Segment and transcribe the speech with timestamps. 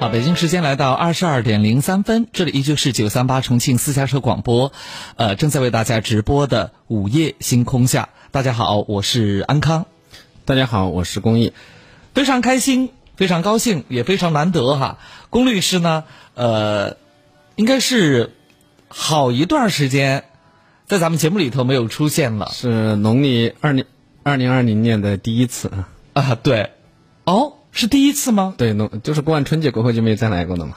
[0.00, 4.72] 好，北京时间来到二十二点零三分，这里依旧是九三八重庆私家车广播，
[5.16, 8.08] 呃，正在为大家直播的午夜星空下。
[8.30, 9.86] 大家好，我是安康。
[10.44, 11.52] 大家好，我是公益。
[12.12, 14.98] 非常开心，非常高兴，也非常难得哈。
[15.30, 16.04] 龚律师呢，
[16.34, 16.96] 呃，
[17.56, 18.32] 应该是
[18.88, 20.24] 好一段时间
[20.86, 22.50] 在咱们节目里头没有出现了。
[22.52, 23.86] 是农历二零
[24.22, 25.88] 二零二零年的第一次啊。
[26.14, 26.72] 啊，对，
[27.24, 28.54] 哦，是第一次吗？
[28.56, 30.74] 对，农就是过完春节过后就没有再来过了嘛。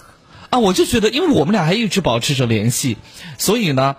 [0.50, 2.98] 啊，我就觉得，因为我们俩还一直保持着联系，
[3.38, 3.98] 所以呢，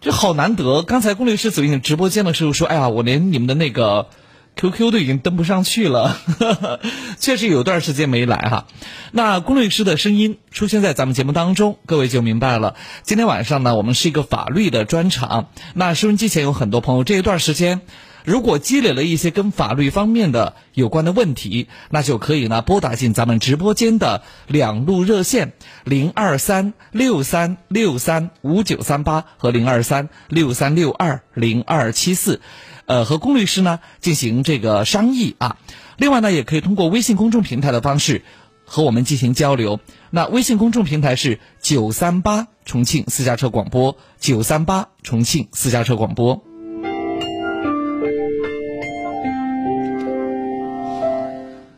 [0.00, 0.82] 这好难得。
[0.82, 4.08] 刚才龚律师走进直播间的时候说：“哎呀，我连你们的那个
[4.56, 6.16] QQ 都已经登不上去了。
[7.20, 8.66] ”确实有段时间没来哈。
[9.12, 12.74] 那龚律师的声音出现在咱们节目当中，各位就明白了。
[13.02, 15.50] 今天晚上呢，我们是一个法律的专场。
[15.74, 17.82] 那收音机前有很多朋友，这一段时间。
[18.24, 25.52] 如果积累了一些跟法律方面的有关的问题，那就可以呢拨打进咱们直播间的两路热线
[25.84, 32.40] 零二三六三六三五九三八和零二三六三六二零二七四，
[32.86, 35.58] 呃，和龚律师呢进行这个商议啊。
[35.98, 38.22] 另外呢，也可以通过微信公众平台的方式
[38.64, 39.80] 和我们进行交流。
[40.10, 46.42] 那微信公众平台是九三八重庆私家车广播，九三八重庆私家车广播。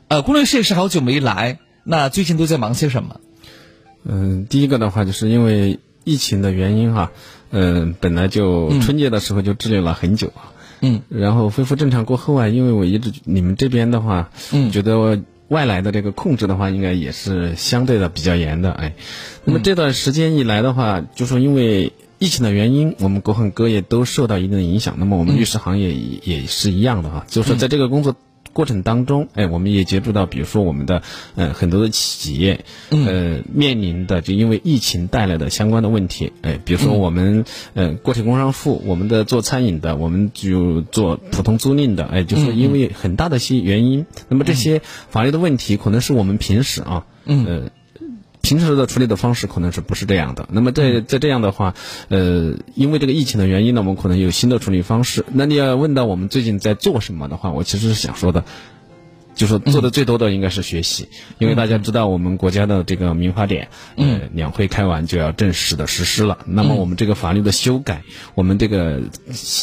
[0.09, 3.21] 呃，龚律师也是好久没来，那最近都在忙些什么？
[4.05, 7.11] 嗯，第一个的话，就是因为疫情的原因哈，
[7.51, 18.95] 嗯，本来就春节的时候就滞留了很久啊，嗯，然后恢复正常过后啊，因为我一直你们这边的话，嗯，觉得外来的这个控制的话，应该也是相对的比较严的，哎，
[19.45, 28.15] 那么这段时间以来的话，就说因为疫情的原因，我们各行各业都受到一定的影响，那么我们律师行业也也是一样的哈，就是说在这个工作。
[28.57, 31.03] 过程当中，哎，我们也接触到，比如说我们的，
[31.35, 44.81] 呃，很多的企业，呃，面临的就因为疫情带来的相关的问题，哎，比如说我们，呃，个体工商户，我们的做餐饮的，我们就做普通租赁的，哎，就是因为很大的一些原因，那么这些
[45.11, 47.69] 法律的问题，可能是我们平时啊，呃。
[48.47, 50.49] 平时的处理的方式可能是不是这样的？
[50.53, 51.75] 那么在在这样的话，
[52.11, 55.25] 呃，因为这个疫情的原因呢，我们可能有新的处理方式。
[55.33, 58.45] 那你要问到我们最近在做什么的话，我其实是想说的。
[59.37, 61.09] 就说做的最多的应该是学习，
[61.39, 66.39] 因为大家知道我们国家的这个民法典，呃，两会开完就要正式的实施了。
[66.47, 68.03] 那么我们这个法律的修改，
[68.35, 69.03] 我们这个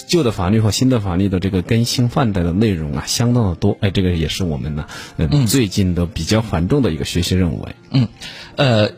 [0.08, 3.76] 旧的法律和新的法律的这个更新换代的内容啊，相当的多。
[3.82, 4.86] 哎，这个也是我们呢，
[5.18, 7.64] 嗯，最近的比较繁重的一个学习任务。
[7.64, 8.08] 哎，嗯，
[8.56, 8.92] 呃，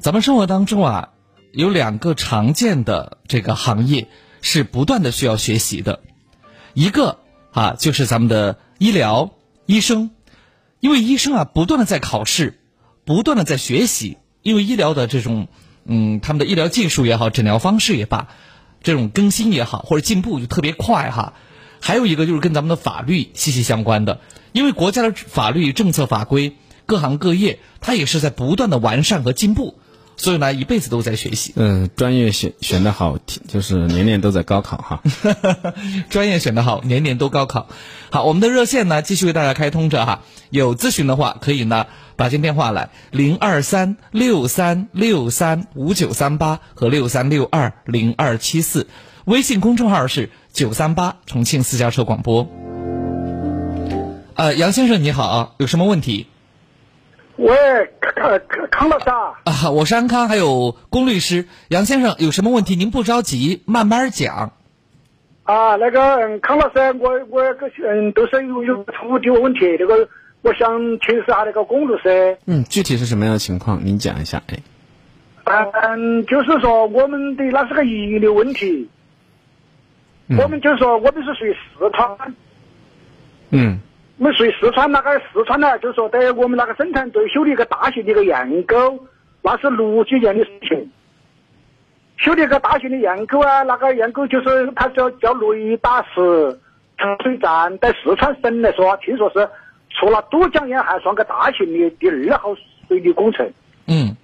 [0.00, 1.10] 咱们生活当中啊，
[1.52, 4.08] 有两个常见的这个行业
[4.42, 6.00] 是不断的需要学习的，
[6.74, 7.18] 一个
[7.52, 9.30] 啊就是咱们的医疗。
[9.70, 10.10] 医生，
[10.80, 12.58] 因为医生啊，不断的在考试，
[13.04, 15.46] 不断的在学习，因为医疗的这种，
[15.84, 18.26] 嗯，他们的医疗技术也好，诊疗方式也罢，
[18.82, 21.34] 这种更新也好，或者进步就特别快哈。
[21.80, 24.20] 还有一个就是跟咱们的法律息息相关的，
[24.50, 29.78] 因为国家的法律政策法规，各行各业它也是在不断的完善和进步。
[30.20, 31.54] 所以呢，一辈子都在学习。
[31.56, 33.16] 嗯，专业选选的好，
[33.48, 35.02] 就是年年都在高考哈。
[36.10, 37.68] 专业选的好，年年都高考。
[38.10, 40.20] 好，我们的热线呢，继续为大家开通着哈。
[40.50, 41.86] 有咨询的话，可以呢
[42.16, 48.88] 打进电话来，零二三六三六三五九三八和六三六二零二七四。
[49.24, 52.46] 微信公众号是九三八重庆私家车广播。
[54.34, 56.26] 呃，杨先生你好，有什么问题？
[57.40, 57.56] 喂，
[58.00, 59.32] 康康康老师啊！
[59.44, 62.76] 啊，我是安康，还有龚律师，杨先生有什么问题？
[62.76, 64.52] 您不着急，慢慢讲。
[65.44, 70.06] 啊，那个康老师，我我个嗯都是有有土地问题，那个
[70.42, 70.68] 我想
[71.00, 72.36] 请示下那个龚律师。
[72.44, 73.80] 嗯，具体是什么样的情况？
[73.86, 74.58] 您讲一下，哎。
[75.44, 78.90] 嗯，就是说我们的那是个遗留问题。
[80.38, 82.34] 我们就是说我们是属于四川。
[83.48, 83.80] 嗯。
[84.20, 89.02] 我们属于四川那个四川呢，就是说在我们那个生产队修的一个大型的一个堰沟，
[89.40, 90.92] 那是六几年的事情。
[92.18, 96.60] 修的一个大型的堰沟啊，那个堰沟就是它叫叫雷打石
[96.98, 99.48] 长水站，在四川省来说，听说是
[99.88, 102.54] 除了都江堰，还算个大型的第二号
[102.88, 103.50] 水利工程。
[103.86, 104.14] 嗯。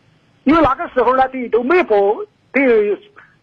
[0.45, 2.23] 因为那个时候呢，等于都没拨，
[2.53, 2.95] 等于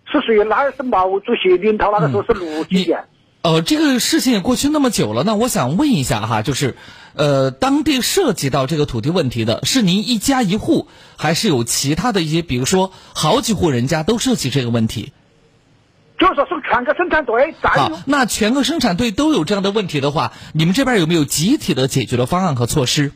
[0.05, 3.03] 是属于那是毛主席领导那个时候是六几年。
[3.43, 6.77] 呃，这个事情也过去那么久了，那我想问一下哈，就是，
[7.13, 10.87] 呃，当地涉及到这个土地问题的是您一家一户，
[11.17, 15.11] 还是有其他的一些，比如说好几户人家都涉及这个问题？
[16.17, 17.53] 就是说是全个生产队。
[17.61, 23.11] 好，那全个生产队都有这样的问题的话，你们这边有没有集体的解决的方案和措施？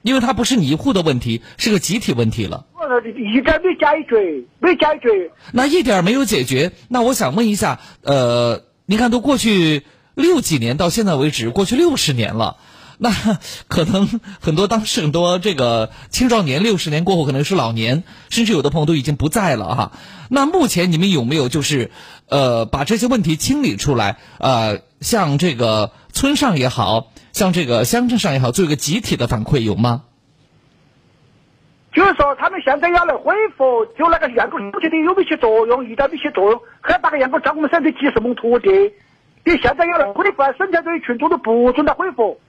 [0.00, 2.64] 因为它不是你一户的问题，是个集体问题了。
[2.72, 5.30] 我一点没解决，没解决。
[5.52, 8.62] 那一点没有解决，那我想问一下，呃，
[8.92, 12.58] 你看都过去六几年到现在为止，过去六十年了。
[12.98, 13.10] 那
[13.66, 19.92] 可能很多当时很多这个青少年六十年过后可能是老年，甚至有的朋友都已经不在了哈。
[20.28, 21.90] 那目前你们有没有就是
[22.28, 24.18] 呃把这些问题清理出来？
[24.36, 30.02] 呃，像这个村上也好像这个乡镇上也好，做一个集体的反馈有吗？
[31.92, 38.70] 就是说他们现在要来恢复，就那个员工不觉得有没有起作用，一点没起作用，很大个员工占我们省的几十亩土地，
[39.44, 42.40] 你现在要来恢复，生产队群众都不准他恢复。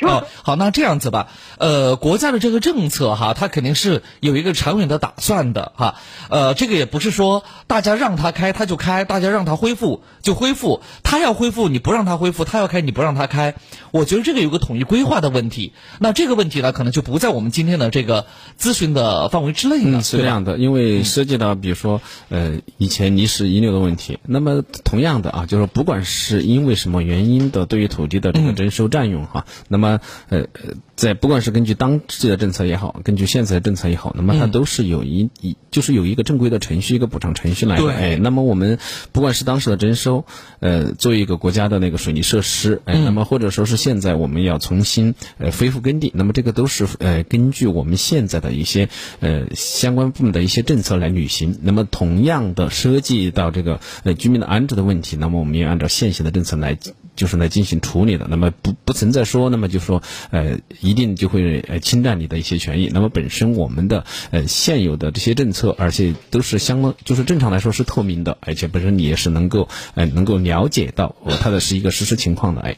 [0.00, 1.28] 哦， 好，那这样子吧，
[1.58, 5.96] 呃，国家的这个政策哈，它肯定是有一个长远的打算的哈，
[6.30, 13.54] 呃，这个也不是说大家让它开它就开，大家让它恢复就恢复，它要恢复你不让它恢复，它要开你不让它开，
[13.90, 18.26] 我觉得这个有个统一规划的问题，那这个问题呢，可能就不在我们今天的这个
[18.60, 20.02] 咨询的范围之内了。
[20.02, 30.00] 是这样的，因为涉及到比如说呃以前泥石遗留的问题，那么同样的啊，就是不管是因为什么原因的对于土地的这个征收占用哈，那么呃
[30.30, 37.90] 呃，在不管是根据当季的政策也好，根据现在的政策也好，那么它都是有一一就是有一个正规的程序，一个补偿程序来的。
[37.92, 38.78] 哎，那么我们
[39.12, 40.24] 不管是当时的征收，
[40.60, 48.88] 呃，作为一个国家的那个水利设施，哎，那么或者说是现在我们要重新呃恢复耕地，那么这个都是呃根据我们现在的一些
[49.20, 51.58] 呃相关部门的一些政策来履行。
[51.62, 56.76] 那么同样的涉及到这个呃居民的安置的问题，那么我们也按照现行的政策来。
[57.18, 62.88] 就是来进行处理的，那么不不存在说，那么就说，呃，一定就会呃侵占你的一些权益。
[62.94, 72.76] 那么本身我们的呃现有的这些政策，而且都是相当就是正常来说是透明的，而且本身你也是能够呃能够了解到它的是一个实施情况的，哎。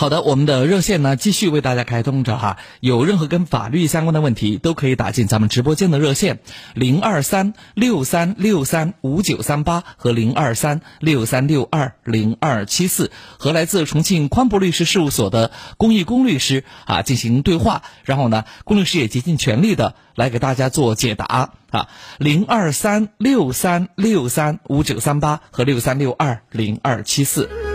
[0.00, 6.38] 好的，我们的热线呢继续为大家开通着哈，有任何跟法律相关的问题都可以打进咱们直播间的热线。
[6.72, 27.69] 零二三六三六三五九三八和零二三六三六二零二七四，和来自重庆宽博律师事务所的龚义龚律师啊进行对话，然后呢，龚律师也竭尽全力的来给大家做解答啊，零二三六三六三五九三八和六三六二零二七四。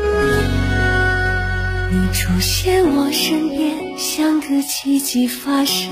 [1.96, 5.90] 你出现我身边，像个奇迹发生。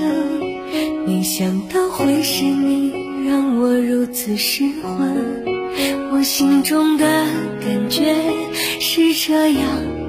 [1.06, 2.92] 没想到会是你，
[3.26, 5.42] 让我如此失魂。
[6.12, 7.06] 我心中的
[7.62, 8.14] 感觉
[8.80, 9.64] 是这样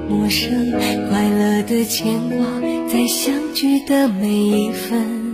[0.06, 0.70] 陌生，
[1.08, 2.46] 快乐的牵挂，
[2.88, 5.25] 在相聚的每一分。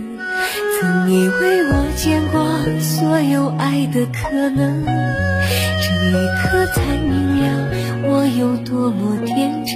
[0.79, 2.35] 曾以为我见过
[2.79, 7.69] 所有爱的可能，这一刻才明了
[8.03, 9.73] 我有多么天真。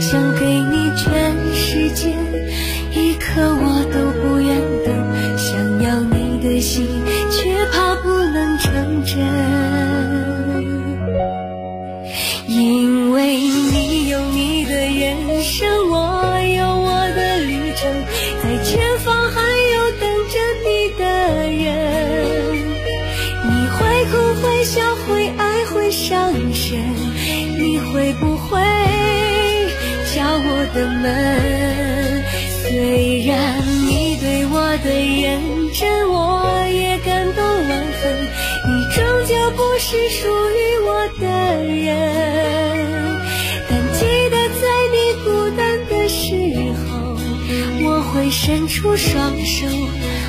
[0.00, 2.14] 想给你全世界，
[2.92, 4.88] 一刻我都不愿等。
[5.36, 5.46] 想
[5.82, 6.86] 要你的心，
[7.30, 9.18] 却怕不能成真。
[12.46, 16.07] 因为你有你的人生，我
[27.92, 28.60] 会不会
[30.12, 30.38] 敲？
[30.40, 32.24] 我的门，
[32.62, 33.32] 虽然
[33.86, 34.54] 你对我
[34.84, 35.40] 的认
[35.72, 36.16] 真，我
[36.68, 38.02] 也感动万分。
[38.66, 40.88] 你终究不是属于我
[41.20, 41.24] 的
[41.64, 43.16] 人，
[43.68, 43.98] 但记
[44.30, 45.26] 得在你孤
[45.56, 46.16] 单的时
[46.84, 46.88] 候，
[47.82, 49.66] 我会伸出双手，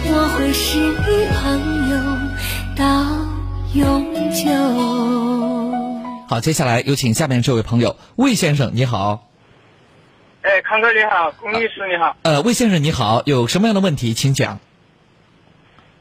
[0.05, 1.39] 我会是你朋
[1.91, 1.93] 友
[2.75, 2.83] 到
[3.73, 5.58] 永久。
[6.29, 9.27] 好，接下来有请下面这位朋友魏先生，你好。
[10.43, 12.15] 哎，康哥你好，龚律师你好。
[12.21, 14.59] 呃，魏先生你好，有什么样的问题，请讲。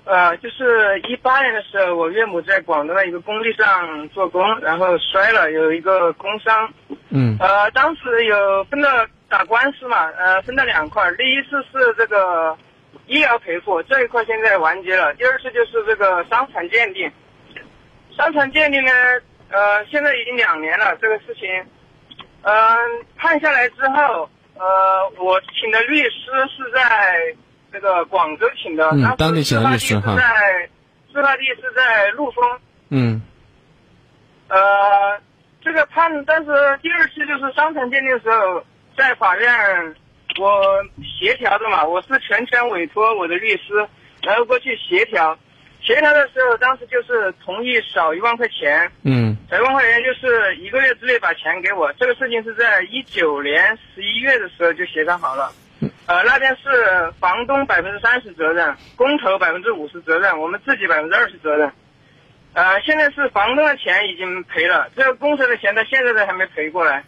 [0.04, 6.75] 呃，就是一八年的时候，我岳母在广东的一个工地上做工，然后摔了，有一个工伤。
[7.08, 7.35] 嗯。
[7.40, 12.54] 呃，当时有分了打官司嘛，呃，分了两块，第一次是这个
[13.06, 17.11] 医疗赔付这一块现在完结了，第二次就是这个伤残鉴定。
[18.14, 18.92] 伤残鉴定呢，
[19.50, 21.48] 呃，现在已经两年了，这个事情。
[22.42, 22.54] 嗯，
[23.16, 27.34] 判下来之后，呃，我请的律师是在
[27.72, 30.68] 这个广州请的，嗯，当地请的律师哈，在
[31.12, 33.20] 司法地是在陆丰，嗯，
[34.48, 35.20] 呃，
[35.62, 38.62] 这个判，但是第二次就是伤残鉴定的时候，
[38.96, 39.96] 在法院
[40.38, 40.62] 我
[41.02, 43.86] 协调的嘛，我是全权委托我的律师，
[44.22, 45.36] 然后过去协调。
[45.80, 51.92] 协调的时候，当时就是同意少一万块钱，嗯，少一万块钱就是一个月之内把钱给我。
[51.94, 55.52] 这个事情是在一九年十一月的时候就协商好了。
[56.06, 61.70] 呃，那边是房东百分之三十责任，工头百分之五十责任，我们自己百分之二十责任。
[62.54, 67.04] 呃，现在是房东的钱已经赔了，这个工程的钱到现在都还没赔过来，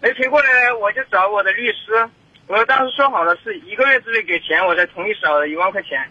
[0.00, 2.08] 没赔过来，我就找我的律师，
[2.46, 6.08] 我当时说好了是一个月之内给钱，我才同意少一万块钱。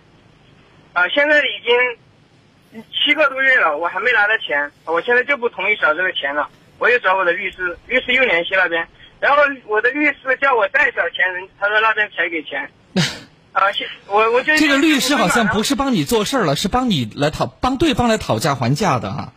[0.95, 6.49] 啊、现在已经七个多月了，我还没拿到钱，我现在就不同意少这个钱了，
[6.79, 8.87] 我又找我的律师，律师又联系那边，
[9.19, 12.69] 然后我的律师叫我再找钱，人他说那边才给钱。
[13.51, 15.75] 啊，现我我觉得这个律师好像不是。
[15.75, 19.31] 帮你做事了，是帮你来讨帮对方来讨价还价的哈。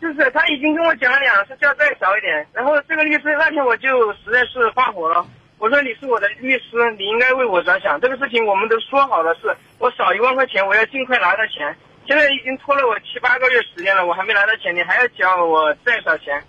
[0.00, 2.46] 就是他已经跟我讲了两次，叫再少一点。
[2.52, 5.26] 然后这个律师那天我就实在是发火了，
[5.58, 8.00] 我说你是我的律师，你应该为我着想。
[8.00, 11.74] 这个事情我们都说好了，是我少一万块钱，我要尽快拿到钱。
[12.06, 16.42] 现在已经拖了我七八个月时间了，我还没拿到钱，你还要叫我再少钱。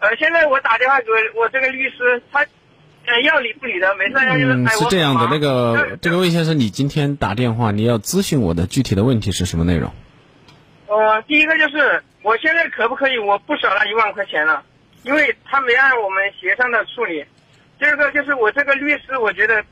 [0.00, 1.06] 呃，现在我打电话给
[1.36, 2.40] 我这个律师，他
[3.06, 9.88] 呃要理不理的，每次要就是、嗯，是这样的，那个这个魏先生，你今天打电话，你要咨询我的具体的问题是什么内容？
[10.88, 14.64] 呃，第一个就是我现在可不可以我不少那一万块钱了，
[15.04, 17.24] 因为他没按我们协商的处理。
[17.82, 19.64] 第二个就是我这个律师，我觉得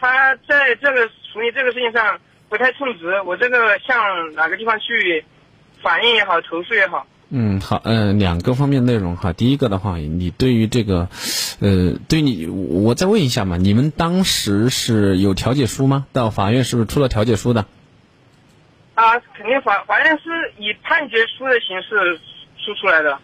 [0.00, 5.22] 他在这个处理这个事情上不太称职，我这个向哪个地方去
[5.82, 7.06] 反映也好，投诉也好。
[7.28, 9.34] 嗯，好，呃，两个方面内容哈。
[9.34, 11.10] 第一个的话，你对于这个，
[11.60, 16.06] 呃，对你，我再问一下嘛，你们当时是有调解书吗？
[16.14, 17.66] 到法院是不是出了调解书的？
[18.94, 22.18] 啊，肯定法法院是以判决书的形式
[22.64, 23.18] 出出来的。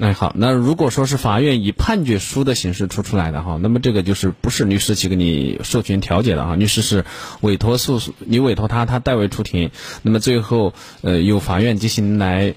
[0.00, 7.04] 哎，好，那如果说是法院以判决书的形式出出来的哈，那么这个就是不是律师去给你授权调解的哈，律师是
[7.40, 9.70] 委托诉你委托他，他代为出庭，
[10.02, 12.54] 那么最后呃由法院进行来。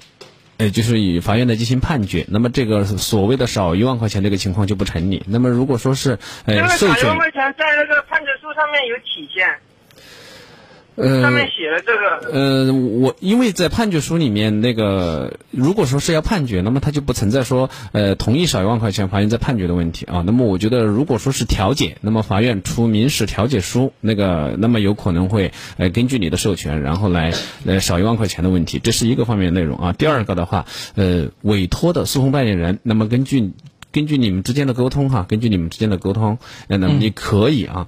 [0.58, 5.24] 呃，就是以法院来进行判决，那么这个所谓的少一万块钱这个情况就不成立。
[5.26, 9.58] 那么如果说是这呃授权个少一万，块钱在那个判决书上面有体现，
[10.96, 12.32] 呃上面写了这个。
[12.32, 20.24] 呃，我因为在判决书里面，那个如果说是要判决，那么他就不存在说呃同意少一万块钱，法院在判决的问题啊。
[20.26, 27.34] 那么我觉得，如果说是调解，那么法院出民事调解书，那个那么有可能会呃根据你的授权，然后来
[27.66, 29.94] 呃少一万块钱的问题，这是一个方面内容啊。
[29.94, 33.52] 第二个的话，呃，委托的诉讼代理人，那么根据
[33.92, 37.88] 根据你们之间的沟通哈，根据你们之间的沟通，呃那么你可以啊。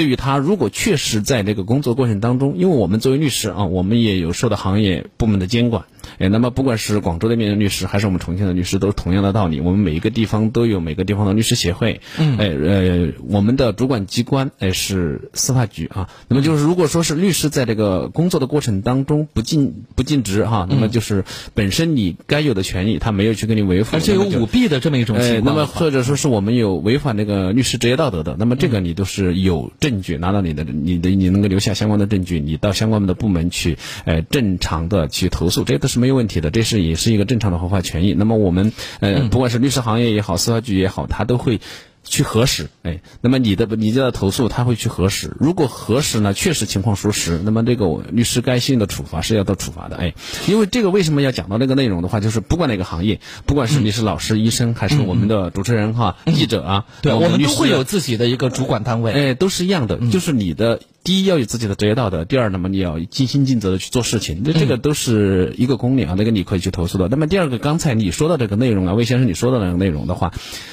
[0.00, 5.84] 对于他，如果确实在这个工作过程当中，因为我们作为律师啊，我们也有受到行业部门的监管，
[6.18, 9.60] 哎，那么不管是广州那边的律师，还是我们重庆的律师，都是同样的道理。
[9.60, 16.08] 我们每一个地方都有每个地方的律师协会，嗯，哎呃，我们的主管机关哎是司法局啊。
[16.28, 25.54] 那么就是如果说是律师在这个工作的过程当中不尽不尽职哈，那么就是本身你该有的权利他没有去给你维护，而且有舞弊的这么一种呃，情况。
[25.54, 38.14] 那么或者说是我们有违反那个律师职业道德的，那么这个你都是有证据拿到你的，你的你能够留下相关的证据，你到相关的部门去，哎，正常的去投诉，这都是没有问题的，这是也是一个正常的合法权益。
[38.14, 41.60] 那么我们呃，不管是律师行业也好，司法局也好，他都会。
[42.02, 50.14] 去核实，哎，那么你的你的投诉他会去核实，如果核实呢确实情况属实，那么这个律师该信的处罚是要到处罚的，哎，
[50.48, 59.12] 因为这个为什么要讲到这个内容的话，就是不管哪个行业，不管是你是老师、医生，还是我们的主持人哈、记者啊，对，我们都会有自己的一个主管单位。
[59.12, 67.08] 哎，都是一样的，就是你的第一要有自己的职业道德，第二，那么你要尽心尽责的去做事情，那这个都是一个公理啊，那个你可以去投诉的。
[67.08, 70.32] 那么第二个，刚才你说的这个内容啊，魏先生你说的那个内容的话，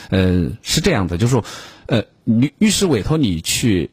[0.09, 1.43] 呃，是这样的，就是说，
[1.85, 3.91] 呃，律律师委托你去。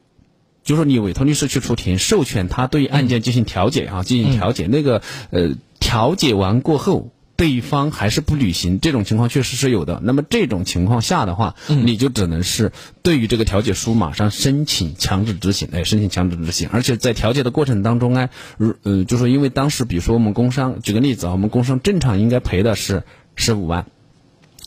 [0.64, 4.66] 就是说，你委托律师去出庭，授权他对案件进行调解啊，进行调解。
[4.66, 10.00] 那个呃，调解完过后，对方还是不履行，这种情况确实是有的。
[10.02, 12.72] 那么这种情况下的话，你就只能是
[13.02, 16.68] 对于这个调解书马上申请强制执行，哎，申请强制执行。
[16.70, 23.02] 而且在调解的过程当中呢，如呃，就说因为当时比如说我们工伤，举个例子啊，我们工伤正常应该赔的是
[23.34, 23.86] 十五万。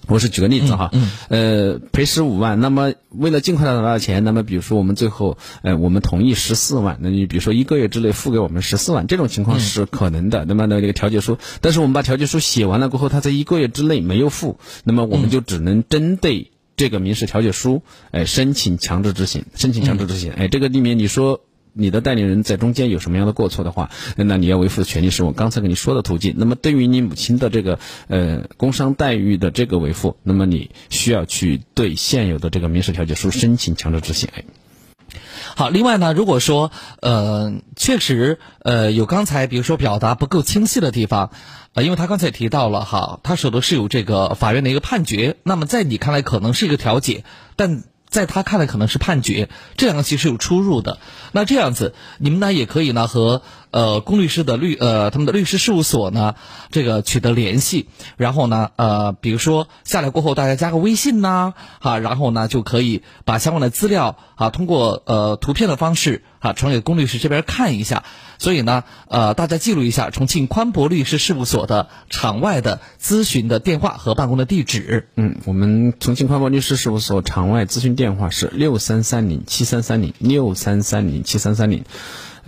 [0.08, 0.92] 我是举个例子哈，
[1.30, 10.46] 呃，赔十五万，那么为了尽快的拿到钱，那么比如说我们最后，呃，我们同意十四万，那你比如说一个月之内付给我们十四万，这种情况是可能的。
[10.46, 21.42] 那么呢，这个调解书，但是我们把调解书写完了过后，他在一个月之内没有付，那么我们就只能针对这个民事调解书，哎，申请强制执行，申请强制执行，哎，这个里面你说。
[21.78, 26.34] 你的代理人在中间有什么样的过错的话，那你要维护的权利是我刚才跟你说的途径。
[26.38, 34.30] 那么对于你母亲的这个呃工伤待遇的这个维护，那么你需要去对现有的这个民事调解书申请强制执行。
[35.56, 41.32] 好，另外呢，如果说呃确实呃有刚才比如说表达不够清晰的地方，
[41.74, 47.24] 呃，因为他刚才提到了哈，他手头是有这个法院的一个判决，那么在你看来可能是一个调解，
[47.56, 51.00] 但在他看来可能是判决，这两个其实有出入的。
[51.32, 56.36] 那这样子，你们呢也可以呢和呃龚律师的律呃他们的律师事务所呢
[56.72, 68.04] 这个取得联系，然后呢呃比如说下来过后大家加个微信呐哈，然后呢就可以把相关的资料啊通过呃图片的方式啊传给龚律师这边看一下。
[68.40, 75.08] 所以呢呃大家记录一下重庆宽博律师事务所的场外的咨询的电话和办公的地址。
[75.16, 81.84] 嗯，我们重庆宽博律师事务所场外咨询电话是六三三零七三三零六三三零七三三零。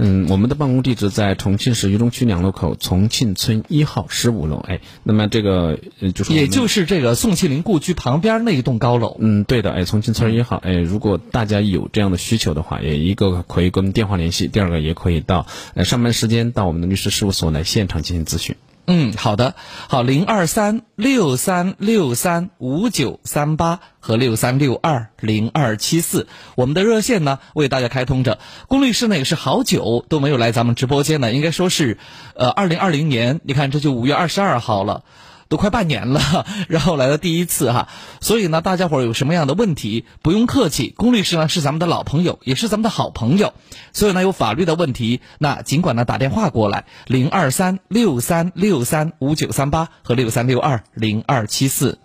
[0.02, 4.56] 嗯，我们的办公地址在重庆市渝中区两路口重庆村一号十五楼。
[4.56, 9.18] 哎，那么这个呃就是也就是这个宋庆龄故居旁边那一栋高楼。
[9.20, 18.56] 嗯，对的，哎，重庆村一号，哎，如果大家有这样的需求的话，也一个可以跟我们电话联系，第二个也可以到呃上班时间到我们的律师事务所来现场进行咨询。
[18.92, 19.54] 嗯，好的，
[19.88, 28.40] 好，零二三六三六三五九三八和六三六二零二七四，我们的热线呢为大家开通着。
[28.68, 32.00] 龚律师呢也是好久都没有来咱们直播间了，应该说是，
[32.34, 35.04] 呃，二零二零年，你看这就五月二十二号了。
[35.50, 37.90] 都快半年了，然后来的第一次哈，
[38.22, 43.54] 所以呢，大家伙儿有什么样的问题，不用客气，龚律师呢是咱们的老朋友，也是咱们的好朋友，
[43.92, 51.98] 所以呢有法律的问题，那尽管呢打电话过来，零二三六三六三五九三八和六三六二零二七四。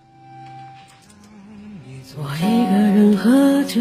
[2.16, 3.80] 我一个人喝酒，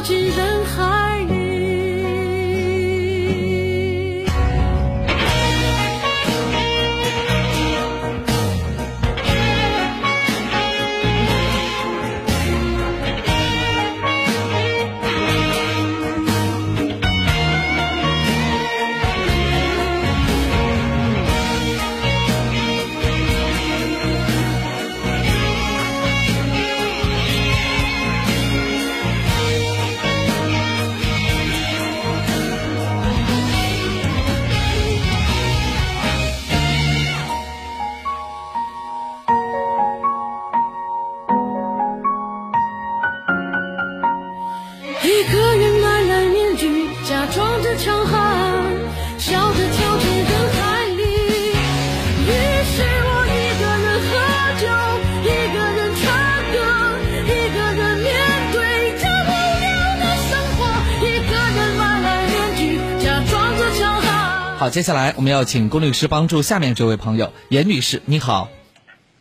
[0.00, 1.09] 笑着跳进人海
[64.70, 68.48] 好，接下来我们要请龚律师帮助下面这位朋友严女士，你好。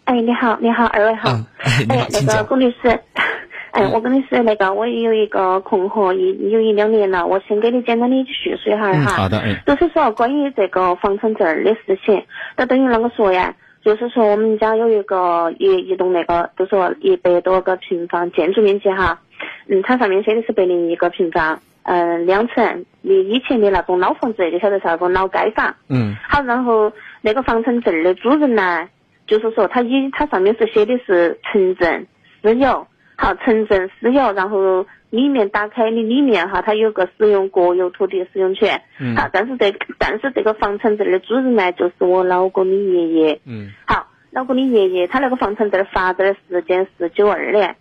[0.04, 1.32] 哎，你好，你好，二位好。
[1.32, 3.00] 嗯哎你好那个龚律师，
[3.74, 9.24] 哎，我跟你说那个，我有一个困惑，一有一两年了，我先给你简单的叙述一下嗯，哈。
[9.24, 12.24] 好的，哎，就是说关于这个房产证儿的事情，
[12.56, 13.56] 那等于啷个说呀？
[13.84, 19.20] 就是说我们家有一个一一栋那个，就说一百多个平方建筑面积哈，
[19.68, 21.60] 嗯，它上面写的是百零一个平方，
[21.92, 25.76] 嗯，两层，你以前的那种老房子，你晓得是那种老街坊。
[25.90, 26.16] 嗯。
[26.22, 28.88] 好，然后那个房产证的主人呢，
[29.26, 32.06] 就是说他以他上面是写的是城镇
[32.44, 39.16] 私有，好，城镇私有，然后里面打开的里面哈，它有个使用国有土地使用权，嗯。
[39.16, 43.72] 好，但是这但是这个房产证的主人呢，就是我老公的爷爷，嗯。
[43.88, 47.76] 好，老公的爷爷他那个房产证发的时间是九二年，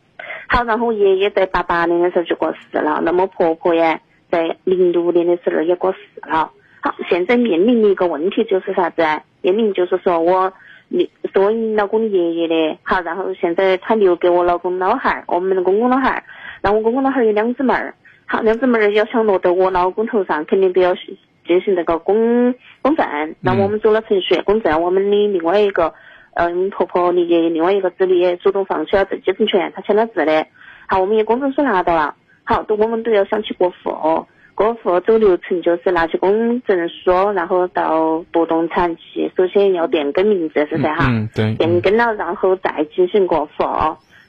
[0.50, 6.50] 好，然后我爷爷在八八年的时候就过世了，那么婆婆呀，在零六年的时候也过世了。
[6.80, 9.22] 好，现在面临的一个问题就是啥子啊？
[9.42, 10.50] 面临就是说我
[10.88, 16.24] 你是我老公的爷爷的，好，然后现在他留给我老公老汉儿，我们的公公老汉儿，
[16.62, 21.14] 然后我公公老汉儿有两姊妹儿，好，两姊妹儿要想落到我老公头上，肯定都要去
[21.46, 23.06] 进行那个公公证，
[23.42, 25.92] 那我们走了程序公证，我们的另外一个。
[26.38, 30.46] 嗯，婆婆的爷爷另外一个子女也主动放弃了这继承权，他签了字的。
[30.86, 32.14] 好，我们也公证书拿到了。
[32.44, 34.24] 好，都我们都要想去过户，
[34.54, 41.08] 过户走流程就是拿起公证书，然后到不动产去，首先要变更名字，是不是哈？
[41.10, 43.64] 嗯对变更了，然后再进行过户。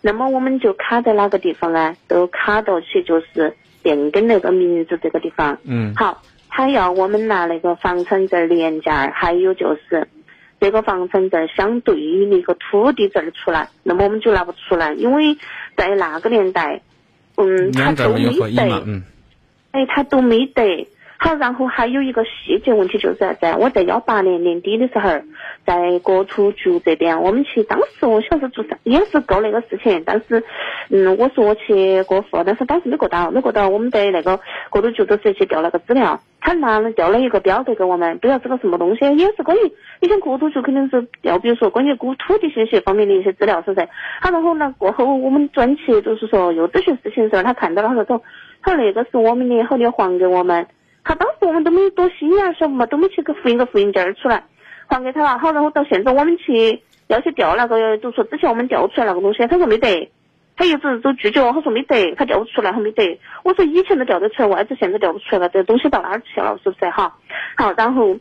[0.01, 1.93] 那么我们就卡在哪个地方呢？
[2.07, 5.59] 都卡到起就是变更那个名字这个地方。
[5.63, 10.07] 嗯好，他要我们拿那个房产证原件儿，还有就是
[10.59, 15.37] 这个房产证相对于那个土地证儿出来，那么我们就拿不出来，因为
[15.77, 16.81] 在那个年代，
[17.37, 19.03] 嗯，他都没得，，嗯
[19.71, 20.87] 哎，他都没得。
[21.21, 23.53] 好，然后还有一个细节问题就是在？
[23.57, 25.09] 我在幺八年年底的时候，
[25.65, 30.41] 在国土局这边，我们去，当时我晓得做啥，也是搞那个事情，但是，
[30.89, 43.85] 嗯，我说我去过户，但是当时没过到，没过到，我们在那个国土局都是去调那个资料，他拿了调了一个表格给我们，不知道是个什么东西，也是关于，你像国土局肯定是调，比如说关于古土地信息方面的一些资料，是不是？
[44.21, 48.23] 好，然后呢，过后我们转去就是说又咨询事情的时候，他看到了，他说，
[48.61, 50.65] 他说那个是我们的，好，你要还给我们。
[51.03, 54.43] 他当时我们都没有多心眼，晓得嘛，都没去给复印个复印件出来，
[54.87, 55.39] 还给他了。
[55.39, 60.11] 好，然后到现在我们去要去调那个，就说之前我们调出来那个东西，他说没得，
[60.55, 63.19] 他一直都拒绝我，他说没得，他调不出来，他没得。
[63.43, 65.49] 我说以前都调得出来，为啥子现在调不出来了？
[65.49, 66.59] 这东西到哪儿去了？
[66.63, 67.15] 是不是哈？
[67.55, 68.17] 好，然后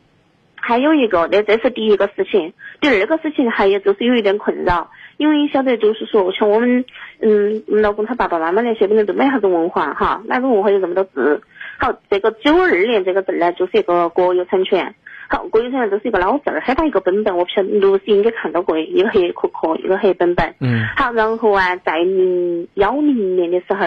[0.57, 6.85] 还有一个，那这是第一个事情，第二个事情还有就是有一点困扰，因为你晓得就是说，像我们，
[7.21, 11.43] 嗯，老公他爸爸妈妈那些本来都没啥子文化哈，哪个文化有这么多字？
[11.79, 14.95] 好，这个九二年这个证呢，就是一个国有产权。
[15.31, 20.55] 好，国有产权就是一个老证儿，很大一个本本，我不晓得六十应该看到过，一个黑壳壳，一个黑本本。
[20.61, 23.87] 嗯好，然后啊，在零幺零年的时候，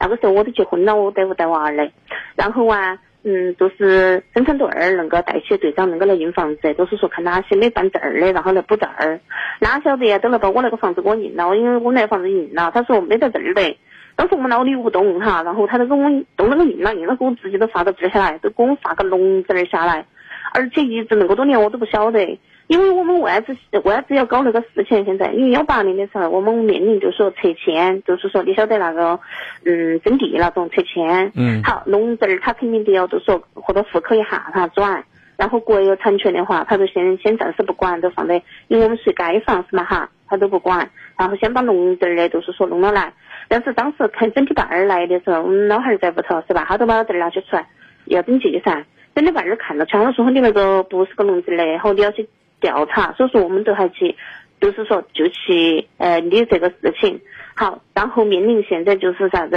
[0.00, 1.92] 那个时候我都结婚了，我带不带娃儿嘞？
[2.34, 9.20] 然后啊，嗯，就是生产队儿能够带起队长能够来印房子，都是说看哪些没办证儿的，然后来补证儿。
[9.60, 13.76] 哪晓得呀，都来把我那个房子给我印了，因为我那个房子印了，他说没得证儿的。
[14.18, 20.04] 当时我们老李无动哈，然后他都给我动了个硬了，硬了给我直接都发个字下来，都给我发个龙字儿下来，
[20.52, 25.04] 而且一直那么多年我都不晓得，因为我们为啥子为啥子要搞那个事情？
[25.04, 29.20] 现在因为幺八年的时候，我们面临就是说拆迁，就是说你晓得那个
[29.64, 35.04] 嗯征地那种拆迁，嗯好龙字儿他肯定得要就说或者户口一下他转。
[35.36, 40.90] 然后国有产权的话，他就先先暂时不管，都放在，因为我们是街坊是嘛哈，他都不管。
[41.16, 43.12] 然后先把龙字儿的，就是说弄了来。
[43.48, 46.64] 但是当时看整体办儿来的时候，我们老汉儿在屋头是吧？
[46.68, 47.66] 他都把字儿拿起出来，
[48.04, 48.84] 要登记噻。
[49.14, 52.28] 整体办儿看到起，他说你那个不是个龙字的，后你要去
[52.60, 53.12] 调查。
[53.14, 54.14] 所以说我们都还去，
[54.60, 57.20] 就是说就去呃理这个事情。
[57.54, 59.56] 好，然后面临现在就是啥子？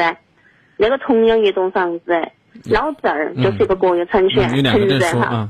[0.77, 2.19] 那个同样一栋房子，
[2.71, 5.49] 老证儿就是一个国有产权，嗯有两个证承认哈。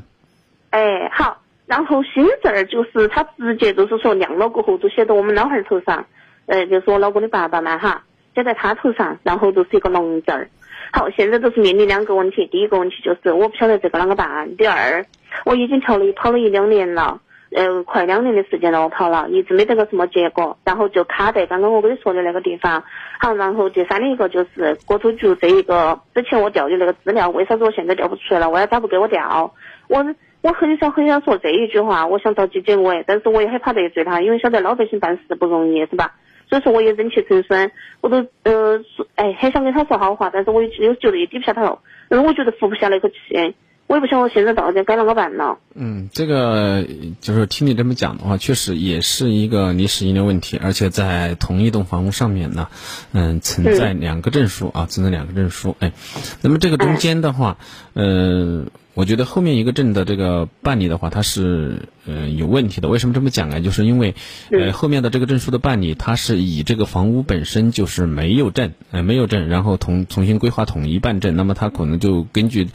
[0.71, 6.05] 哎，好，然后新证儿就是他直接就是说亮了过后就写到我们老汉儿头上，
[6.47, 8.03] 呃，就是我老公的爸爸嘛哈，
[8.35, 10.49] 写在他头上，然后就是一个龙字儿。
[10.91, 15.05] 好，现在都是面临两个问题，第一个问题就是我不晓得这个啷个办，第二
[15.45, 17.19] 我已经调了跑了一两年了。
[17.53, 22.81] 呃，快两年的时间了，我跑了，一直没得个什么结果，然后就卡在刚刚我跟你说的那个地方。
[23.19, 28.49] 好，然后第三的一个就是国土局这一个，之前我调的那个资料，为啥子我现在调不出来了？
[28.49, 29.53] 为啥子他不给我调？
[29.89, 36.13] 我我很想很想说这一句话，我想着急结尾，但是我也害怕得罪他，因为晓得老百姓办事不容易，是吧？
[36.51, 43.55] 所以说我也忍气吞声，我都呃说，哎，很想跟他说好话，但是我又又觉得也低不下头，因为我觉得服不下那口气，
[43.87, 45.59] 我也不晓得现在到底该啷个办了。
[45.75, 46.85] 嗯，这个
[47.21, 52.67] 就是听你这么讲的话，确实也是一个历史遗留问题，而且在同一栋房屋上面呢，
[53.13, 55.77] 嗯，存在两个证书啊，存在两个证书。
[55.79, 55.93] 哎，
[56.41, 57.57] 那么这个中间的话，
[57.93, 62.89] 呃，我觉得后面一个证的这个办理的话，它是呃有问题的。
[62.89, 63.61] 为什么这么讲呢？
[63.61, 64.15] 就是因为
[64.51, 72.67] 呃后面的这个证书的办理，它是以这个房屋本身就是没有证，呃没有证，然后同重新规划统一办证，那么它可能就根据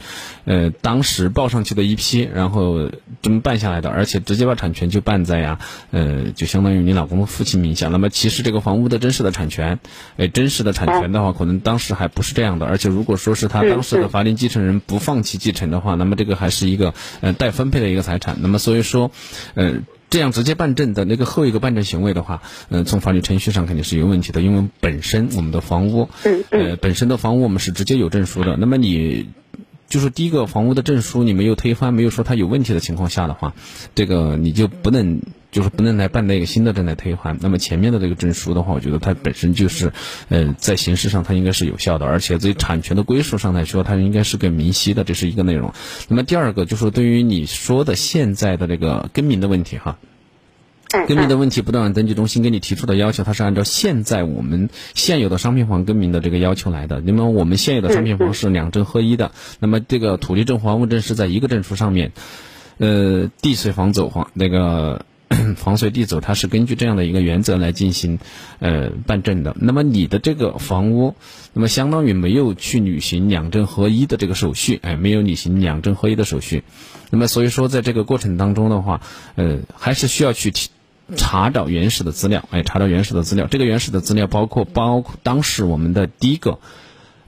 [0.45, 2.89] 呃当时报上去的一批，然后
[3.21, 5.59] 这么办下来的，而且直接把产权就办在呀
[5.91, 7.89] 呃就相当于你老公的父亲名下。
[7.89, 9.79] 那么其实这个房屋的真实的产权，
[10.15, 12.65] 呃真实的产权的话，可能当时还不是这样的。
[12.65, 18.37] 而且如果说是他当时的法定继承人不放弃继承的话，那么这个还是一个呃待分配的一个财产。
[18.41, 19.11] 那么所以说，
[19.53, 19.75] 呃。
[20.09, 26.07] 这样直接办证的那个后一个办证行为的话，嗯、从法律程序上肯定是有问题的，因为本身我们的房屋，
[26.49, 28.55] 呃，本身的房屋我们是直接有证书的。
[28.55, 29.27] 那么你
[29.89, 33.53] 就是第一个房屋的证书你没有推翻，没有说它有问题的情况下的话，
[33.95, 35.19] 这个你就不能
[35.57, 37.35] 就是不能来办那个新的证来退还。
[37.41, 39.91] 那么前面的这个证书的话，我觉得它本身就是，
[40.29, 45.73] 呃，在形式上它应该是有效的，而且在产权的归属上来说，它应该是更明晰的，这是一个内容。
[46.09, 49.97] 那么第二个就是对于你说的现在的这个更名的问题哈。
[51.07, 57.01] 更名的问题，不动产登记中心给你提出的要求，它是按照现在我们现有的商品房更名的这个要求来的。
[57.01, 62.11] 那么我们现有的商品房是两证合一的，那么这个土地证、房屋证是在一个证书上面，
[62.77, 65.05] 呃，地税房走房那个
[65.57, 68.19] 房税地走，它是根据这样的一个原则来进行
[68.59, 69.55] 呃办证的。
[69.59, 71.15] 那么你的这个房屋，
[71.53, 76.63] 那么相当于没有去履行两证合一的这个手续，哎，没有履行两证合一的手续。
[77.09, 79.01] 那么所以说，在这个过程当中的话，
[79.35, 80.69] 呃，还是需要去提。
[81.15, 83.47] 查找原始的资料，哎，查找原始的资料。
[83.47, 86.59] 这个原始的资料包括包括当时我们的第一个，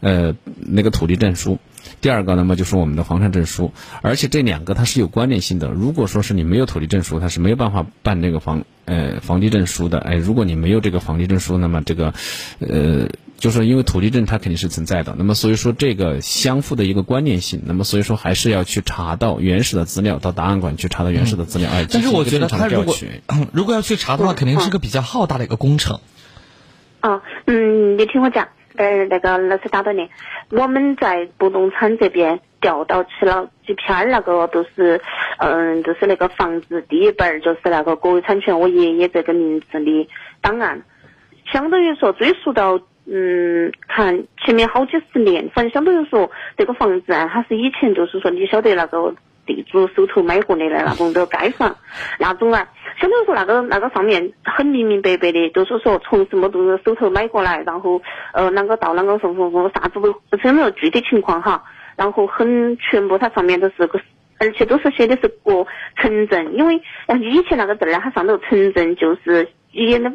[0.01, 1.59] 呃，那个土地证书，
[2.02, 3.71] 第二个那么就是我们的房产证书，
[4.02, 5.69] 而且这两个它是有关联性的。
[5.69, 9.99] 如果说是你没有土地证书，它是没有办法办这个房呃房地证书的。
[9.99, 12.13] 哎，如果你没有这个房地证书，那么这个
[12.60, 13.08] 呃。
[13.39, 21.69] 就是因为土地证它肯定是存在的，那么所以说这个相互的一个关联性，那么所以说还是要去查到原始的资料，到档案馆去查到原始的资料。
[21.71, 22.93] 哎，但是我觉得他如果
[23.54, 26.02] 如果要去查的话，肯定是个比较浩大的一个工程。
[26.99, 28.49] 啊，嗯，你听我讲，
[28.80, 30.10] 呃，那个老师打断你，
[30.52, 35.00] 我们在不动产这边调到去了几篇儿那个都是，
[35.39, 40.10] 嗯，就是那个房子第一本儿就是那个国有产权我爷爷这个名字的
[40.42, 40.82] 档案，
[41.52, 42.80] 相当于说追溯到。
[43.12, 49.12] 嗯，看前面好几十年，反正相当于说这个房子啊，它是以前就是说你晓得那个
[49.55, 51.75] 地主手头买过来的那种的盖房，
[52.19, 52.67] 那种啊，
[52.99, 58.01] 相当于说那个那个上面很明明白白的，就是说从什么都是手头买过来，然后
[58.33, 61.63] 呃啷个到啷个什么什啥子不不是没有具体情况哈，
[61.95, 63.99] 然后很全部它上面都是个。
[64.41, 65.65] 而且都是写的是各
[65.97, 66.81] 城镇，因为
[67.19, 70.09] 以前那个字儿呢，它上头城镇就是以那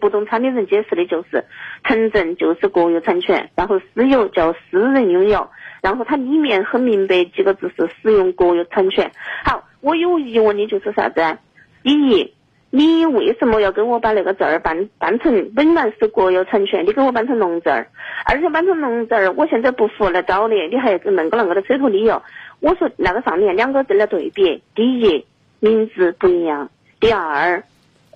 [0.00, 1.44] 不动产的人解释的就是
[1.84, 5.48] 城镇就是国有产权，然后私有叫私人拥有，
[5.82, 9.10] 然后它里面很明白几个字是使用国有产权。
[9.44, 11.38] 好，我有疑问的就是啥子？
[11.82, 12.34] 第一，
[12.70, 17.86] 你为什么要跟我把那个证儿办办成本来是国有产权，你给我办成农证儿，
[18.26, 22.20] 而且办成农证儿，我现在不服来找你，你还弄个啷个的扯头理由？
[22.60, 25.24] 我说那个上面两个字的对比，第一
[25.60, 26.68] 名字不一样，
[27.00, 27.62] 第二，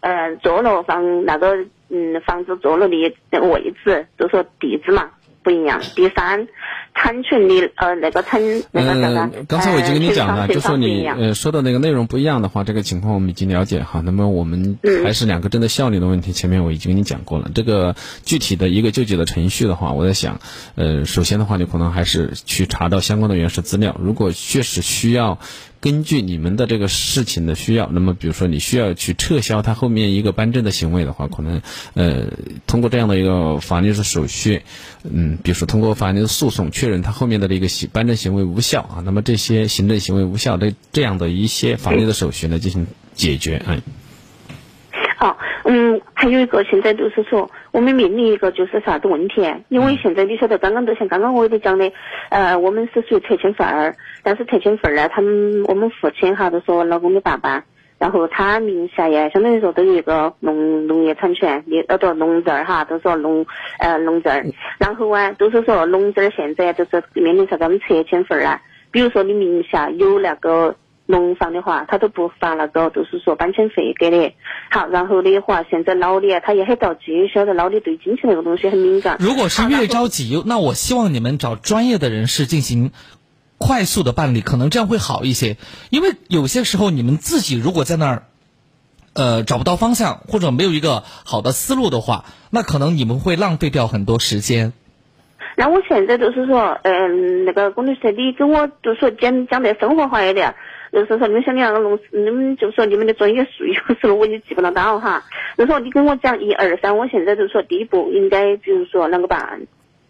[0.00, 1.56] 呃，坐落房那个
[1.88, 5.08] 嗯房子坐落的位置，就说地址嘛
[5.44, 5.80] 不一样。
[5.94, 6.46] 第三，
[6.94, 9.36] 产权的呃那个产那个啥子？
[9.36, 14.00] 嗯，刚才我已经跟你讲了，呃就说你呃说的那个内容不一样的话，这个情况我们已经了解哈。
[14.04, 17.50] 那么我们嗯还是两个证的效力的问题，前面我已经跟你讲过了。
[17.54, 20.40] 这个具体的一个救济的程序的话，我在想，
[20.74, 23.96] 呃，首先的话，你可能还是去查到相关的原始资料。
[23.98, 25.38] 如果确实需要。
[25.82, 31.60] 根据你们的这个事情的需要，那么比如说你需要去撤销他后面一个颁证的行为的话，可能
[31.94, 32.28] 呃
[32.68, 34.62] 通过这样的一个法律的手续，
[35.02, 43.78] 嗯，比如说通过法律的诉讼确认他后面的这个行颁证行为无效啊，那么这些行政行为无效的这样的一些法律的手续来进行解决，哎。
[45.16, 49.34] 好，嗯，还有一个现在就是说，我们面临一个就是啥子问题？
[49.68, 51.92] 因为现在你晓得，刚刚就像刚刚我给你讲的，
[52.30, 57.64] 呃，我们是属于拆迁户儿，但是拆迁户儿呢，他们我们父亲哈，就说老公的爸爸，
[58.02, 63.46] 然后他名下呀，相当于说都有一个农农业产权，你呃都农证儿哈，都说农
[63.78, 64.44] 呃农证儿，
[64.78, 68.60] 然后啊，都是说农证儿现在就是面临啥子我们拆迁份儿啊，
[68.90, 70.74] 比如说你名下有那个。
[71.04, 74.32] 农房的话，他都不发那个，就是说搬迁费给你。
[74.70, 79.16] 好，然后的话，现在老李啊，他也很着急，晓得老李对金钱那个东西很敏感。
[79.18, 82.92] 如果是越着急，那我希望你们找专业的人士进行
[83.64, 85.56] 快速的办理，可能这样会好一些。
[85.90, 88.22] 因为有些时候你们自己如果在那儿，
[89.14, 94.72] 呃，找不到方向或者没有一个好的思路的话，那可能你们会浪费掉很多时间。
[95.54, 100.54] 那我现在就是说，嗯，那个龚律师，你跟我就说讲讲得生活化一点，
[100.92, 105.22] 就是说你们像你那个弄，你们就说你们的专业术语有时候我也记不得到哈。
[105.56, 109.60] 就说你跟我讲一二三，我现在就说第一步应该比如说啷个办？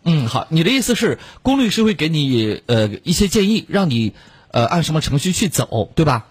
[0.05, 4.13] 嗯，好，你的意思是龚律师会给你呃一些建议，让你
[4.51, 6.27] 呃按什么程序去走，对吧？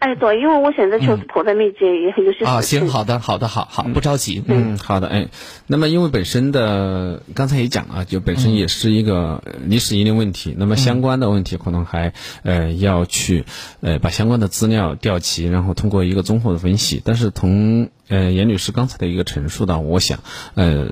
[0.00, 4.42] 哎，对，因为我现在确实迫在眉睫，也有些啊，事情行，好的，好的，好好，不着急。
[4.46, 5.28] 嗯，好的，哎，
[5.66, 13.44] 那么因为本身的刚才也讲了，就本身也是一个呃历史遗留问题，那么相关的问题可能还呃要去
[13.80, 17.00] 呃把相关的资料调齐，然后通过一个综合的分析。
[17.04, 20.18] 但是从呃严律师刚才的一个陈述呢，我想
[20.54, 20.88] 呃。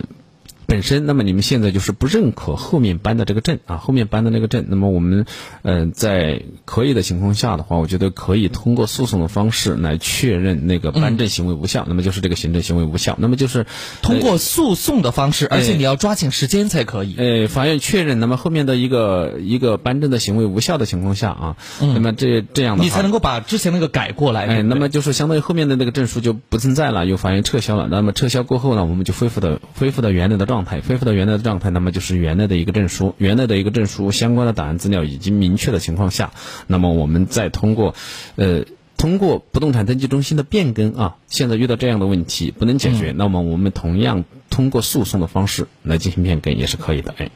[0.67, 4.67] 本身，那么你们现在就是不认可后面颁的这个证啊，后面颁的那个证。
[4.69, 5.25] 那么我们，
[5.63, 13.17] 呃，在可以的情况下的话，我觉得可以通过诉讼的方式来确认那个颁证行为无效，那么就是这个行政行为无效。
[13.19, 13.67] 那么就是
[14.03, 17.15] 通过诉讼的方式，而且你要抓紧时间才可以。
[17.17, 24.63] 呃，法院确认，那么后面的一个一个颁证的行为无效的情况下啊，那么这这样的话你才能够把之前那个改过来。
[24.63, 27.87] 那么就是相当于后面的那个证书就不存在了，由法院撤销了。
[27.89, 36.33] 那么撤销过后呢，我们就恢复的恢复到原来的状态，恢复到原来的状态，那么就是原来的一个证书，原来的一个证书相关的档案资料已经明确的情况下，
[36.67, 37.95] 那么我们再通过，
[38.37, 38.65] 呃。
[38.99, 47.31] 通过不动产登记中心的变更啊，现在遇到这样的问题不能解决，那么我们同样通过诉讼的方式来进行变更也是可以的，哎。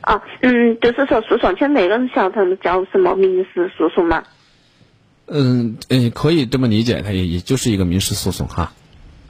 [0.00, 4.24] 啊，嗯，就是说诉讼，像那个人晓得叫什么民事诉讼吗？
[5.26, 8.72] 嗯嗯，可以这么理解，它也也就是一个民事诉讼哈。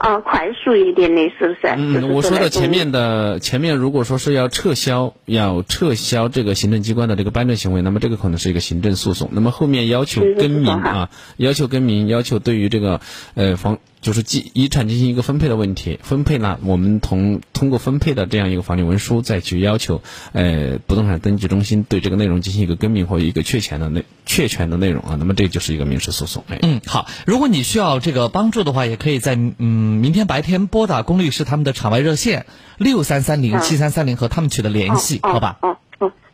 [0.06, 1.60] 啊，快速一点的，是不是？
[1.62, 9.30] 就是嗯，我说的前面的前面，如果说是要撤销，要撤销这个行政机关的这个颁证行为，那么这个可能是一个行政诉讼。
[9.32, 13.00] 那么后面要求更名啊，要求更名，要求对于这个
[13.34, 26.44] 呃房就是继遗产进行一个分配的问题，分配呢，我们同通过分配的这样一个法律文书，再去要求呃不动产登记中心对这个内容进行一个更名或一个确权的内确权的内容啊，那么这就是一个民事诉讼。
[26.46, 27.08] 哎，嗯，好。
[27.26, 32.46] 如果你需要这个帮助的话，也可以在嗯明天白天拨打龚律师他们的场外热线
[32.78, 35.58] 六三三零七三三零和他们取得联系，哦好吧？
[35.62, 35.78] 哦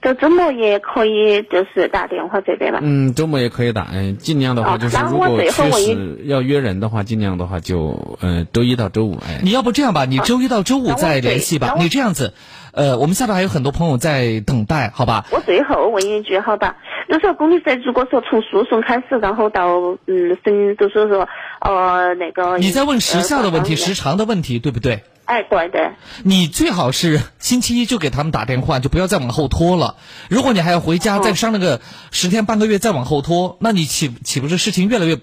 [0.02, 2.80] 哦，这周末也可以，就是打电话这边吧。
[2.82, 5.78] 嗯，周末也可以打，嗯，尽量的话哦就是如果确最后
[6.24, 12.34] 要约人的话，尽量的话就嗯周一到周五，哎，你要不这样吧，你周一到周五再联系吧你这样子，
[12.72, 15.24] 呃，我们下边还有很多朋友在等待，好吧？
[15.30, 16.76] 我最后问一句，好吧？
[17.08, 21.28] 就是说，龚律师，如果说从诉讼开始，然后到嗯审，就是说
[21.60, 22.58] 呃那个。
[22.58, 25.02] 你在问时效的问题、呃时长的问题，对不对？
[25.24, 25.92] 哎，对的。
[26.24, 29.96] 你最好是星期一就给他们打电话，就不要再往后拖了。
[30.28, 31.80] 如果你还要回家哦再商量个
[32.10, 35.18] 十天半个月再往后拖，那你岂岂不是事情越来越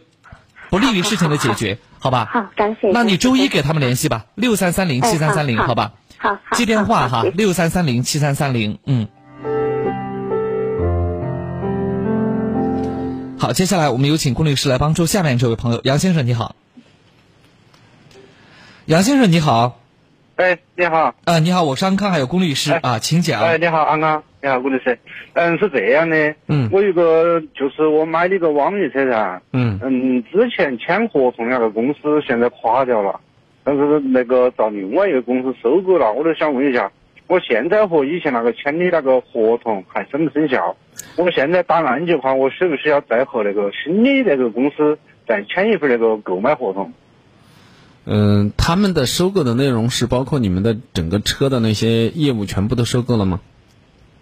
[0.69, 1.77] 不利于事情的解决？
[1.99, 2.29] 好吧？
[2.31, 2.91] 好，感谢。
[2.91, 5.91] 那你周一给他们联系吧，六三三零七三三零，哎好好吧？
[6.17, 9.07] 好好接电话哈六三三零七三三零，嗯。
[13.37, 16.55] 好，接下来我们有请龚律师来帮助下面这位朋友，杨先生你好。
[18.85, 19.78] 杨先生你好，
[20.39, 23.41] 哎，你好，啊、你好，我是安康，还有龚律师哎啊，请讲。
[23.41, 24.97] 哎，你好，安康，你好，龚律师。
[25.33, 33.19] 嗯，是这样的，嗯我有个就是我买了一个网约车噻，嗯嗯，之前签合同那个公司现在垮掉了，
[33.65, 36.89] 但是那个遭另外一个公司收购了，我就想问一下，
[37.27, 40.73] 我现在和以前那个签的那个合同还生不生效？
[41.17, 44.97] 我现在打案的话，我需不需要再和那个新的那个公司
[45.27, 46.93] 再签一份那个购买合同？
[48.11, 53.39] 嗯、他们的收购的内容是包括你们的整个车的那些业务全部都收购了吗？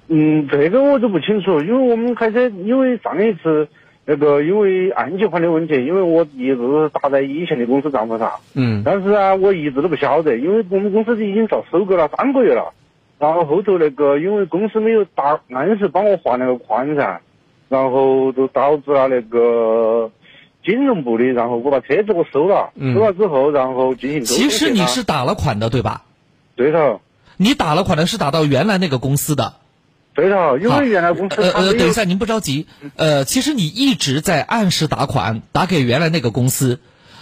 [0.09, 3.69] 嗯，这个我就不清楚，因为我们开车因为上一次
[4.05, 8.83] 那个因为按揭款的问题，因为我一直是打在以前的公司账户上，嗯。
[8.85, 12.73] 但是啊，我一直都不晓得，因为我们公司已经遭收购了三个月了，
[13.19, 17.21] 然后后头那个因为公司没有打按时帮我还那个款噻，
[17.69, 20.11] 然后就导致了那个
[20.67, 26.03] 金融部的，然后我把车子我收了，嗯收了之后，然后进行其实你是打了款的，对吧？
[26.57, 26.99] 对头
[27.37, 29.53] 你打了款的是打到原来那个公司的。
[30.13, 32.67] 对头，因为原来公司呃呃，等一下，您不着急。
[32.97, 36.81] 呃，其实你一直在按时打款，打给原来那个公司，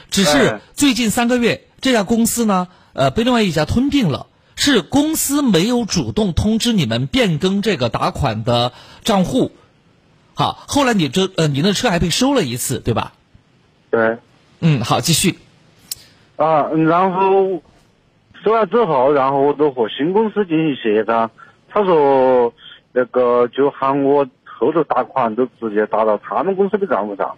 [0.10, 4.28] 只是哎最近三个月这家公司呢，呃，被另外一家吞并了。
[4.58, 8.72] 是公司没有主动通知你们变更这个打款的
[9.04, 9.52] 账户，
[10.34, 13.12] 好，后来你这呃，你那车还被收了一次，对吧？
[13.90, 14.18] 对。
[14.62, 15.36] 嗯，好，继续。
[16.38, 17.62] 啊，嗯然后
[18.44, 21.30] 收了之后，然后我就和新公司进行协商，
[21.70, 22.54] 他说
[22.92, 27.36] 那个就喊我后头打款都直接打到他们公司的账户上，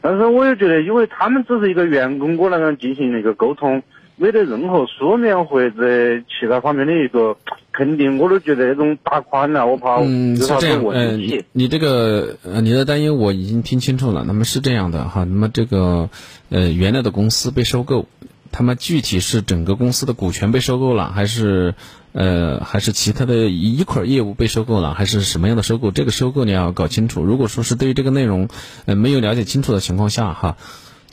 [0.00, 3.82] 但是我又觉得，因为他们只是一个员工，我那个进行一个沟通，
[4.16, 7.36] 没得任何书面或者其他方面的一个
[7.78, 11.44] 肯定，我都觉得那种打款了，我怕嗯，是这样，呃，你。
[11.52, 14.24] 你这个呃，你的担忧我已经听清楚了。
[14.26, 16.10] 那么是这样的哈，那么这个
[16.48, 18.06] 呃，原来的公司被收购，
[18.50, 21.76] 他们具体是整个公司的股权被收购了，还是
[22.10, 25.92] 呃，还是其他的一块业务被收购了，还是什么样的收购？
[25.92, 27.22] 这个收购你要搞清楚。
[27.22, 28.48] 如果说是对于这个内容
[28.86, 30.56] 呃没有了解清楚的情况下哈。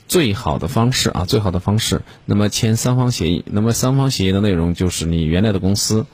[0.08, 3.42] 最好的方式啊，最好的方式，那么签三方协议。
[3.44, 6.06] 那么三方协议的内容就是你原来的公司，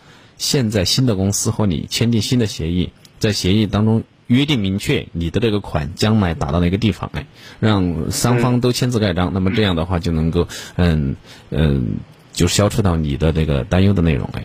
[0.43, 2.91] 现在新的公司和你签订新的协议，
[3.21, 7.27] 在协议当中约定明确你的这个款将来打到哪个地方，哎，
[7.61, 9.31] 让三方都签字盖章。
[9.33, 11.15] 那么这样的话就能够，嗯
[11.51, 11.95] 嗯，
[12.33, 14.45] 就消除到你的这个担忧的内容，哎，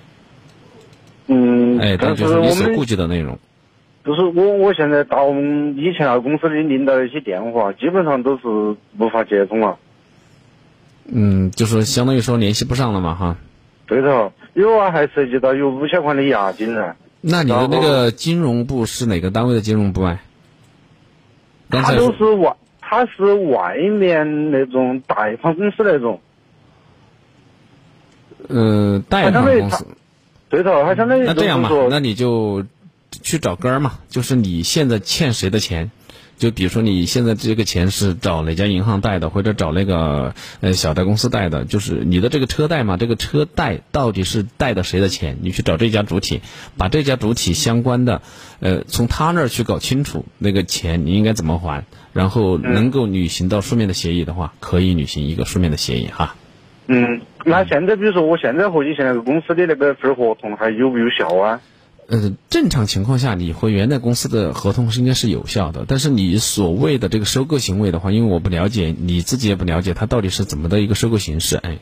[1.25, 3.39] 嗯，哎，但这就是你所顾忌的内容。
[4.05, 8.47] 就是我我现在打我们以前那个公司的领导的一些电话，基本上都是
[8.99, 9.75] 无法接通了。
[11.05, 13.35] 嗯，就是相当于说联系不上了嘛，哈。
[13.87, 16.95] 对头，有啊，还涉及到有五千块的押金呢。
[17.21, 20.19] 那你的那个金融部是哪个单位的金融部啊？
[21.69, 26.19] 他都是外，他是外面那种贷款公司那种。
[28.47, 29.85] 呃，贷款公司。
[30.49, 32.65] 对头，他相当于那这样吧就是，说那你就
[33.11, 35.91] 去找根儿嘛，就是你现在欠谁的钱，
[36.37, 45.37] 就比如说你现在这个钱是找哪家银行贷的，或者找那个呃小贷公司贷的，就是你的这个车贷嘛，这个车贷到底是贷的谁的钱？
[45.41, 46.41] 你去找这家主体，
[46.77, 48.21] 把这家主体相关的，
[48.59, 56.35] 呃，从他那儿去搞清楚那个钱你应该怎么还，然后能够履行到书面的协议的话，可以履行一个书面的协议哈。
[56.85, 61.61] 嗯，那现在比如说我现在和以前那个公司的那个份合同还有没有效啊？
[62.09, 65.83] 呃，正常情况下，你和原来公司的合同是应该是有效的。
[65.85, 71.79] 但是你所谓的这个收购行为的话，因为我不了解，你自己也不了解，它到底是怎么的一个收购形式，哎，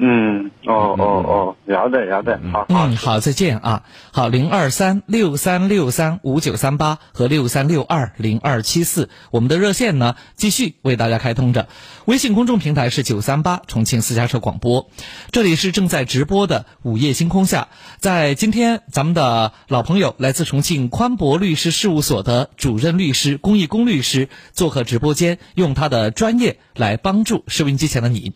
[0.00, 3.82] 嗯，哦哦哦，要得要得，好好嗯，好，再见啊！
[4.12, 11.68] 好，零二三六三六三五九三八和六三六二零二七四，我们的热线呢继续为大家开通着。
[12.04, 14.88] 微信公众平台是九三八重庆私家车广播，
[15.32, 17.66] 这里是正在直播的午夜星空下。
[17.98, 28.32] 在今天，咱们的老朋友来自重庆宽博律师事务所的主任律师龚义工律师做客直播间，用他的专业来帮助收音机前的你。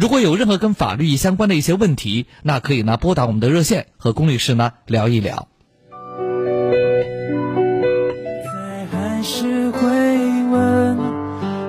[0.00, 5.46] 如果有任何跟法律相关的一些问题，那可以呢拨打我们的热线和龚律师呢聊一聊。
[8.42, 9.80] 在还是会
[10.50, 10.96] 问，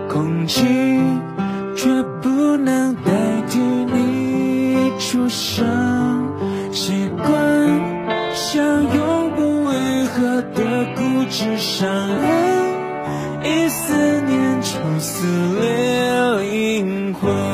[0.08, 0.64] 空气
[1.76, 1.90] 却
[2.22, 3.12] 不能代
[3.50, 5.68] 替你出声。
[6.72, 12.24] 习惯像永不愈合的固执伤痕，
[13.44, 15.28] 一思念就撕
[15.60, 17.51] 裂灵魂。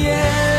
[0.00, 0.49] 不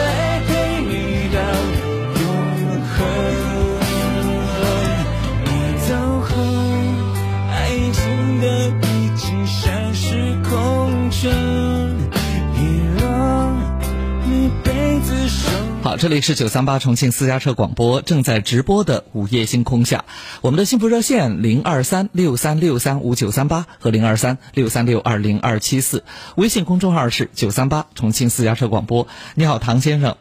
[16.01, 20.03] 这里是九三八重庆私家车广播正在直播的午夜星空下，
[20.41, 26.03] 我们的幸福热线零二三六三六三五九三八和零二三六三六二零二七四，
[26.35, 29.05] 微信公众号是九三八重庆私家车广播。
[29.35, 30.17] 你好，唐先生。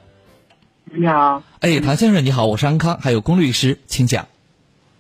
[0.85, 1.43] 你好。
[1.61, 4.27] 哎，唐先生你好，我是安康，还有龚律师，请讲。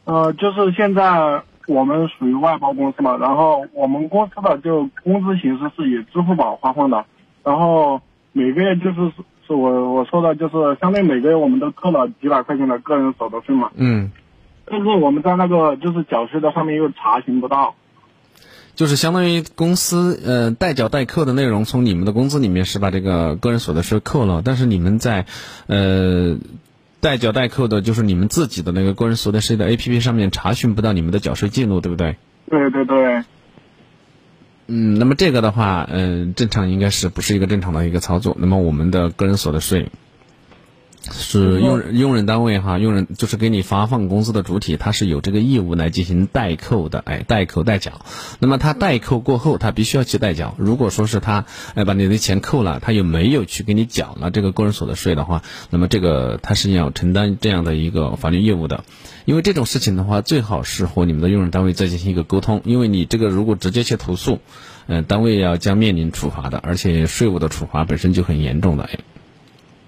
[0.05, 7.05] 呃，就是现在我们属于外包公司嘛，然后我们公司的就工资形式是以支付宝发放的，
[7.45, 8.01] 然后
[8.33, 9.13] 每个月就是
[9.55, 14.11] 是我我说的就是相当于每个月我们都扣了几百块钱的个人所得税嘛，嗯，
[14.65, 17.75] 但是我们在那个就是缴税的上面又查询不到。
[18.77, 25.27] 就是相当于公司呃代缴代扣的内容从你们的工资里面是把这个个人所得税扣了，但是你们在
[25.67, 26.37] 呃
[27.01, 32.17] 代缴代扣的就是你们自己的那个个人所得税的 APP 上面查询不到你们的缴税记录，对不对？
[32.49, 33.23] 对对对。
[34.73, 38.37] 嗯，那么这个的话，嗯、正常应该是不是一个正常的一个操作？
[38.39, 39.91] 那么我们的个人所得税。
[41.11, 48.05] 是用人用人单位哈，用人就是给你发放工资的主体，他是有这个义务来进行代扣的，哎，代扣代缴。
[48.39, 50.55] 那么他代扣过后，他必须要去代缴。
[50.59, 58.85] 如果说是他哎把你的钱扣了，他又没有去给你缴了这个个人所得税的话，那么这个他是要承担这样的一个法律义务的。
[59.25, 64.41] 因为这种事情的话，最好是和你们的用人单位再进行一个沟通，因为你这个如果直接去投诉，
[64.87, 68.99] 嗯、单位要将面临处罚的，而且税务的处罚本身就很严重的，哎。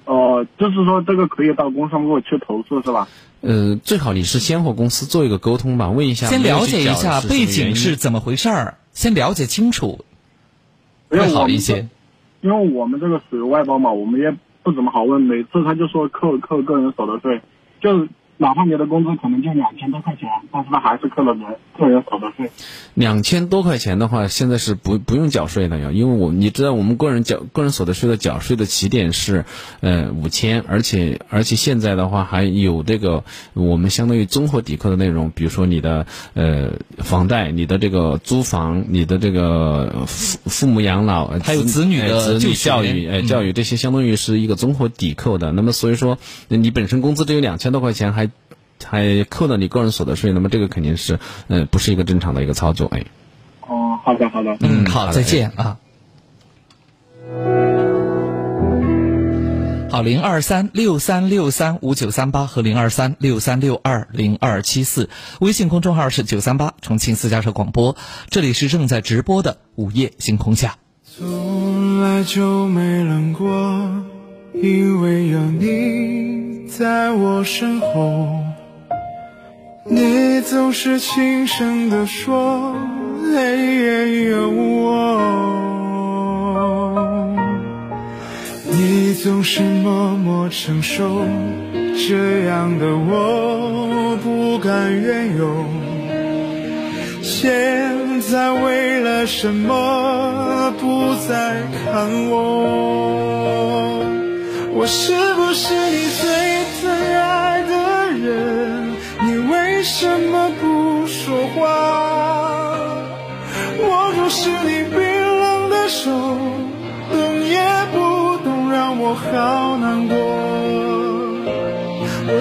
[0.04, 3.08] 哦，就是说这个可以到工商部去投诉是吧？
[3.40, 10.04] 呃，最好你是先和公司做一个沟通吧，问一下，先了解一下背景是是怎么回事儿，先了解清楚，
[11.08, 11.88] 会好一些。
[12.40, 17.40] 因为我们这个属于外包嘛，我们也不怎么好问，每次他就说扣扣个人所得税，
[17.80, 18.06] 就
[18.42, 21.44] 哪怕你的工资可能就两千多块钱，但是他还是扣了你
[21.78, 22.50] 个人所得税。
[22.94, 29.44] 两千多块钱的话，现在是不不用缴税的呀，因为我你知道我们个人缴个人所得税的缴税的起点是
[29.80, 33.22] 呃五千，而且而且现在的话还有这个
[33.54, 45.52] 我们相当于综合抵扣的内容，比如说你的呃房贷、你的这个租房、你的这个父父母养老，呃还有子女的哎子女就教育，哎教育这些相当于是一个综合抵扣的。
[45.52, 46.18] 那么所以说
[46.48, 48.28] 你本身工资只有两千多块钱，还
[48.88, 51.18] 还扣了你个人所得税，那么这个肯定是
[51.48, 53.04] 呃不是一个正常的一个操作，哎。
[53.66, 55.78] 哦，好的好的，嗯，好，好再见啊。
[59.90, 65.10] 好，零二三六三六三五九三八和零二三六三六二零二七四，
[65.40, 67.94] 微信公众号是九三八重庆私家车广播，
[68.30, 70.76] 这里是正在直播的午夜星空下。
[71.04, 73.48] 从来就没冷过，
[74.54, 78.42] 因为有你在我身后。
[79.84, 82.76] 你总是轻声地说，
[83.34, 85.18] 也有我。
[88.70, 91.26] 你总是默默承受，
[92.08, 95.66] 这样的我不敢怨尤。
[97.20, 103.98] 现在为了什么不再看我？
[104.74, 106.41] 我是不是你最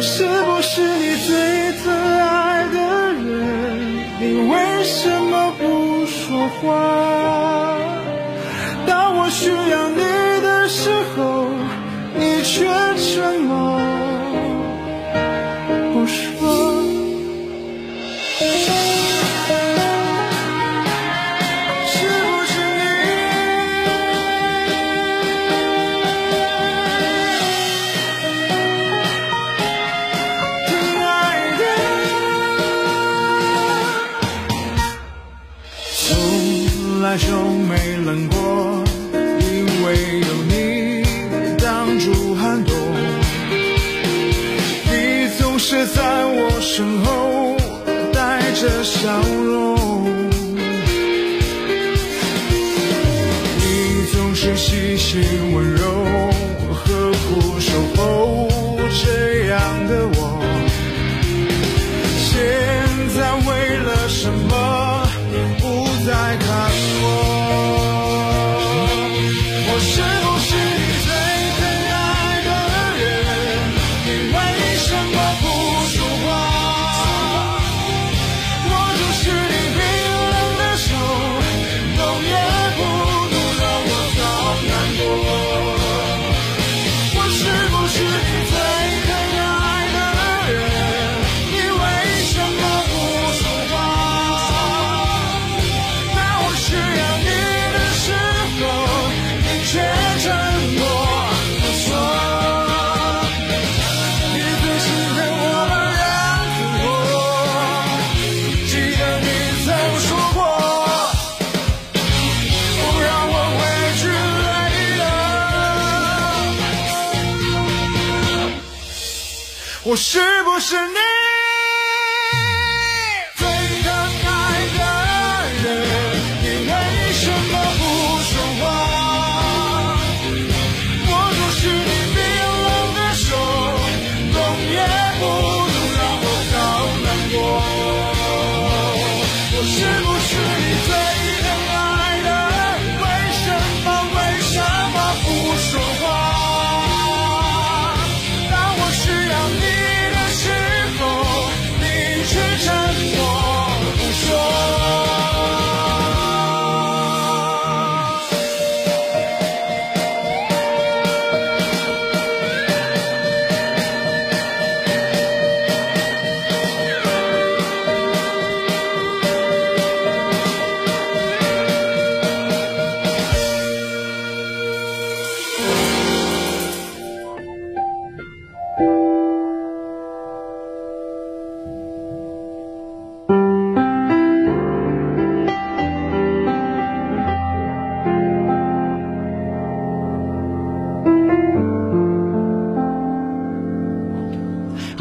[0.02, 3.22] 是不是你最疼爱的人？
[4.20, 7.11] 你为什么不说话？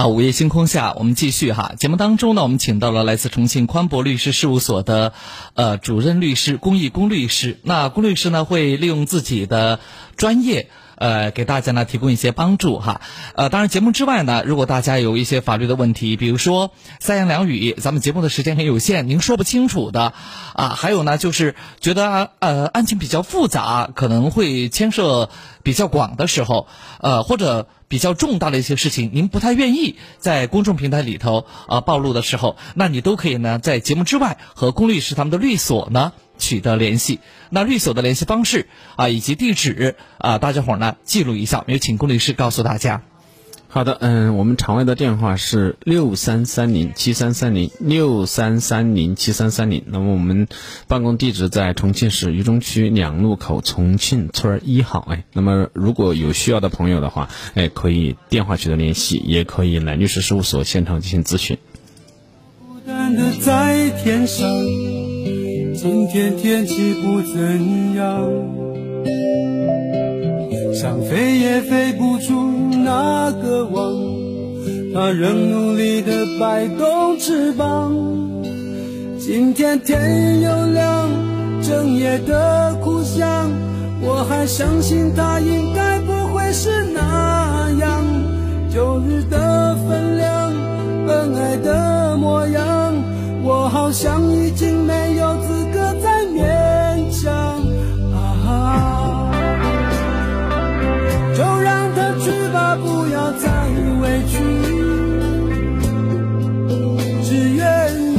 [0.00, 1.74] 啊，午夜星空下，我们继续哈。
[1.78, 5.12] 节目当中呢，我们请到了来自重庆宽博律师事务所的
[5.52, 7.58] 呃主任律师龚义龚律师。
[7.64, 9.78] 那龚律师呢，会利用自己的
[10.16, 10.70] 专业。
[11.00, 13.00] 呃，给大家呢提供一些帮助哈，
[13.34, 20.12] 呃，当然节目之外呢，如果大家有一些法律的问题，比如说三言两语，咱们节目的时间很有限，您说不清楚的，
[20.54, 25.30] 啊，还有呢就是觉得呃案情比较复杂，可能会牵涉
[25.62, 26.68] 比较广的时候，
[27.00, 36.12] 呃，或者比较重大的一些事情，您不太愿意在公众平台里头啊暴露的时候，那你都可以呢在节目之外和龚律师他们的律所呢。
[36.40, 37.20] 取得联系，
[37.50, 38.66] 那律所的联系方式
[38.96, 43.02] 啊，以及地址啊，大家伙儿呢记录一下，有请龚律师告诉大家。
[43.72, 49.84] 好的，嗯，我们场外的电话是六三三零七三三零六三三零七三三零。
[49.86, 50.48] 那么我们
[50.88, 55.06] 办公地址在重庆市渝中区两路口重庆村一号。
[55.08, 61.56] 哎，那么如果有需要的朋友的话，哎，可以电话取得联系，也可以来律师事务所现场进行咨询。
[62.58, 64.48] 孤单的在天上，
[65.82, 68.30] 今天天气不怎样，
[70.74, 72.34] 想飞也飞不出
[72.84, 73.90] 那个网，
[74.92, 77.96] 它仍努力的摆动翅膀。
[79.18, 81.08] 今天天又亮，
[81.62, 83.50] 整夜的哭响，
[84.02, 88.04] 我还相信它应该不会是那样。
[88.70, 90.52] 旧日的分量，
[91.08, 92.94] 恩爱的模样，
[93.42, 97.30] 我好像已经没有资格再勉强。
[98.12, 99.32] 啊！
[101.34, 103.48] 就让他去吧，不要再
[104.02, 104.38] 委屈，
[107.22, 107.62] 只愿
[107.96, 108.18] 你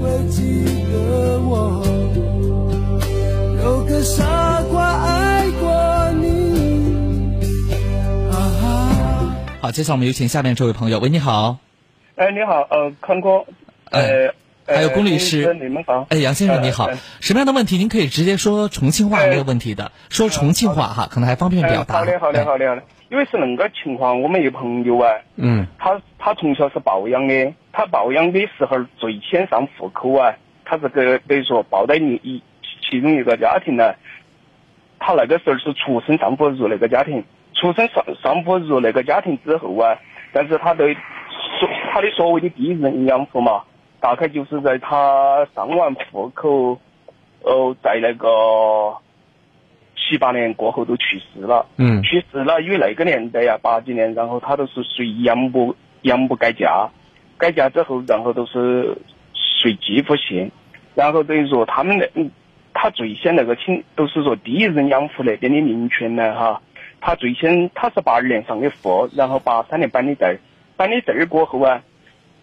[0.00, 1.82] 会记得我，
[3.62, 6.24] 有个傻瓜爱过你。
[8.30, 8.34] 啊！
[9.60, 11.58] 好，接下来我们有请下面这位朋友，喂，你好，
[12.16, 13.44] 哎，你好，呃，康哥，
[13.90, 14.32] 呃，
[14.66, 21.96] 还有龚律师呃你们好，哎，杨先生呃你好呃，什么样的问题您可以直接说重庆话哎没有问题的，说重庆话哈，可能还方便表达。
[21.96, 22.44] 哎好的，好的，哎。
[22.44, 22.82] 好的，好的。
[23.10, 25.66] 因为是恁个情况，我们一朋友啊，嗯。
[25.78, 30.34] 他他从小是抱养的，他抱养的时候最先上户口啊，
[30.64, 32.42] 他是个等于说抱在你一
[32.88, 33.94] 其中一个家庭呢，
[34.98, 37.22] 他那个时候是出生上户入那个家庭，
[37.54, 39.98] 出生上上户入那个家庭之后啊，
[40.32, 40.86] 但是他的
[41.60, 43.64] 所他的所谓的第一任养父嘛，
[44.02, 46.76] 大概就是在他上完户口，
[47.42, 48.26] 哦，在那个
[49.94, 51.64] 七八年过后都去世了。
[51.76, 52.02] 嗯。
[52.02, 56.90] 去世了，因为那个年代呀，八几年，然后他都是随养母养母改嫁，
[57.38, 58.98] 改嫁之后，然后都是
[59.32, 60.50] 随继父姓，
[60.96, 62.28] 然后等于说他们那，嗯
[62.74, 66.60] 他最先那个亲都是说第一任养父那边的名权呢，哈，
[67.00, 70.40] 他最先他是八二年上的户，然后八三年办的证儿，
[70.76, 71.80] 办的证儿过后啊，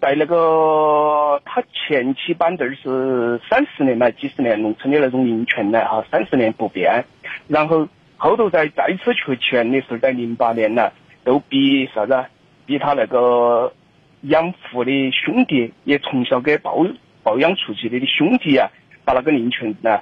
[0.02, 7.04] 在那个他前期板凳儿是三十年嘛几十年农村的那种林权呢，哈，三十年不变，
[7.48, 7.88] 然后
[8.18, 10.92] 后头再再次确权的时候在零八年呢，
[11.24, 12.30] 都比啥子啊？
[12.66, 13.74] 比他那个
[14.22, 16.86] 养父的兄弟也从小给抱
[17.24, 18.70] 抱养出去的的兄弟啊，
[19.04, 20.00] 把那个林权呢，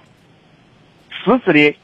[1.10, 1.76] 私自的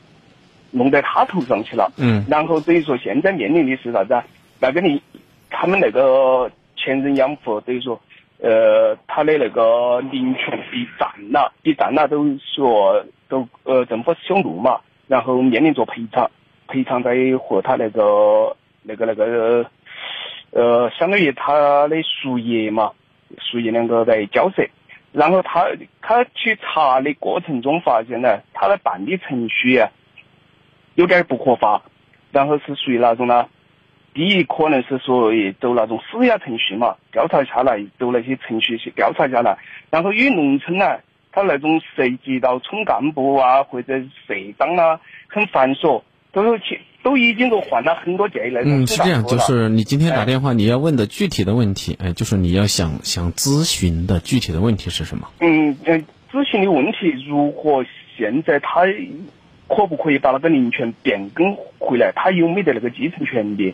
[0.72, 1.91] 弄在他头上去了。
[1.97, 4.24] 嗯然后等于说现在面临的是啥子啊？
[4.59, 5.01] 那个你
[5.49, 6.51] 他们那个
[6.84, 7.97] 前任养父等于说，
[8.41, 16.29] 呃，他的那个林权被占了，被占了都说都呃政府修路嘛，然后面临着赔偿，
[16.67, 19.65] 赔偿在和他那个那个那个
[20.51, 22.91] 呃，相当于他的叔爷嘛，
[23.39, 24.67] 叔爷两个在交涉。
[25.13, 25.67] 然后他
[26.01, 29.89] 他去查的过程中发现呢，他的办理程序啊，
[30.95, 31.84] 有点不合法，
[32.31, 33.47] 然后是属于那种呢，
[34.14, 39.57] 第一可能是属于走那种司法程序嘛，调查下来走那些程序去调查下来，
[39.89, 40.99] 然后因为农村呢，
[41.32, 55.28] 它那种涉及到村干部啊或者社长啊，很繁琐，都有去都已经都换了很多届那种嗯，是这样，就是你今天打哎电话，你要问的具体的问题，哎，就是你要想想咨询的具体的问题是什么？
[55.39, 55.97] 嗯，呃，
[56.32, 57.84] 咨询的问题如果
[58.16, 58.86] 现在他
[59.68, 62.11] 可不可以把那个林权变更回来？
[62.16, 63.74] 他有没得那个继承权利？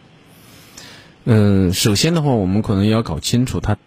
[1.26, 3.78] 嗯，首先的话，我们可能要搞清楚他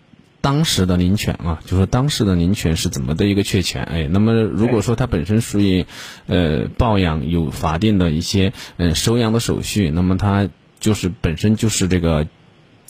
[0.41, 3.85] 当时的林权啊，就是说当时的林权是怎么的一个确权。
[3.85, 5.87] 哎，那么如果说他本身属于
[6.27, 10.49] 呃抱养有法定的一些嗯收养的手续，那么他
[10.81, 12.27] 就是本身就是这个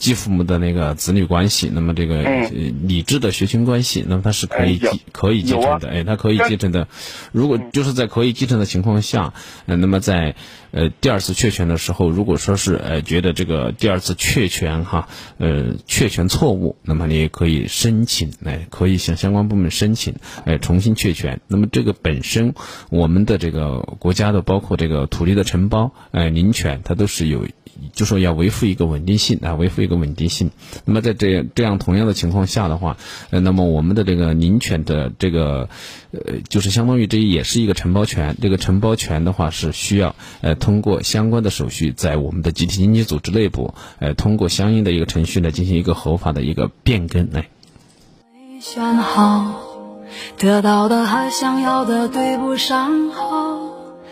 [0.03, 2.49] 继父母的那个子女关系，那么这个嗯呃
[2.89, 6.89] 理智的血亲关系，那么他是可以继可以继承的，哎，他可以继承的。
[7.31, 9.33] 如果就是在可以继承的情况下，
[9.65, 10.35] 呃，那么在
[10.71, 21.39] 呃第二次确权的时候，如果说是呃觉得这个第二次确权哈，呃确权错误，那么你也可以申请，哎，可以向相关部门申请，哎，重新确权。
[21.47, 22.53] 那么这个本身
[22.89, 27.47] 我们的这个国家的包括这个土地的承包，哎，林权它都是有。
[27.93, 30.51] 就说要维护一个稳定性啊，维护一个稳定性。
[30.85, 32.97] 那么在这样这样同样的情况下的话，
[33.29, 35.69] 呃，那么我们的这个林权的这个，
[36.11, 38.35] 呃，就是相当于这也是一个承包权。
[38.41, 47.49] 这个承包权的话是需要呃通过相关的手续，在我们的集体经济组织内部，呃，通过相应的一个程序呢进行一个合法的一个变更，哎。
[48.59, 49.61] 选好，
[50.37, 53.72] 得到的和想要的对不上号。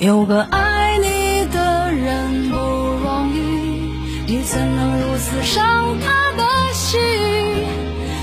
[0.00, 3.92] 有个爱你的人不容易，
[4.26, 6.42] 你怎能如此伤他的
[6.72, 6.98] 心？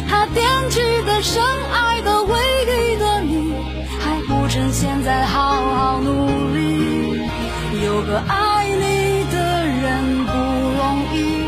[0.09, 1.39] 他惦记的、深
[1.71, 3.53] 爱的、唯一的你，
[3.99, 7.21] 还不趁现在好好努力。
[7.85, 11.45] 有个爱你的人不容易，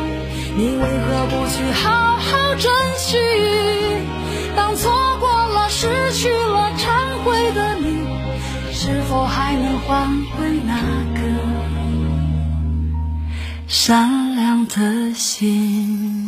[0.56, 3.18] 你为何不去好好珍惜？
[9.10, 10.08] 否还能换
[10.38, 10.78] 回那
[11.16, 11.22] 颗
[13.66, 16.28] 善良的心？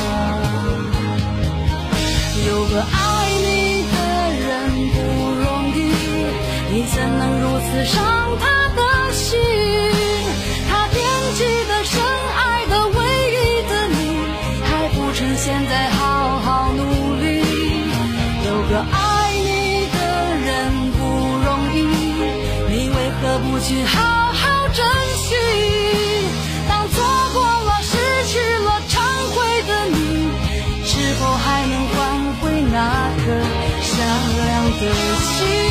[2.51, 3.95] 有个爱你的
[4.43, 4.49] 人
[4.91, 4.97] 不
[5.39, 5.79] 容易，
[6.69, 8.03] 你怎能如此伤
[8.41, 8.43] 他
[8.75, 8.79] 的
[9.13, 9.39] 心？
[10.69, 10.99] 他惦
[11.37, 11.39] 记
[11.69, 12.03] 的、深
[12.35, 12.99] 爱的、唯
[13.31, 13.39] 一
[13.69, 13.95] 的你，
[14.65, 16.81] 还不趁现在好好努
[17.21, 17.23] 力。
[18.45, 19.97] 有个爱你的
[20.45, 20.51] 人
[20.91, 20.99] 不
[21.45, 21.77] 容易，
[22.67, 23.95] 你为何不去好
[24.33, 24.85] 好珍
[25.15, 25.31] 惜？
[35.41, 35.70] 的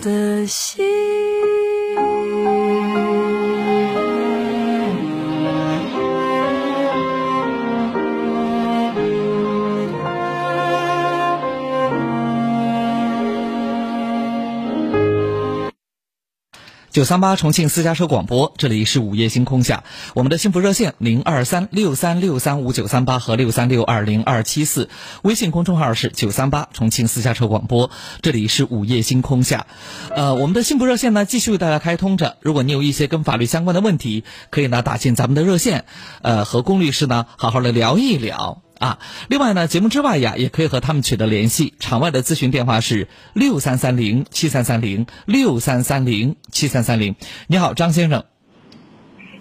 [0.00, 0.39] 的
[17.10, 19.82] 三八重庆私家车广播，这里是午夜星空下，
[20.14, 24.88] 我们的幸福热线零二三六三六三五九三八和六三六二零二七四，
[25.22, 27.90] 微信公众号是九三八重庆私家车广播，
[28.22, 29.66] 这里是午夜星空下，
[30.14, 35.86] 呃，我们的幸福热线呢继续为大家开通着，如果你有一些跟法律相关的问题，可以呢打进咱们的热线，
[36.22, 38.62] 呃，和龚律师呢好好的聊一聊。
[38.80, 41.74] 啊，另外呢，节目之外呀，也可以和他们取得联系。
[41.80, 47.14] 场外的咨询电话是六三三零七三三零六三三零七三三零。
[47.46, 48.24] 你好，张先生。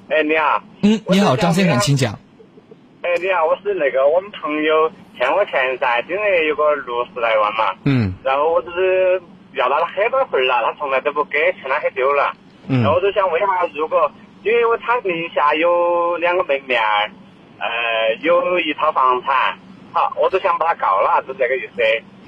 [0.10, 0.62] 哎，你好。
[0.82, 2.20] 嗯，你好，张先生，请讲。
[3.02, 9.22] 哎，你好，我是那个我们朋友欠我钱噻，今年有个六十来万嘛，嗯然后我就是
[9.54, 12.34] 要了他很多份了，他从来都不给，欠他很久了。
[12.68, 14.12] 嗯然后我就想问一下，如果
[14.44, 17.10] 因为我他名下有两个门面儿，
[17.60, 19.60] 呃，有一套房产，
[19.92, 21.82] 好，我都想把他告了，就这个意思。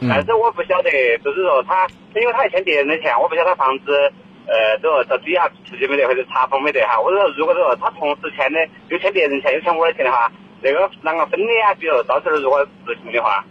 [0.03, 0.89] 嗯但是我不晓得，
[1.23, 4.11] 就是说他，因为他还欠别人的钱，我不晓得他房子，
[4.47, 6.99] 呃，这个到底下直接没得，或者查封没得哈。
[6.99, 8.59] 我说如果说他同时欠的
[8.89, 10.31] 又欠别人钱又欠我的钱的话，
[10.63, 11.75] 这个啷个分的呀？
[11.79, 13.45] 比如到时候如果执行的话，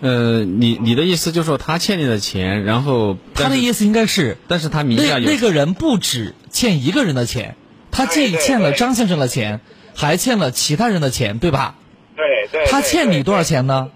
[0.00, 7.54] 呃，你你的意思就是说他欠你的钱，然后，他的意思应该是，但是他名那下有那个人不止欠一个人的钱，
[7.92, 9.60] 他既欠了张先生的钱，
[9.98, 11.74] 还欠了其他人的钱，对吧？
[12.16, 12.66] 对对。
[12.66, 13.42] 他欠你多少？
[13.42, 13.90] 钱呢？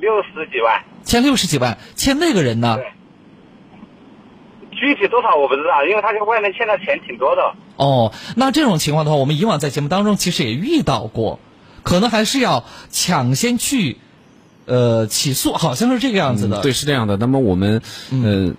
[0.00, 0.82] 六十几万。
[1.02, 2.78] 欠六十几万，欠那个人呢？
[4.70, 7.54] 具体多少我不知道，因为他在外面欠的钱挺多的。
[7.76, 11.40] 哦，那这种情况的话，我们以往在节目当中其实也遇到过，
[11.82, 13.98] 可能还是要抢先去，
[14.66, 16.60] 呃，起诉，好像是这个样子的。
[16.60, 17.16] 嗯对，是这样的。
[17.16, 18.54] 那么我们，呃，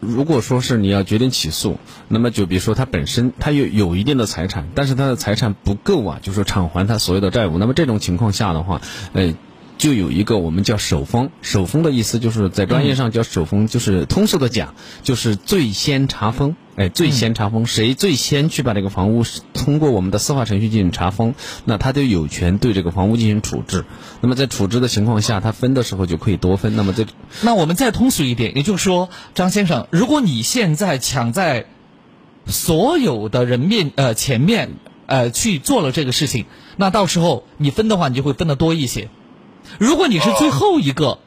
[0.00, 1.78] 如果说是你要决定起诉，
[2.08, 7.58] 那么就比如说他本身他有有一定的财产，但是他的财产不够啊，就是说偿还他所有的债务。
[7.58, 8.80] 那么这种情况下的话，
[9.12, 9.34] 呃。
[9.78, 16.56] 就有一个我们叫首封，首封的意思就是在专业上叫首封，就是通俗的讲，就是最先查封。
[16.76, 19.24] 哎，最先查封，谁最先去把这个房屋
[19.54, 23.86] 通过我们的司法程序进行查封，那他就有权对这个房屋进行处置。
[24.20, 26.76] 那么在处置的情况下，他分的时候就可以多分。
[26.76, 27.06] 那么这
[27.40, 31.64] 那我们再通俗一点，也就是说，张先生，如果你现在抢在
[32.44, 34.74] 所有的人面呃前面
[35.06, 36.44] 呃去做了这个事情，
[36.76, 39.08] 那到时候你分的话，你就会分的多一些。
[39.78, 41.18] 如果你是最后一个，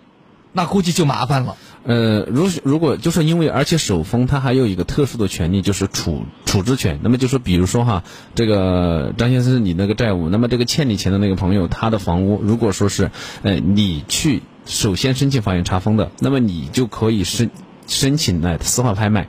[0.53, 1.55] 那估计就麻烦了。
[1.83, 6.99] 呃，如如果就是因为，而且首封它还有一个特殊的权利，就是处处置权。
[7.01, 8.03] 那么就是比如说哈，
[8.35, 13.11] 这个张先生你那个债务，那么这个欠你钱的那个朋友，他的房屋如果说是
[13.43, 17.49] 呃你去首先申请法院查封的，那么你就可以申
[17.87, 19.27] 申请来司法拍卖。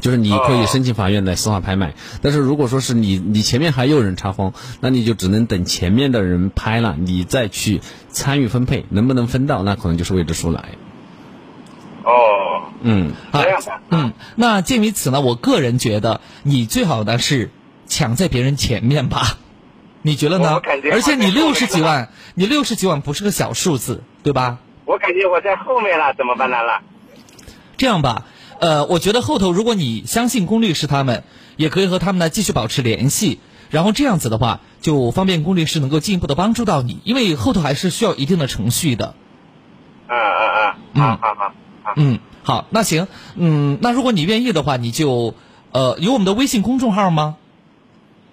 [0.00, 10.64] 就是你可以申请法院来司法拍卖，但是如果说是你你前面还有人查封，那你就只能等前面的人拍了，你再去参与分配，能不能分到，那可能就是未知数了。
[10.66, 10.70] 哎
[12.04, 13.42] 哦，嗯，好。
[13.88, 17.50] 嗯，那鉴于此呢，我个人觉得你最好的是
[17.86, 19.38] 抢在别人前面吧，
[20.02, 20.60] 你觉得呢
[20.92, 24.58] 而且你六十几万，你六十几万不是个小数字，对吧？
[24.84, 26.62] 我感觉我在后面了，怎么办呢？
[26.62, 26.82] 了？
[27.78, 28.26] 这样吧，
[28.64, 31.24] 呃，我觉得后头如果你相信龚律师他们，
[31.56, 33.38] 也可以和他们呢继续保持联系，
[33.68, 39.14] 然后这样子的话，就方便龚律师能够进一步的帮助到你，因为后头还是需要一定的程序的。
[40.08, 41.48] 嗯嗯嗯，嗯好好好
[41.82, 41.92] 好。
[41.98, 45.34] 嗯，好，那行，嗯，那如果你愿意的话，你就
[45.72, 47.36] 呃有我们的微信公众号吗？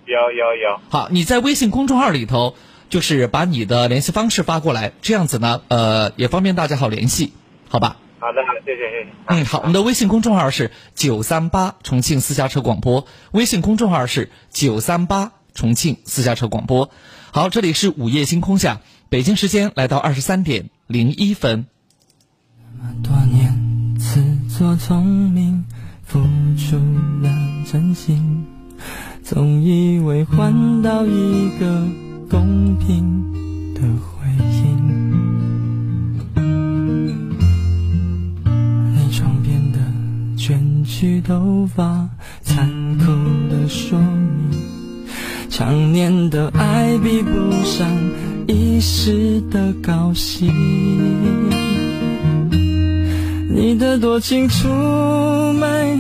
[0.05, 0.79] 有有有。
[0.88, 2.55] 好，你在微信公众号里头，
[2.89, 7.34] 就是把你的联系方式发过来，这样子呢，呃，也方便大家好联系，
[7.67, 7.97] 好吧？
[8.22, 9.09] 好的好的，谢谢谢谢。
[9.26, 16.91] 嗯，好，我们的微信公众号是九三八重庆私家车广播，微信公众号是九三八重庆私家车广播。
[17.32, 21.65] 好，这里是午夜星空下，北京时间来到二十三点零一分。
[22.80, 24.24] 那么多年自
[24.55, 25.65] 作聪明，
[26.05, 26.19] 付
[26.55, 26.78] 出
[27.24, 27.32] 了
[27.65, 28.45] 真心，
[29.24, 31.88] 总以为换到一个
[32.30, 33.82] 公平的
[41.02, 42.08] 卷曲头发，
[42.43, 43.06] 残酷
[43.49, 44.52] 的说明，
[45.49, 47.88] 常年的爱比不上
[48.47, 50.54] 一时的高兴。
[53.49, 54.68] 你的多情出
[55.54, 55.97] 卖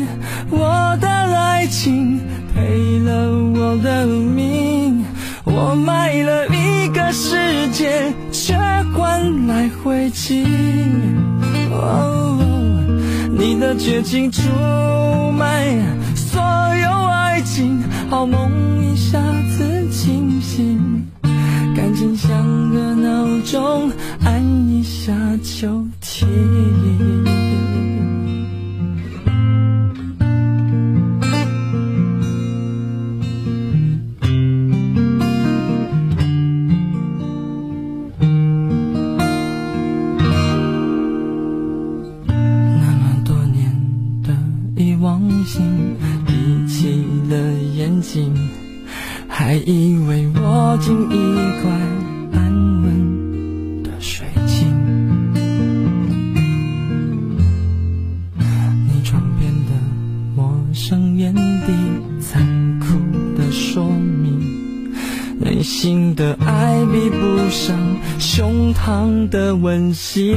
[0.51, 2.19] 我的爱情，
[2.53, 5.03] 赔了我的命。
[5.45, 8.55] 我卖了一个世界，却
[8.93, 10.45] 换来灰烬。
[13.43, 14.43] 你的绝情出
[15.31, 15.75] 卖
[16.15, 19.19] 所有爱情，好梦一下
[19.57, 21.07] 子清醒。
[21.75, 22.29] 感情像
[22.71, 23.91] 个闹钟，
[24.23, 24.39] 按
[24.69, 25.11] 一下
[25.41, 26.27] 就停。
[49.65, 51.15] 以为握紧一
[51.61, 51.71] 块
[52.33, 52.51] 安
[52.83, 54.67] 稳的水晶。
[58.87, 59.71] 你床边的
[60.35, 61.73] 陌生眼底，
[62.19, 62.85] 残酷
[63.37, 64.91] 的说明，
[65.39, 67.77] 内心的爱比不上
[68.19, 70.35] 胸膛的温馨。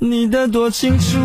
[0.00, 1.18] 你的多情出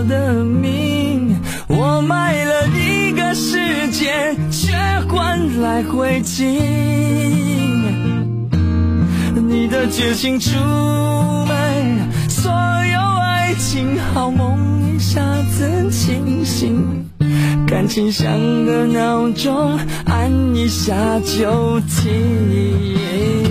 [0.00, 1.36] 我的命。
[1.68, 4.72] 我卖了一个世界，却
[5.06, 6.42] 换来灰烬。
[9.34, 10.56] 你的绝情出
[11.46, 15.20] 卖所有爱情，好梦一下
[15.52, 17.04] 子清醒。
[17.66, 23.49] 感情像个闹钟，按一下就停。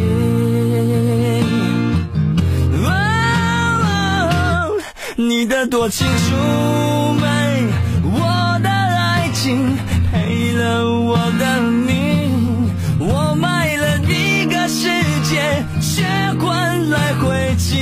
[5.30, 7.62] 你的多情出卖
[8.02, 9.78] 我的爱情，
[10.12, 12.68] 赔了我的命。
[12.98, 14.90] 我卖了一个世
[15.30, 16.04] 界，却
[16.40, 17.76] 换来灰烬。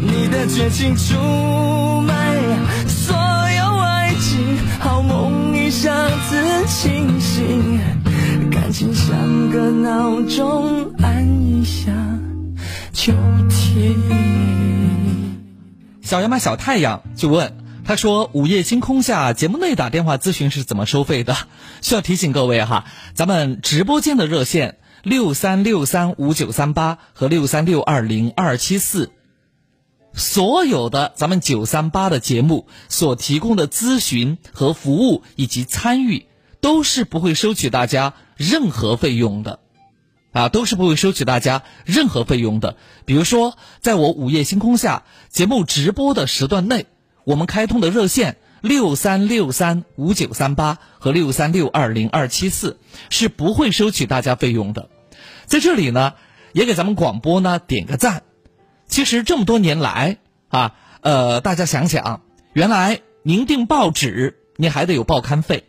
[0.00, 2.14] 你的绝情出卖
[2.88, 7.78] 所有爱情，好梦一下子清醒。
[8.50, 11.92] 感情像个闹钟，按一下
[12.94, 13.12] 就
[13.50, 14.45] 停。
[16.06, 21.36] 小羊妈小太阳就问他说：“午夜星空下节目内打电话咨询是怎么收费的？”
[21.82, 29.10] 需要提醒各位哈，咱们直播间的热线六三六三五九三八和六三六二零二七四，
[30.12, 36.28] 所有的咱们九三八的节目所提供的咨询和服务以及参与，
[36.60, 39.58] 都是不会收取大家任何费用的。
[40.36, 42.76] 啊，都是不会收取大家任何费用的。
[43.06, 46.84] 比如说，在我午夜星空下节目直播的时段内，
[47.24, 52.78] 我们开通的热线六三六三五九三八和六三六二零二七四
[53.08, 54.90] 是不会收取大家费用的。
[55.46, 56.12] 在这里呢，
[56.52, 58.22] 也给咱们广播呢点个赞。
[58.88, 60.18] 其实这么多年来
[60.48, 62.20] 啊，呃，大家想想，
[62.52, 65.64] 原来您订报纸您还得有报刊费，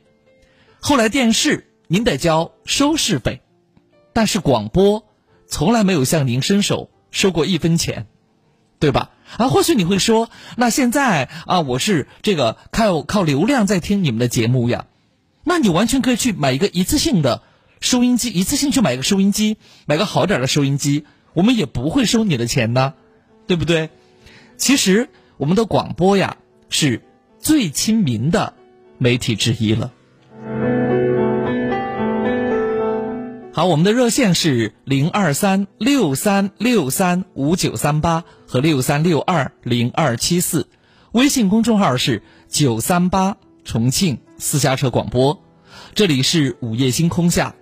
[0.82, 3.43] 后来电视您得交收视费。
[4.18, 5.05] 但是广播
[5.45, 8.07] 从来没有向您伸手收过一分钱，
[8.80, 9.11] 对吧？
[9.38, 14.88] 啊，或许你会说，那现在啊，我是这个靠靠流量在听你们的节目呀，
[15.43, 17.43] 那你完全可以去买一个一次性的
[17.80, 21.05] 收音机，一次性去买一个收音机，买个好点的收音机，
[21.36, 22.95] 我们也不会收你的钱呢，
[23.45, 23.91] 对不对？
[24.57, 26.38] 其实我们的广播呀，
[26.72, 27.03] 是
[27.38, 28.55] 最亲民的
[28.97, 29.93] 媒体之一了。
[33.58, 40.68] 好，我们的热线是零二三六三六三五九三八和六三六二零二七四，
[41.12, 43.36] 微信公众号是九三八
[43.66, 45.41] 重庆私家车广播。
[45.95, 47.55] 这里是午夜星空下，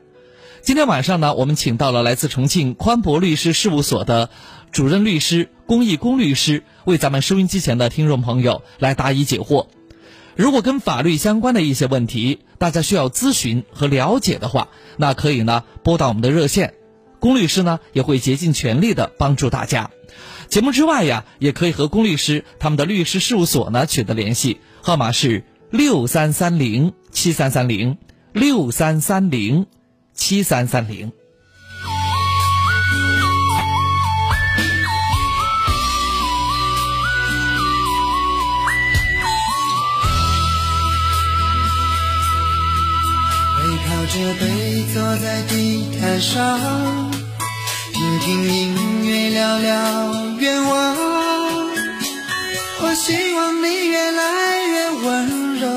[0.62, 4.30] 今天晚上呢，我们请到了来自重庆宽博律师事务所的
[4.74, 9.68] 主任律师龚义公律师，为咱们收音机前的听众朋友来答疑解惑。
[10.36, 14.68] 如果跟法律相关的一些问题，大家需要咨询和了解的话，
[14.98, 16.74] 那可以呢拨打我们的热线，
[17.20, 19.92] 龚律师呢也会竭尽全力的帮助大家。
[20.50, 27.98] 节目之外呀，也可以和龚律师他们的律师事务所呢取得联系，号码是六三三零七三三零
[28.34, 29.66] 六三三零
[30.14, 31.12] 七三三零。
[44.16, 44.46] 背靠着背
[44.94, 46.60] 坐在地毯上，
[47.92, 49.76] 听听音乐，聊聊
[50.40, 50.96] 愿望。
[52.82, 54.24] 我希望你越来
[54.68, 55.68] 越温柔，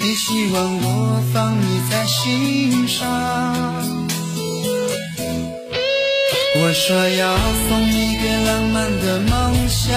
[0.00, 3.08] 也希望我放你在心上。
[6.60, 7.36] 我说要
[7.68, 9.96] 送你一个浪漫的梦想，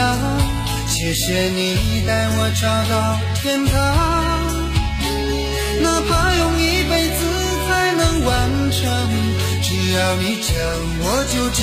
[0.88, 1.76] 谢谢你
[2.08, 3.76] 带我找到天堂。
[5.82, 7.21] 哪怕用一辈子
[8.26, 8.82] 完成，
[9.62, 10.54] 只要你讲，
[11.00, 11.60] 我就记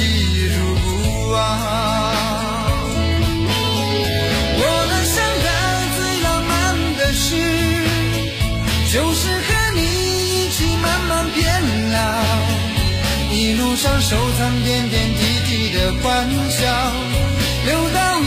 [0.48, 0.86] 住不
[1.32, 1.36] 忘。
[4.60, 5.48] 我能想到
[5.96, 6.52] 最浪漫
[6.96, 7.26] 的事，
[8.92, 11.38] 就是和你一起慢慢变
[11.92, 11.96] 老，
[13.30, 16.66] 一路上收藏点点滴滴的欢笑，
[17.66, 18.17] 留到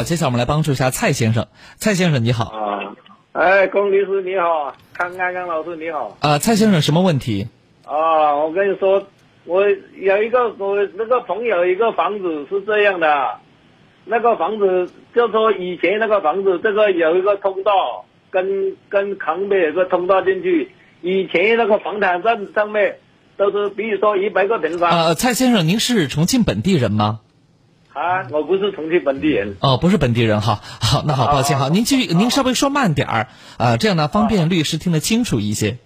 [0.00, 1.46] 好，接下来我们来帮助一下蔡先生。
[1.76, 2.96] 蔡先生你好，啊，
[3.32, 6.16] 哎，龚律师你好，康安康老师你好。
[6.20, 7.48] 啊，蔡先生什么问题？
[7.84, 9.06] 啊，我跟你说，
[9.44, 13.40] 我有一个我那个朋友一个房子是这样的，
[14.06, 20.72] 那个房子就说以前那个房子这个有一个通道，跟跟旁边有个通道进去，
[21.02, 22.96] 以前那个房产证上面
[23.36, 24.90] 都是比如说一百个平方。
[24.90, 27.20] 呃，蔡先生，您是重庆本地人吗？
[28.00, 29.56] 啊，我不是重庆本地人。
[29.60, 30.60] 哦，不是本地人哈。
[30.80, 33.28] 好，那好，抱歉哈，您继续，您稍微说慢点儿
[33.58, 35.76] 啊，这样呢方便律师听得清楚一些。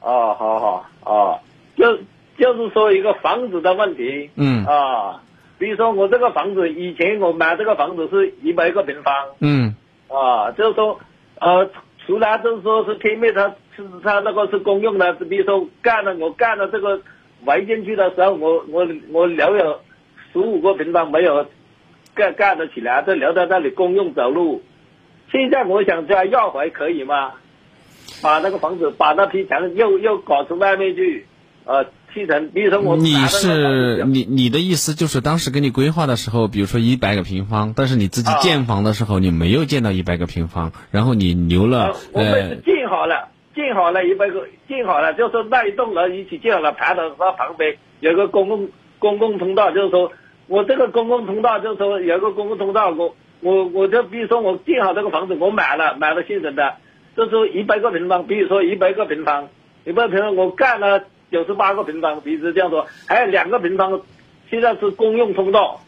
[0.00, 1.38] 哦，好好哦，
[1.76, 1.98] 就
[2.36, 4.30] 就是说一个房子的问题。
[4.34, 5.22] 嗯啊，
[5.58, 9.14] 比如说我这个房子，以前我买这个房子是一百个平方。
[9.38, 9.76] 嗯
[10.08, 10.98] 啊，就是说，
[11.38, 11.70] 呃，
[12.04, 17.00] 除了就是说是天面它是它那个是公用的，比如说干了我干了这个
[17.44, 19.80] 围进去的时候，我我我留有
[20.32, 21.46] 十五个平方没有
[22.14, 24.62] 盖盖得起来，就留在那里公用走路。
[25.30, 27.32] 现在我想再要回可以吗？
[28.20, 31.26] 把那个房子把那批墙又又搞出外面去，
[31.64, 48.68] 呃，砌成，比如说我你是你你的意思就是当时给你规划的时候，比如说一百个平方，但是你自己啊建房的时候你没有建到一百个平方，然后你留了我们建好了，建好了一百个，建好了，就是那一栋楼一起建好了，排到它旁边有个公共
[48.98, 50.12] 公共通道，就是说
[50.52, 56.74] 我这个公共通道就是说有个公共通道，我我我就比如说我建好这个房子，我买了买了现成的，
[57.16, 59.48] 就是一百个平方，比如说一百个平方，
[59.86, 64.02] 一百个平方我干了九十八个平方，比如这样说，还有两个平方，
[64.50, 65.80] 现在是公用通道。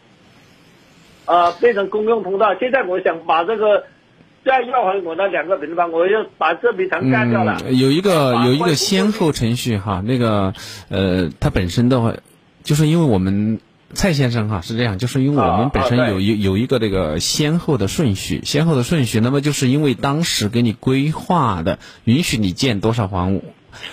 [1.26, 2.54] 啊、变成公用通道。
[2.58, 3.84] 现在我想把这个
[4.46, 7.58] 再要回我那两个平方，我要把这笔钱干掉了。
[7.66, 10.54] 嗯，有一个有一个先后程序哈，那个
[10.88, 12.14] 呃，它本身的话，
[12.62, 13.60] 就是因为我们。
[13.94, 23.44] 蔡先生哈是这样，就是因为我们本身有一有一个这个先后的顺序，先后的顺序，那么就是因为当时给你规划的允许你建多少房屋，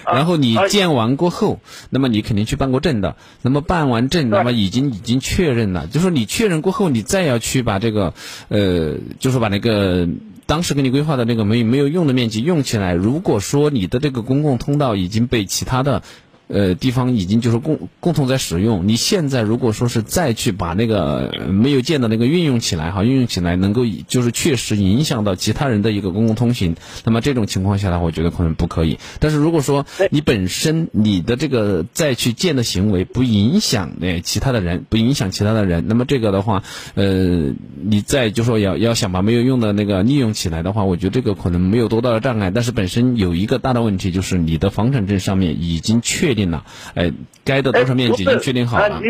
[0.05, 8.13] 然后你啊建完过后，那么你肯定去办过证的，那么办完证，那么已经已经确认了，就是说你确认过后，你再要去把这个
[8.49, 10.07] 呃，就是把那个。
[10.47, 16.03] 当时给你规划的那个没没有用的面积用起来，如果说你的这个公共通道已经被其他的
[16.51, 26.75] 呃地方已经就是共共同在使用，你现在如果说是再去把那个没有建的那个运用起来哈，运用起来能够就是确实影响到其他人的一个公共通行，
[27.05, 28.99] 那么这种情况下呢，我觉得可能不可以。
[29.19, 36.63] 但是如果说你本身你的这个再去建的行为不影响呃其他的人，不影响其他的人，那么这个的话，
[36.95, 42.51] 呃，你再就说要要想把没有用的那个利用起来的话，我觉得这个可能没有多大的障碍。
[42.51, 46.65] 但是本身有一个大的问题，就是你的房产证上面已经确定了，
[46.95, 47.11] 哎，
[47.43, 48.99] 该的多少面积已经确定好了。
[48.99, 49.07] 你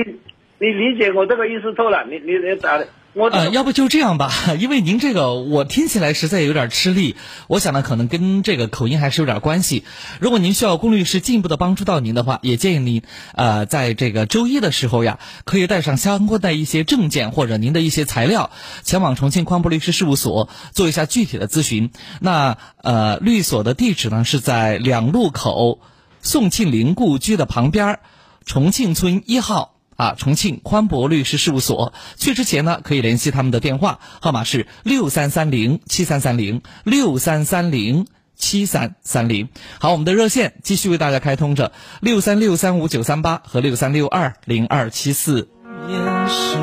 [0.60, 7.16] 你理解我这个意思错了，你你你咋的我这个呃，要不就这样吧， 因为您这个我听起来实在有点吃力，
[7.48, 9.84] 我想呢可能跟这个口音还是有点关系。
[10.20, 13.02] 如果您需要龚律师进一步的帮助到您的话，也建议您
[13.34, 18.52] 呃在这个周一的时候呀，可以带上相关的一些证件或者您的一些材料，
[18.84, 21.90] 前往重庆宽博律师事务所做一下具体的咨询。
[22.22, 25.80] 那呃律所的地址呢是在两路口
[26.22, 27.99] 宋庆龄故居的旁边儿
[28.45, 29.76] 重庆村一号。
[29.98, 31.93] 啊，重庆宽博律师事务所。
[32.18, 39.49] 去之前呢，可以联系他们的电话号码是六三三零七三三零六三三零七三三零。
[39.80, 45.49] 好，我们的热线继续为大家开通着六三六三五九三八和六三六二零二七四。
[45.88, 45.95] 夜
[46.27, 46.56] 时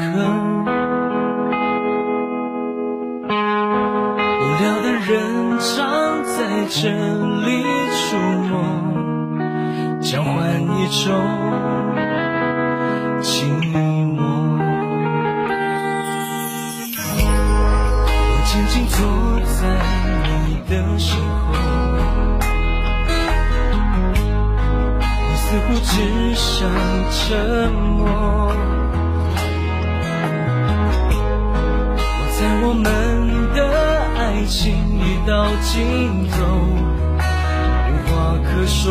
[0.00, 0.14] 刻，
[3.28, 7.29] 无聊的人常在这
[10.90, 11.06] 种
[13.22, 14.18] 寂寞。
[18.26, 18.98] 我静静坐
[19.46, 19.58] 在
[20.26, 20.28] 你
[20.68, 21.08] 的身
[21.46, 21.48] 后，
[25.28, 25.92] 你似乎只
[26.34, 26.68] 想
[27.12, 27.18] 沉
[27.70, 27.98] 默。
[32.02, 32.84] 我在我们
[33.54, 33.58] 的
[34.18, 34.58] 爱情
[34.98, 35.30] 已到
[35.62, 35.78] 尽
[36.32, 36.36] 头，
[37.86, 38.10] 无话
[38.44, 38.90] 可说。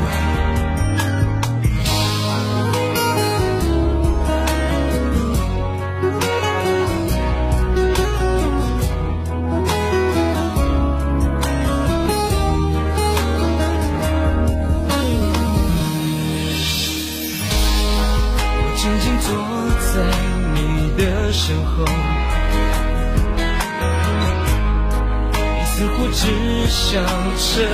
[26.71, 27.03] 想
[27.37, 27.67] 沉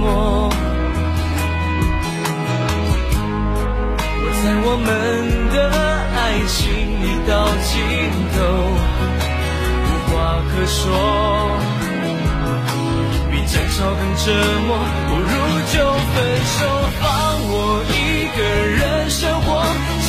[0.00, 0.48] 默。
[4.16, 4.88] 我在我们
[5.52, 5.56] 的
[6.16, 6.18] 爱
[6.48, 6.56] 情
[7.04, 7.32] 已到
[7.68, 7.68] 尽
[8.32, 8.40] 头，
[9.84, 10.80] 无话可说。
[13.30, 14.32] 比争吵更折
[14.66, 14.68] 磨，
[15.06, 15.32] 不如
[15.70, 16.16] 就分
[16.56, 16.58] 手，
[16.98, 17.04] 放
[17.44, 17.52] 我
[17.92, 17.94] 一
[18.34, 18.80] 个人
[19.10, 19.48] 生活。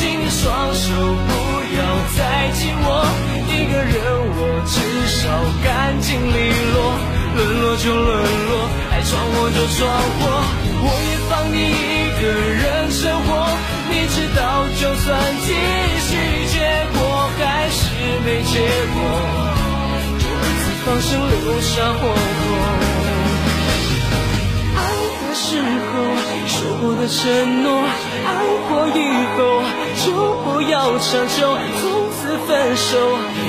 [0.18, 0.88] 你双手
[1.28, 1.30] 不
[1.76, 1.80] 要
[2.16, 2.88] 再紧握，
[3.46, 3.92] 一个人
[4.34, 4.80] 我至
[5.20, 5.20] 少
[5.62, 6.80] 干净利落。
[7.34, 8.08] 沦落就沦
[8.48, 9.80] 落，爱闯祸就闯
[10.20, 10.22] 祸，
[10.84, 13.28] 我也放你一个人生活。
[13.88, 14.40] 你知道，
[14.80, 15.08] 就算
[15.44, 15.48] 继
[16.00, 16.10] 续，
[16.52, 16.54] 结
[16.92, 16.98] 果
[17.38, 17.80] 还是
[18.24, 18.60] 没结
[18.92, 18.96] 果。
[20.84, 22.14] 放生留下火候。
[24.74, 24.78] 爱
[25.22, 25.92] 的时候
[26.46, 27.66] 说过的承诺，
[28.26, 28.28] 爱
[28.68, 28.98] 过以
[29.36, 29.40] 后
[30.04, 30.06] 就
[30.44, 32.90] 不要强求，从此分手，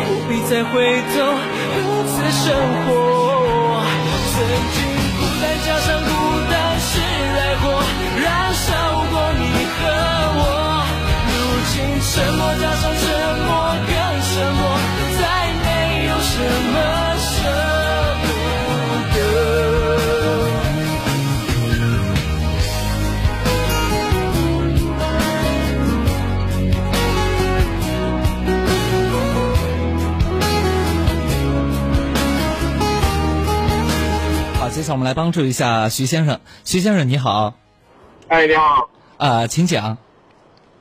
[0.07, 1.15] 不必再回头，
[1.73, 2.45] 各自生
[2.85, 3.22] 活。
[4.43, 4.83] 曾经
[5.15, 6.09] 孤单加上孤
[6.51, 7.63] 单是来火，
[8.19, 8.67] 燃烧
[9.09, 9.41] 过你
[9.71, 9.79] 和
[10.35, 10.41] 我。
[11.29, 11.31] 如
[11.71, 13.01] 今沉默加上沉
[13.47, 13.49] 默
[34.83, 36.41] 接下来我们来帮助一下徐先生。
[36.65, 37.53] 徐先生你好，
[38.27, 39.97] 哎，你好，啊、请讲。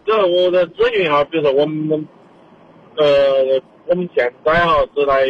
[0.04, 2.08] 这我在咨询一下，比如说我们，
[2.96, 5.22] 呃，我们现在哈是来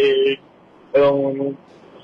[0.91, 1.55] 那种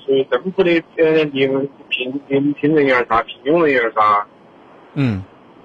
[0.05, 4.27] 属于政府的呃临聘临聘人员噻，聘用人员噻，
[4.93, 5.23] 嗯。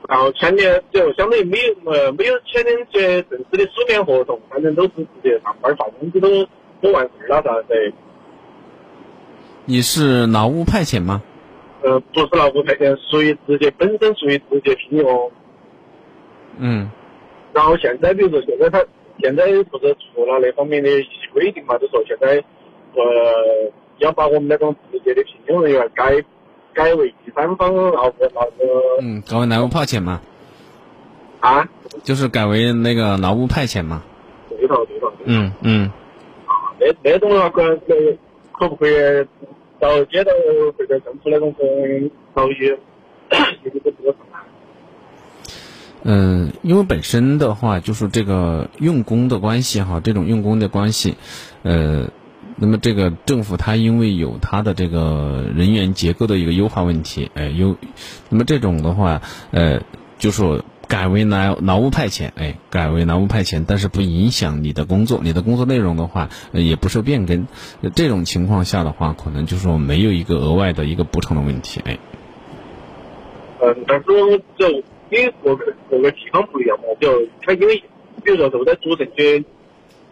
[0.08, 6.48] 然后签的就相当于没有呃没有签的些正式的书面合同，反正都是直接上班发工资都
[6.80, 7.92] 都完事了噻，对，
[9.66, 11.22] 你是劳务派遣吗？
[11.82, 15.30] 呃，不是劳务派遣，属于直接本身属于直接聘用。
[16.58, 16.90] 嗯
[17.52, 18.84] 然后现在比如说现在他
[19.20, 22.42] 现在不是出了那方面的一些规定嘛，就说现在
[22.94, 26.22] 呃要把我们那种直接的聘用人员改
[26.72, 28.42] 改为第三方劳务那个
[29.00, 30.20] 嗯，改为劳务派遣嘛，
[31.40, 31.68] 啊，
[32.02, 34.02] 就是改为那个劳务派遣嘛。
[34.48, 35.90] 对头对头，嗯嗯，
[36.80, 37.94] 那那种那个可
[38.58, 38.94] 可不可以
[39.80, 40.30] 到街道
[40.78, 41.66] 或者政府那种工
[42.34, 42.76] 劳役，
[43.30, 44.38] 这个这个上来？
[46.04, 51.16] 嗯，因为本身的话就是这个用工的关系哈，这种用工的关系，
[51.62, 52.10] 呃，
[52.56, 57.76] 那么这个政府它因为有它的这个人员结构的一个优化问题，哎，有，
[58.28, 59.80] 那么这种的话，呃，
[60.18, 67.46] 就说改为劳劳务派遣，哎，改为劳务派遣，但是不影响你的工作，你的工作内容的话，呃、也不受变更，
[67.94, 71.98] 这种情况下的话，可能就是说没有一个额外的一个补偿的问题，哎，
[73.60, 74.68] 嗯，但是我就
[75.10, 77.82] 因为各个各个地方不一样嘛，就他因为
[78.22, 79.44] 比如说都在主城区，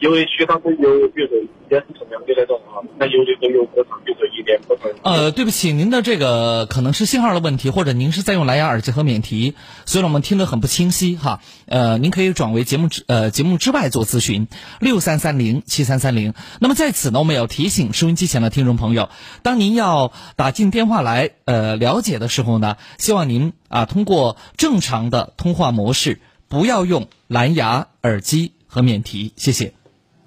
[0.02, 1.38] 有的区它是有，比如说
[1.70, 4.90] 也是同样的那种啊，那有的都有补偿，比如说一年补偿。
[5.04, 9.54] 呃，对不起，您的这个可能是信号的问题，或者您是在用蓝牙耳机和免提，
[9.86, 11.40] 所以我们听得很不清晰哈。
[11.66, 14.48] 呃，您可以转为节目之呃节目之外做咨询，
[14.80, 16.34] 六三三零七三三零。
[16.58, 19.08] 那么在此呢，我们要提醒收音机前的听众朋友，
[19.44, 29.74] 当您要打进电话来呃了解的时候呢，希望您啊通过正常的通话模式，不要用蓝牙耳机和免提，谢谢。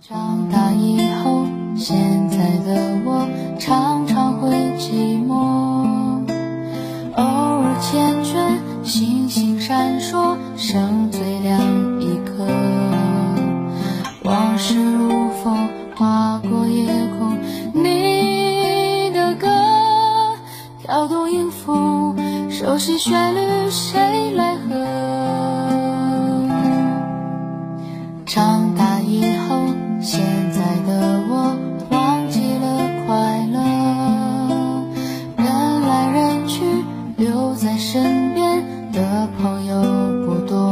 [0.08, 3.28] 长大以后，现在的我
[3.58, 6.22] 常常会寂寞，
[7.16, 11.60] 偶尔缱绻，星星闪烁，剩最亮
[12.00, 12.46] 一颗。
[14.22, 16.86] 往事如风划过夜
[17.18, 17.40] 空，
[17.74, 19.48] 你的歌
[20.84, 22.16] 跳动音符，
[22.52, 24.86] 熟悉旋律，谁来和？
[28.28, 29.45] 长大以后，
[30.06, 30.22] 现
[30.52, 31.58] 在的我
[31.90, 33.60] 忘记了快乐，
[35.36, 36.64] 人来人去，
[37.18, 39.82] 留在身边的朋友
[40.28, 40.72] 不多。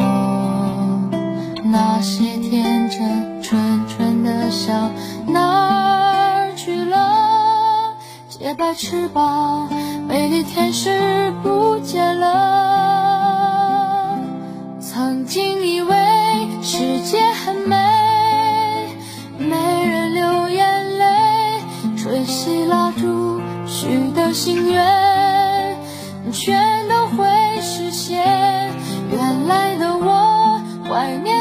[1.64, 4.92] 那些天真纯纯的笑
[5.26, 5.42] 哪
[5.72, 7.96] 儿去了？
[8.30, 9.68] 洁白翅膀，
[10.08, 12.30] 美丽天使不见了。
[14.80, 15.96] 曾经以为
[16.62, 17.76] 世界很美，
[22.26, 25.78] 吹熄蜡烛许的心愿，
[26.32, 27.26] 全都会
[27.62, 28.24] 实现。
[29.12, 31.33] 原来的我怀念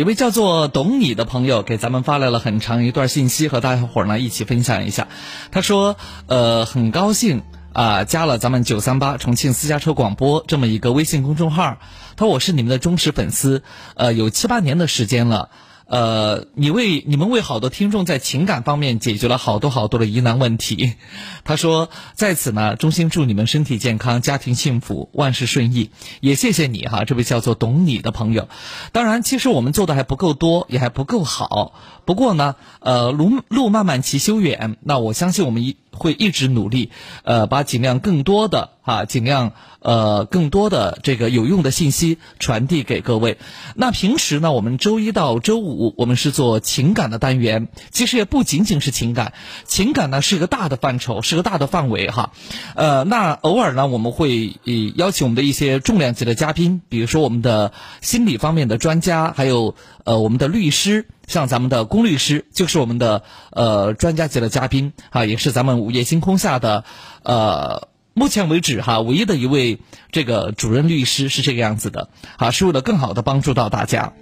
[0.00, 5.08] 一位叫做懂你的朋友给咱们发来了很长一段信息，和大家伙儿呢一起分享一下。
[5.52, 7.42] 他说，呃，很高兴
[7.74, 11.76] 啊、加了咱们九三八重庆私家车广播这么一个微信公众号。
[12.16, 13.62] 他说我是你们的忠实粉丝，
[13.94, 15.50] 呃，有七八年的时间了。
[15.90, 20.94] 呃，你为你们为好多听众在情感方面解决了好多好多的疑难问题。
[21.42, 25.90] 他说，在此呢，衷心祝你们身体健康，家庭幸福，万事顺意。
[26.20, 28.48] 也谢谢你哈，这位叫做懂你的朋友。
[28.92, 31.72] 当然，其实我们做的还不够多，也还不够好。
[32.04, 36.90] 不过呢，呃，路路漫漫其修远，那我相信我们一会一直努力，
[37.24, 43.38] 呃，把尽量更多的啊，尽量呃更多的这个有用的信息传递给各位。
[43.74, 49.32] 那平时呢，我们周一到周五我们是做情感的单元，其实也不仅仅是情感，
[49.64, 52.32] 情感呢是一个大的范畴，是个大的范围哈。
[52.74, 61.06] 呃，那偶尔呢，我们会以邀请我们的一些重量级的嘉宾，比如说我们的心理方面的专家，还有呃我们的律师。
[61.30, 66.82] 像咱们的龚律师就是我们的呃专家级的嘉宾啊，也是咱们午夜星空下的
[67.22, 69.78] 呃目前为止哈唯一的一位
[70.10, 74.12] 这个主任律师是这个样子的啊，是为了更好的帮助到大家。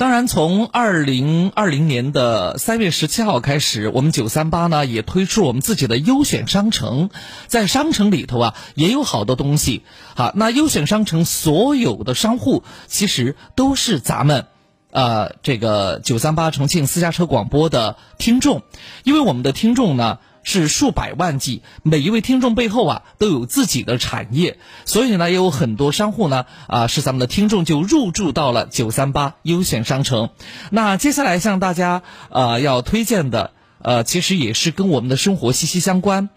[0.00, 7.10] 当然，从二零二零年的三月十七号开始，我们九三八呢也推出我们自己的优选商城，
[7.46, 9.82] 在商城里头啊也有好多东西。
[10.16, 14.46] 好，那优选商城所有的商户其实都是咱们。
[14.90, 18.62] 呃，这个九三八重庆私家车广播的听众，
[19.04, 30.30] 因为我们的听众呢是数百万计，每一位听众背后啊都有自己的产业，所以呢也有很多商户呢啊是咱们的听众就入驻到了九三八优选商城。
[30.70, 36.30] 那接下来向大家呃要推荐的呃，其实也是跟我们的生活息息相关。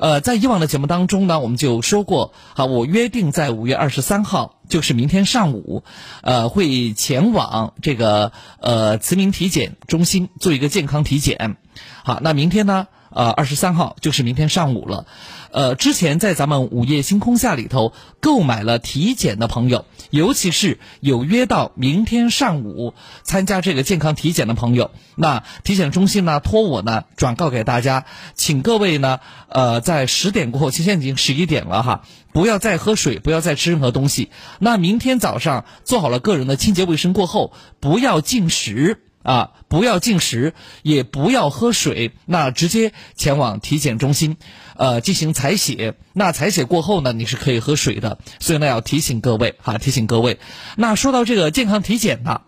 [0.00, 5.84] 呃，在以往的节目当中呢，我们就说过，好，我约定在五月二十三号，就是明天上午，
[6.22, 11.56] 呃，会前往这个呃慈铭体检中心做一个健康体检。
[12.02, 15.06] 好，那明天呢，呃，二十三号就是明天上午了。
[15.52, 28.04] 呃，之前在咱们午夜星空下里头购买了体检的朋友，尤其是有约到明天上午参加这个健康体检的朋友，那体检中心呢托我呢转告给大家，
[28.34, 29.18] 请各位呢，
[29.48, 34.30] 呃，在十点过后，现在已经十一点了哈，不要再喝水，不要再吃任何东西。
[34.60, 39.02] 那明天早上做好了个人的清洁卫生过后，不要进食。
[39.30, 44.36] 啊，不要进食，也不要喝水，那直接前往体检中心，
[44.76, 45.94] 呃，进行采血。
[46.14, 48.18] 那采血过后呢，你是可以喝水的。
[48.40, 50.40] 所以呢，要提醒各位，哈，提醒各位。
[50.76, 52.40] 那说到这个健康体检呢，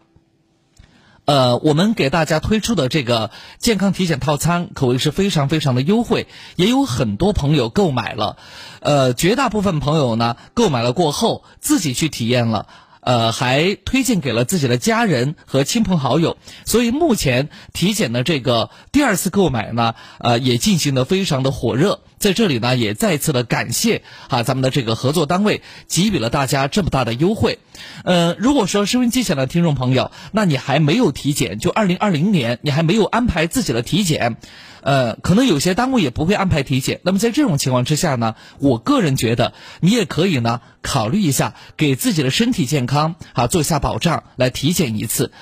[1.25, 3.31] 呃，我们给大家推出的这个
[3.61, 6.27] 健康体检套餐，可谓是非常非常的优惠，
[6.57, 8.39] 也有很多朋友购买了。
[8.81, 12.67] 呃，绝大部分朋友呢，购买了过后自己去体验了。
[13.03, 22.01] 呃，还推荐给了自己的家人和亲朋好友，所以目前体检的这个第二次购买呢，呃，也进行的非常的火热。
[22.19, 27.59] 在这里呢，也再次的感谢啊，咱们的这个合作单位给予了大家这么大的优惠。
[28.05, 34.37] 呃，如果说收音机前的听众朋友，那你还没有体检，就二零二零年你还没有安排自己的体检，
[34.83, 37.01] 呃，可能有些单位也不会安排体检。
[37.05, 45.33] 那么在这种情况之下呢，我个人觉得你也可以呢考虑一下，给自己的身体健康啊做一下保障，来体检一次。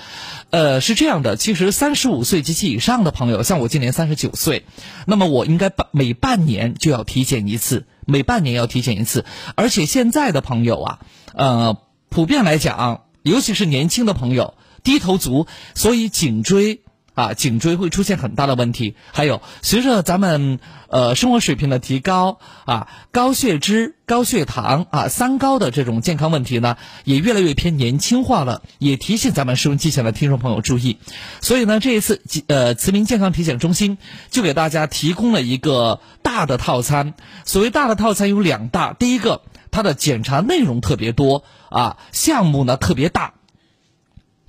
[0.51, 4.65] 呃，是这样的，其实三十五岁及其以上的朋友，像我今年三十九岁，
[5.05, 9.25] 那么我应该半每半年就要体检一次，每半年要体检一次。
[9.55, 10.99] 而且现在的朋友啊，
[11.33, 11.77] 呃，
[12.09, 16.81] 普遍来讲，尤其是年轻的朋友，低头族，所以颈椎
[17.21, 18.95] 啊，颈椎会出现很大的问题。
[19.11, 28.63] 还有，随着咱们呃生活水平的提高啊，高血脂、高血糖啊，三高的这种健康问题呢，也越来越偏年轻化了。
[28.79, 30.97] 也提醒咱们收音机前的听众朋友注意。
[31.41, 33.99] 所以呢，这一次呃慈铭健康体检中心
[34.31, 37.13] 就给大家提供了一个大的套餐。
[37.45, 43.33] 所谓大的套餐有两大，第一个它的检查内容特别多啊，项目呢特别大。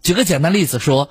[0.03, 1.11] 举个简单例子说，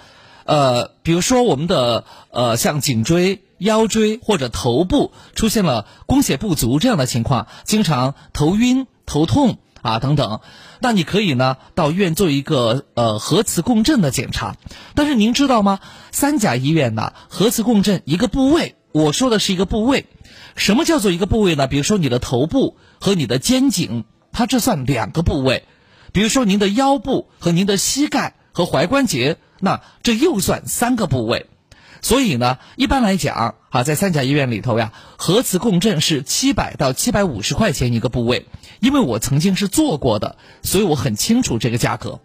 [0.51, 10.41] 呃，比如说我们的呃，像颈椎、腰椎或者头部出现了供血不足这样的情况，经常头晕、头痛啊等等，
[10.81, 14.57] 那你可以呢到医院做一个呃核磁共振的检查。
[14.93, 15.79] 但是您知道吗？
[16.11, 20.05] 三甲医院呢核磁共振一个部位，我说的是一个部位，
[20.57, 21.67] 什么叫做一个部位呢？
[21.67, 24.03] 比如说你的头部和你的肩颈，
[24.33, 25.63] 它这算两个部位。
[26.11, 31.47] 比如说您的腰部和您的膝盖和踝关节，那这又算三个部位。
[32.03, 38.47] 所以呢，一般来讲啊，在三甲医院里头呀，核磁共振是七百到七百五十块钱一个部位。
[38.79, 42.19] 因为我曾经是做过的，所以我很清楚这个价格。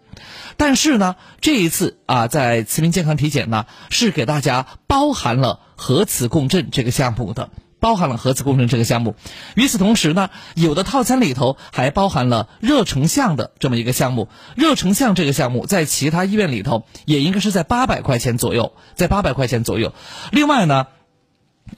[0.57, 7.51] 但是呢，这一次啊，在慈铭健康体检呢，是给大家包含了核磁共振这个项目的。
[7.79, 9.15] 包含了核磁共振这个项目，
[9.55, 14.29] 与此同时呢，有的套餐里头还包含了热成像的这么一个项目。
[14.55, 19.93] 热成像这个项目在其他医院里头也应该是在八百块钱左右，在八百块钱左右。
[20.31, 20.87] 另外呢，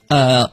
[0.08, 0.50] 呃，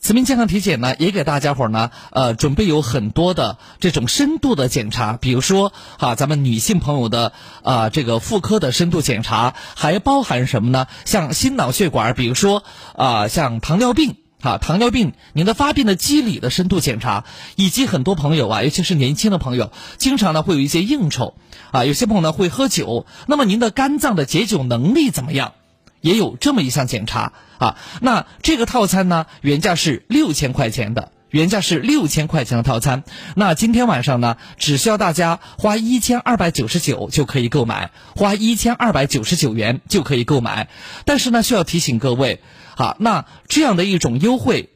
[0.00, 7.32] 慈铭健康体检呢也给大家伙儿呢呃准备有很多的这种深度的检查，比如说哈咱们女性朋友的
[7.64, 10.86] 啊这个妇科的深度检查，还包含什么呢？
[11.04, 12.62] 像心脑血管，比如说
[12.94, 14.14] 啊像糖尿病。
[14.40, 17.24] 啊，糖尿病，您的发病的机理的深度检查，
[17.56, 21.34] 以及很多朋友啊，尤其是年轻的朋友，经常呢会有一些应酬，
[21.72, 25.54] 啊，有些朋友呢会喝酒，那么您的肝脏的解酒能力怎么样？
[26.00, 27.76] 也有这么一项检查啊。
[28.00, 33.02] 那这个套餐呢，原价是六千块钱的，原价是六千块钱的套餐。
[33.34, 40.68] 那今天晚上呢，只需要大家花一千二百九十九就可以购买，花一千二百九十九元就可以购买。
[41.04, 42.40] 但是呢，需要提醒各位。
[42.78, 44.68] 好，那这样的一种优惠，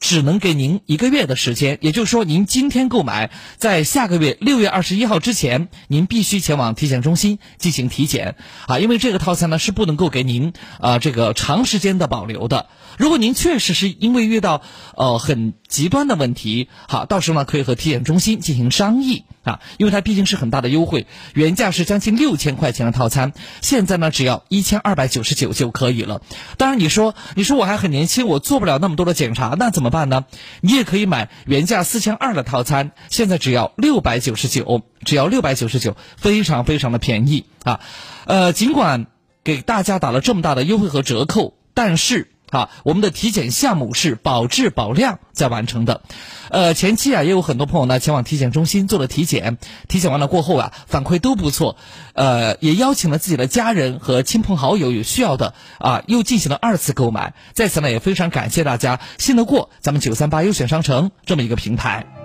[0.00, 1.78] 只能给您一个月的时间。
[1.80, 8.34] 也就是说，您今天购买，在下个月六月二十一号之前，您必须前往体检中心进行体检
[8.66, 8.80] 啊。
[8.80, 12.66] 因为这个套餐呢是不能够给您啊这个长时间的保留的。
[12.98, 14.60] 如果您确实是因为遇到
[14.96, 26.20] 呃很极端的问题，好，到时候呢可以和体检中心进行商议啊，因为它毕竟是很大的优惠，原价是将近六千块钱的套餐，现在呢只要一千二百九十九就可以了。
[26.56, 30.24] 当然你说你说我还很年轻，我做不了那么多的检查，那怎么办呢？
[30.60, 37.78] 你也可以买原价四千二的套餐，现在只要六百九十九，只要六百九十九，非常非常的便宜啊。
[38.24, 39.06] 呃，尽管
[39.44, 42.32] 给大家打了这么大的优惠和折扣，但是。
[42.50, 46.02] 啊，我们的体检项目是保质保量在完成的，
[46.50, 49.58] 呃，前期啊也有很多朋友呢前往体检中心做了体检，
[49.88, 51.76] 体检完了过后啊反馈都不错，
[52.14, 59.00] 呃，也邀请了自己的家人和亲朋好友有需要的啊又进行了二次购买，在此呢也非常感谢大家。
[59.18, 62.17] 信得过咱们九三八优选商城这么一个平台。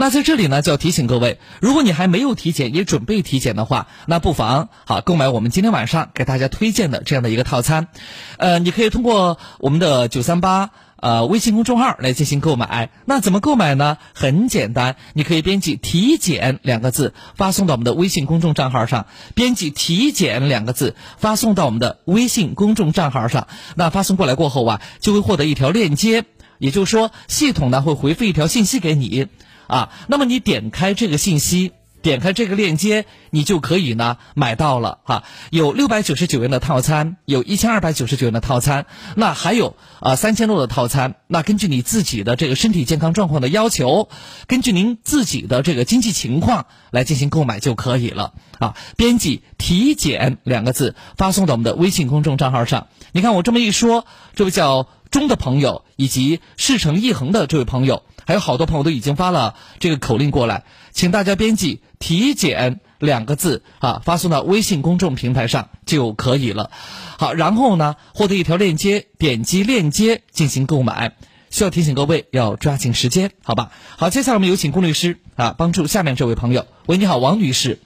[0.00, 7.88] 那在这里呢，就要提醒各位，如果你还没有体检，也准备体检的话，那不妨好购买我们今天晚上给大家推荐的这样的一个套餐。
[8.36, 12.90] 呃，你可以通过我们的九三八呃微信公众号来进行购买。
[13.06, 13.98] 那怎么购买呢？
[14.14, 23.48] 很简单，你可以编辑“体检”两个字发送到我们的微信公众账号上，编辑“体检”两个字发送到我们的微信公众账号上。
[23.74, 26.24] 那发送过来过后啊，就会获得一条链接，
[26.58, 29.26] 也就是说，系统呢会回复一条信息给你。
[29.68, 31.72] 啊，那么你点开这个信息，
[32.02, 35.24] 点开这个链接，你就可以呢买到了哈。
[35.50, 41.16] 有六百九十九元的套餐，有一千二百九十九元的套餐，那还有啊三千多的套餐。
[41.26, 44.08] 那根据你自己的这个身体健康状况的要求，
[44.46, 48.74] 根据您自己的这个经济情况来进行购买就可以了啊。
[48.96, 52.86] 编辑“体检”两个字发送到我们的微信公众账号上。
[53.12, 58.02] 你看我这么一说，这位叫钟的朋友以及事成一恒的这位朋友。
[58.28, 66.70] 还有好多朋友都已经发了这个口令过来，请大家编辑“体检”两个字啊，发送到微信公众平台上就可以了。
[67.16, 71.14] 好，然后呢，获得一条链接，点击链接进行购买。
[71.48, 73.72] 需要提醒各位要抓紧时间，好吧？
[73.96, 76.66] 好，接下来我们有请龚律师啊，帮助下面这位朋友。
[76.84, 77.78] 喂，你好，王女士。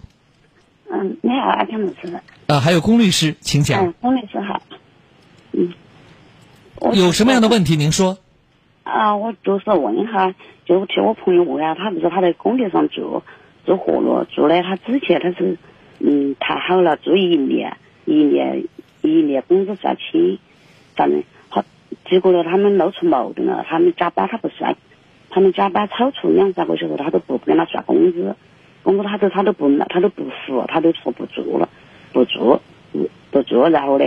[0.90, 2.20] 嗯，你好，阿天老师。
[2.48, 3.86] 啊，还有龚律师，请讲。
[3.86, 4.60] 嗯，龚律师好。
[5.52, 5.72] 嗯。
[6.94, 7.76] 有什么样的问题？
[7.76, 8.18] 您说。
[8.84, 10.34] 啊，我就是问一下，
[10.64, 13.22] 就替我朋友问下，他不是他在工地上做
[13.64, 15.56] 做活路做的，他之前他是
[16.00, 18.64] 嗯谈好了做一年，一年
[19.02, 20.38] 一年工资算清，
[20.96, 21.64] 反正好，
[22.06, 24.76] 结果呢他们闹出矛盾了，他们加班他不算，
[25.30, 28.34] 他们加班超出两三个小时他都不跟他算工资，
[28.82, 31.68] 工资他都他都不他都不付，他都说不做了，
[32.12, 32.60] 不做
[32.92, 34.04] 不不做，然后呢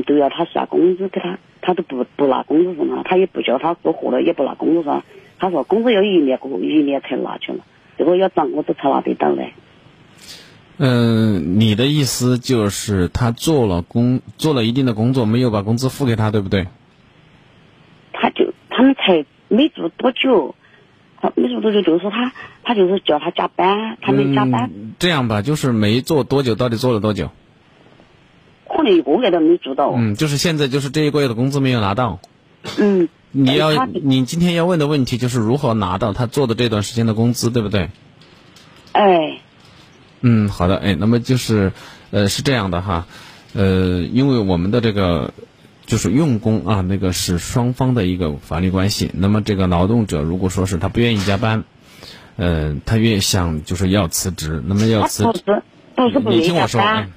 [0.00, 1.38] 都要他算工资给他。
[1.64, 5.04] 他都不不拿工资什么，他也不叫他做活了，也不拿工资上。
[5.38, 7.64] 他说工资要一年过一年才拿去了，
[7.96, 9.52] 这个要涨工资才拿得到嘞。
[10.78, 16.66] 嗯，你的意思就是他做了工做了一定的工作，没有把工资付给他，对不对？
[18.12, 20.56] 他就他们才没做多久，
[21.20, 22.32] 他没做多久，就是他
[22.64, 24.68] 他就是叫他加班，他没加班。
[24.98, 27.30] 这样吧，就是没做多久，到底做了多久？
[28.82, 29.92] 可能一个月都没做到。
[29.96, 32.20] 嗯，就是现在，就是这一个月的工资没有拿到。
[32.78, 33.08] 嗯。
[33.34, 37.88] 你要，你今天要问的问题就是如何拿到他做的这段时间的工资，对不对？
[38.92, 39.38] 哎。
[40.20, 41.72] 嗯，好的，哎，那么就是，
[42.10, 43.06] 呃，是这样的哈，
[43.54, 45.32] 呃，因为我们的这个
[45.86, 49.10] 就是用工啊，那个是双方的一个法律关系。
[49.14, 51.64] 那么这个劳动者如果说是他不愿意加班，
[52.36, 55.62] 呃，他越想就是要辞职，那么要辞职，
[55.96, 57.08] 不是不你听我说，哎。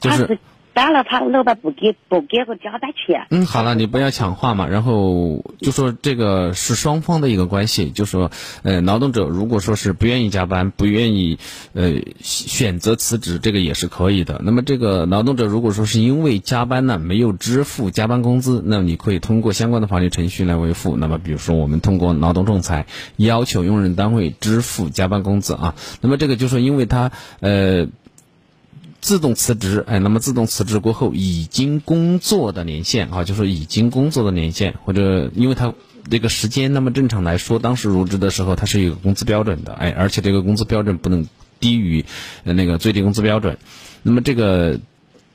[0.00, 0.38] 就是，
[0.72, 3.26] 当了他老板不给不给我加班钱。
[3.30, 4.66] 嗯，好了，你不要抢话嘛。
[4.66, 8.30] 然后就说这个是双方的一个关系，就说，
[8.62, 11.38] 呃，劳动者如果说是不愿意加班，不愿意，
[11.74, 14.40] 呃，选择辞职，这个也是可以的。
[14.42, 20.96] 那么这个劳动者如果说是因为加班呢没有支付加班工资，那么你可以通过相关的法律程序来维护。
[20.96, 22.86] 那么比如说我们通过劳动仲裁
[23.16, 25.74] 要求用人单位支付加班工资啊。
[26.00, 27.10] 那么这个就说因为他
[27.40, 27.88] 呃。
[29.00, 35.74] 自动辞职，哎，那么自动辞职过后已经工作的年限啊，就是已经工作的年限，或者因为他
[36.10, 41.26] 这个时间，那么正常来说，当时入职的时候，他是有个工资标准的，哎，而且这个工资标准不能
[41.58, 42.04] 低于
[42.44, 43.58] 那个最低工资标准，
[44.02, 44.80] 那么这个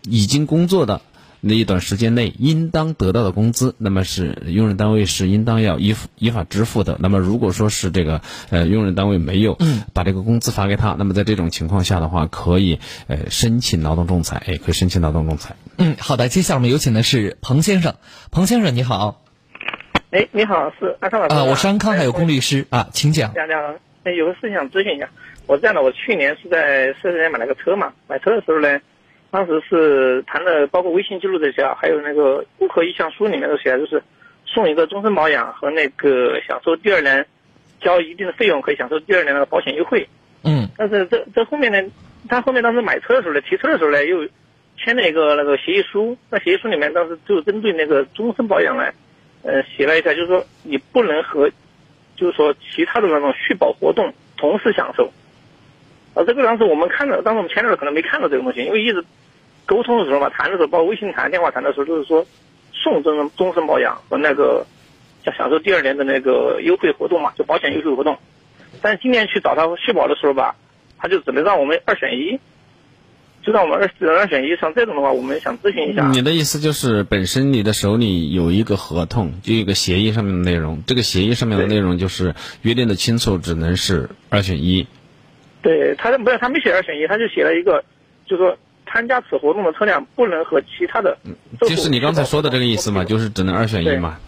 [0.04, 1.02] 已经工作的。
[1.48, 6.98] 那一段时间内应当得到的工资，那么是用人单位是应当要依依法支付的。
[7.00, 9.56] 那么如果说是这个呃用人单位没有
[9.94, 15.56] 把这个工资发给他，那么在这种情况下的话，可以呃申请劳动仲裁，哎，可以申请劳动仲裁。
[15.78, 17.94] 嗯，好的，接下来我们有请的是彭先生，
[18.32, 19.22] 彭先生你好。
[20.10, 21.36] 哎，你好，是安康老师。
[21.36, 23.32] 啊，我是安康，还有龚律师啊，请讲。
[23.36, 25.08] 讲讲，哎，有个事情想咨询一下。
[25.46, 28.80] 我这样的，我去年是在四 S 店买了个车嘛，买车的时候呢。
[29.36, 34.02] 当时是谈的，包括微信记录这些，还有那个顾客意向书里面都写，就是
[34.46, 37.26] 送一个终身保养和那个享受第二年
[37.82, 40.08] 交一定的费用可以享受第二年的保险优惠。
[40.46, 40.70] 嗯。
[40.78, 41.92] 但是这这后面呢，
[42.30, 44.26] 他后面当时买车的时候呢，提车的时候呢，又
[44.78, 46.18] 签了一个那个协议书。
[46.30, 48.90] 那协议书里面当时就针对那个终身保养呢，
[49.44, 51.50] 呃，写了一下，就是说你不能和，
[52.16, 55.12] 就是说其他的那种续保活动同时享受。
[56.16, 59.06] 啊，这个当时我们看到，当时我们签的时候可能没看到这个东西，因为一直。
[59.68, 62.24] 沟通的时候嘛，谈的时候，包括微信谈、电话谈的时候，都是说
[62.72, 64.64] 送终身终身保养和那个
[65.24, 68.20] 享享受第二年的那个优惠活动嘛，就保险优惠活动。
[68.84, 70.56] 但是今年去找他续保的时候吧，
[71.00, 72.40] 他就只能让我们二选一，
[73.44, 74.56] 就让我们二二选一。
[74.56, 76.12] 像这种的话，我们想咨询一下。
[76.12, 84.86] 你的意思就是，本身你的手里有一个合同，就一个协议上面的内容，这个协议上面的内容就是约定的清楚，只能是二选一。
[85.66, 87.84] 对他，没有他没写二选一，他就写了一个，
[88.26, 88.56] 就说。
[88.88, 91.18] 参加此活动的车辆不能和其他的，
[91.62, 94.20] 就是你刚才说的这个意思嘛，就是只能二选一嘛。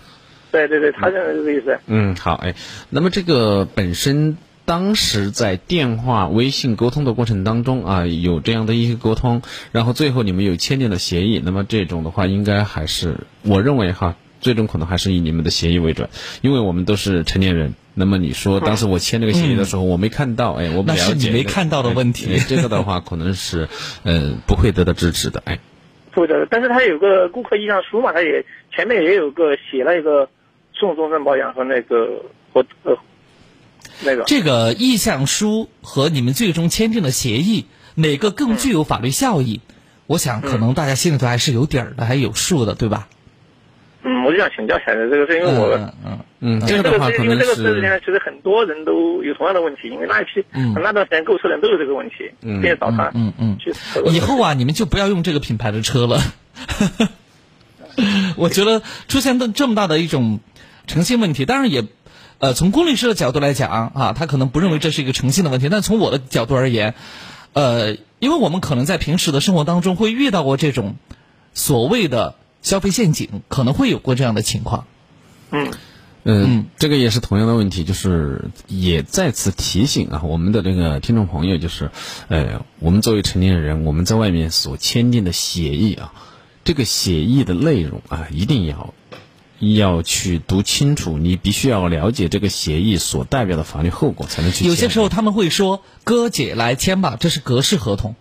[0.51, 1.79] 对对对，他认为这个意思。
[1.85, 2.53] 嗯，好，哎，
[2.89, 4.35] 那么这个本身
[4.65, 9.41] 当时在电话、微信沟通的过程当中啊，有这样的一些沟通，
[9.71, 16.09] 然后最后你们有签订了协议，那么这种的话，应该还是我认为哈，最终可能还是以你们的协议为准，
[16.41, 17.73] 因为我们都是成年人。
[17.99, 23.67] 那么你说当时我签这个协议的时候，我没看到，哎，我不那是你没看到的问题哎这个的话可能是
[24.03, 25.59] 呃不会得到支持的，哎。
[26.13, 28.45] 负责的，但是他有个顾客意向书嘛，他也
[28.75, 30.29] 前面也有个写了一个
[30.73, 32.97] 送终身保养和那个和呃
[34.03, 37.65] 那个这个意向书和你们最终签订的协议，
[37.95, 39.61] 哪个更具有法律效益？
[40.05, 43.07] 我想可能大家心里头还是有底儿的，还有数的，对吧？
[44.07, 53.57] 嗯，我就想请教一下这个是因为我嗯嗯嗯，因为这个的话可能是因为这个事情是呢，其实很多人都有同样的问题，因为那一批、嗯那段时间购车人都有这个问题，嗯并且找他嗯嗯
[54.13, 56.21] 以后啊，你们就不要用这个品牌的车了。
[58.37, 60.39] 我觉得出现的这么大的一种
[60.85, 61.83] 诚信问题，当然也，
[62.37, 66.93] 呃，从龚律师的角度来讲啊，他可能不认为这是一个诚信的问题，但从我的角度而言，
[67.53, 70.95] 呃，因为我们可能在平时的生活当中会遇到过这种
[71.53, 74.85] 所谓的消费陷阱，可能会有过这样的情况。
[75.51, 75.71] 嗯
[76.29, 81.89] 嗯，这个也是同样的问题，就是也再次提醒啊，我们的这个听众朋友，就是，
[82.27, 86.11] 呃，我们作为成年人，我们在外面所签订的协议啊，
[86.65, 88.93] 这个协议的内容啊，一定要
[89.59, 94.65] 要去读清楚，你必须要了解这个协议所代表的法律后果，才能去。
[94.67, 98.15] 有些时候他们会说：“哥姐来签吧，这是格式合同，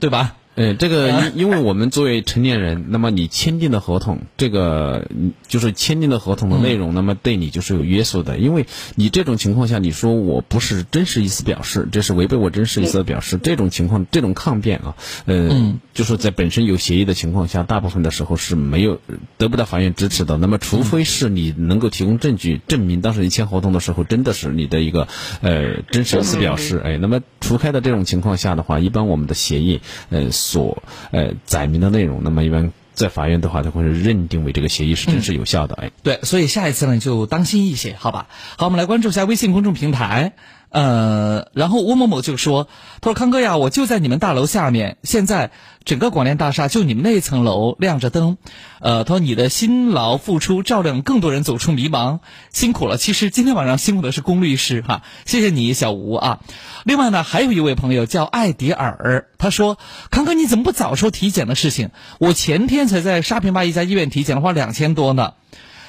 [0.00, 8.38] 对吧？”呃，这个因因为我们作为成年人，那么你签订的合同，这个嗯就是签订的合同的内容，那么对你就是有约束的。
[8.38, 8.66] 因为
[8.96, 19.00] 你这种情况下，你说我不是真实意思表示，这是违背我真实意思的表示，这种情况，这种抗辩啊，呃，就是在本身有协议的情况下，大部分的时候是没有
[19.36, 20.36] 得不到法院支持的。
[20.38, 25.06] 那么，除非是你能够提供证据证明当时你签合同的时候真的是你的一个
[25.40, 29.80] 呃真实意思表示，哎，那么除开的这种情况下的话，一般我们的协议
[30.10, 35.90] 呃所呃载明的内容，那么一般在法院的话，它会认定为这个协议是真实有效的，哎。
[36.02, 38.28] 对，所以下一次呢就当心一些，好吧？
[38.56, 40.32] 好，我们来关注一下微信公众平台。
[40.70, 42.68] 呃，然后吴某某就说
[43.00, 45.50] ：“他说康哥呀，我就在你们大楼下面，现在
[45.88, 48.36] 整个广联大厦就你们那层楼亮着灯。
[48.78, 52.20] 呃，他说你的辛劳付出照亮更多人走出迷茫，
[52.52, 52.98] 辛苦了。
[52.98, 56.40] 其实今天晚上辛苦的是龚律师哈，谢谢你小吴啊。
[56.84, 59.78] 另外呢，还有一位朋友叫艾迪尔，他说
[60.10, 61.88] 康哥你怎么不早说体检的事情？
[62.18, 65.32] 我前天才在沙坪坝一家医院体检，花两千多呢。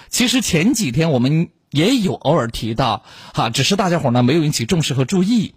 [0.08, 3.04] 其实前几天我们也有偶尔提到，
[3.34, 5.56] 哈，只是大家伙呢没有引起重视和注意。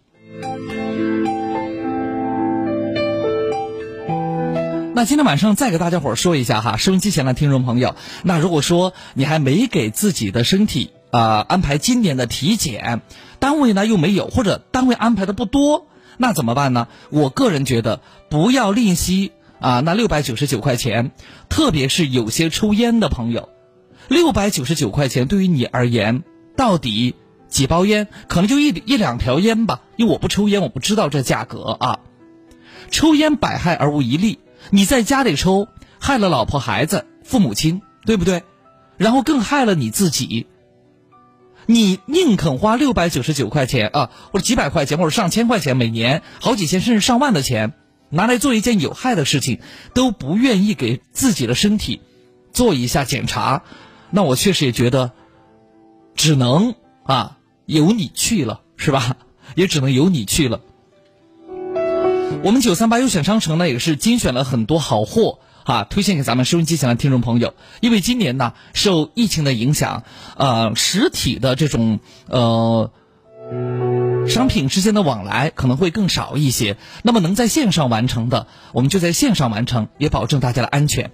[4.95, 13.01] 那今天晚上再给大家伙儿说一下哈，收音机前的听众朋友，那如果说你还没给自己的身体啊、安排今年的体检，
[13.39, 15.87] 单位呢又没有，或者单位安排的不多，
[16.19, 16.89] 那怎么办呢？
[17.09, 21.13] 我个人觉得不要吝惜啊那六百九十九块钱，
[21.49, 23.49] 特别是有些抽烟的朋友，
[24.09, 26.23] 六百九十九块钱对于你而言，
[26.55, 27.15] 到底
[27.49, 28.09] 几包烟？
[28.29, 32.01] 可能就一一两条烟吧，因为我不抽烟，我不知道这价格啊。
[32.91, 34.39] 抽烟百害而无一利，
[34.71, 35.69] 你在家里抽，
[35.99, 38.43] 害了老婆、孩子、父母亲，对不对？
[38.97, 40.47] 然后更害了你自己。
[41.67, 47.73] 你宁肯花六百九十九块钱啊，或者几百块钱，或者上千块钱，每年好几千甚至上万的钱，
[48.11, 49.61] 拿来做一件有害的事情，
[49.95, 52.01] 都不愿意给自己的身体
[52.53, 53.63] 做一下检查，
[54.11, 55.13] 那我确实也觉得，
[56.15, 56.75] 只能
[57.05, 59.17] 啊由你去了，是吧？
[59.55, 60.61] 也只能由你去了。
[62.45, 67.55] 我们九三八优选商城呢，也是精选了很多好货啊，推荐给咱们收音机前的听众朋友。
[67.81, 70.03] 因为今年呢，受疫情的影响，
[70.37, 72.91] 呃，实体的这种呃
[74.27, 76.77] 商品之间的往来可能会更少一些。
[77.05, 81.13] 那么能在线上完成的，我们就在线上完成，也保证大家的安全。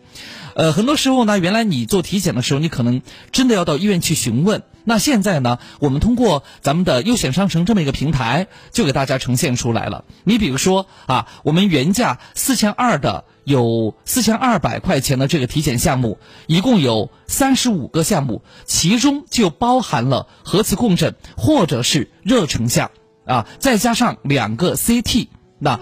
[0.59, 4.64] 呃，很多时候呢，原来你做体检的时候，你可能真的要到医院去询问。
[4.82, 10.05] 那现在呢，我们通过咱们的优选商城这么一个平台，就给大家呈现出来了。
[10.24, 16.18] 你比如说啊，我们原价四千二的有四千二百块钱的这个体检项目，
[16.48, 22.90] 一共有三十五个项目，其中就包含了核磁共振或者是热成像
[23.24, 25.28] 啊，再加上两个 CT，
[25.60, 25.78] 那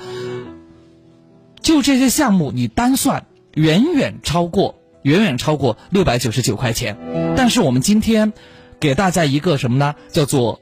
[1.62, 3.26] 就这些项目你单算。
[3.56, 6.98] 远远超过，远远超过六百九十九块钱。
[7.36, 8.34] 但是我们今天
[8.78, 9.94] 给大家一个什么呢？
[10.10, 10.60] 叫做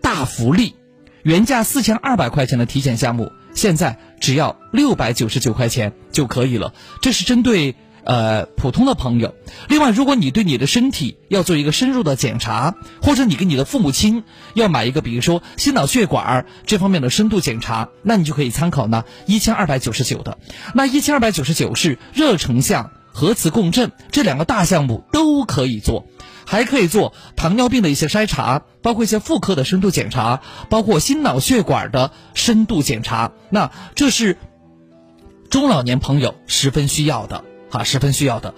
[0.00, 0.76] 大福利，
[1.24, 6.72] 原价四千二百块钱的体检项目，现在只要六百九十九块钱就可以了。
[7.02, 7.74] 这是针对
[8.04, 9.34] 呃普通的朋友。
[9.68, 14.24] 另外，如果你对你的身体要做一个深入的检查，或者你跟你的父母亲
[14.54, 20.38] 要买一个，比如说心脑血管这方面的深度检查，那你就可以参考呢一千二百九十九的。
[20.74, 22.90] 那一千二百九十九是热成像。
[23.12, 26.06] 核磁共振这两个大项目都可以做，
[26.46, 33.32] 还可以做糖尿病的一些筛查，包括一些妇科的深度检查，包括心脑血管的深度检查。
[33.50, 34.38] 那这是
[35.50, 37.44] 中老年朋友十分需要的。
[37.70, 38.54] 啊，十分需要的，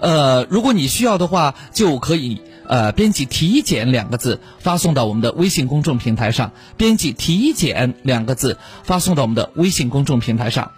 [0.00, 10.72] 呃，如果你需要的话，就可以呃编辑“体检”两个字发送到我们的微信公众平台上，编辑“体检”两个字发送到我们的微信公众平台上。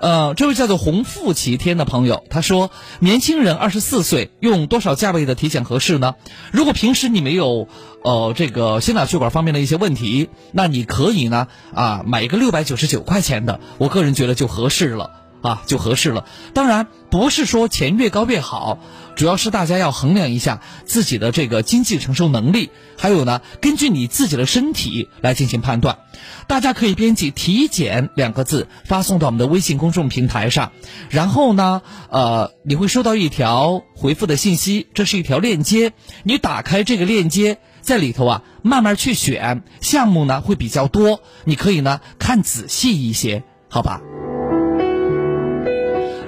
[0.00, 6.14] 呃，这位叫做红富齐天的朋友，他说：年轻人二十四岁，用多少价位的体检合适呢？
[6.52, 7.68] 如果平时你没有
[8.02, 15.19] 呃这个心脑血管方面的一些问题，那你可以呢啊买一个六百九十九块钱的，我个人觉得就合适了。
[15.42, 16.26] 啊，就合适了。
[16.54, 18.78] 当然，不是说钱越高越好，
[19.16, 25.98] 主要是大家要衡量一下自己的这个经济承受能力，还有呢，根据你自己的身体来进行判断。
[26.46, 30.72] 大家可以编辑“体检”两个字发送到我们的微信公众平台上，
[31.08, 35.92] 然后呢，呃，你会收到一条回复的信息，这是一条链接，
[36.24, 44.00] 你打开这个链接，在里头啊，慢慢去选项目呢，会比较多，你可以呢看仔细一些，好吧？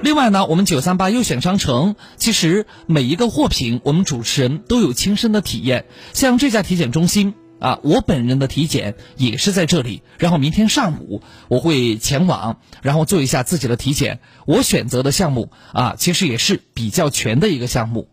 [0.03, 5.85] 另外呢，我们九三八优选商城，其实每一个货品，我们主持人都有亲身的体验。
[6.11, 10.03] 像这家体检中心啊，我本人的体检也是在这里。
[10.19, 14.19] 然后明天上午我会前往，然后做一下自己的体检。
[14.45, 18.09] 我选择的项目啊，其实也是比较全的一个项目。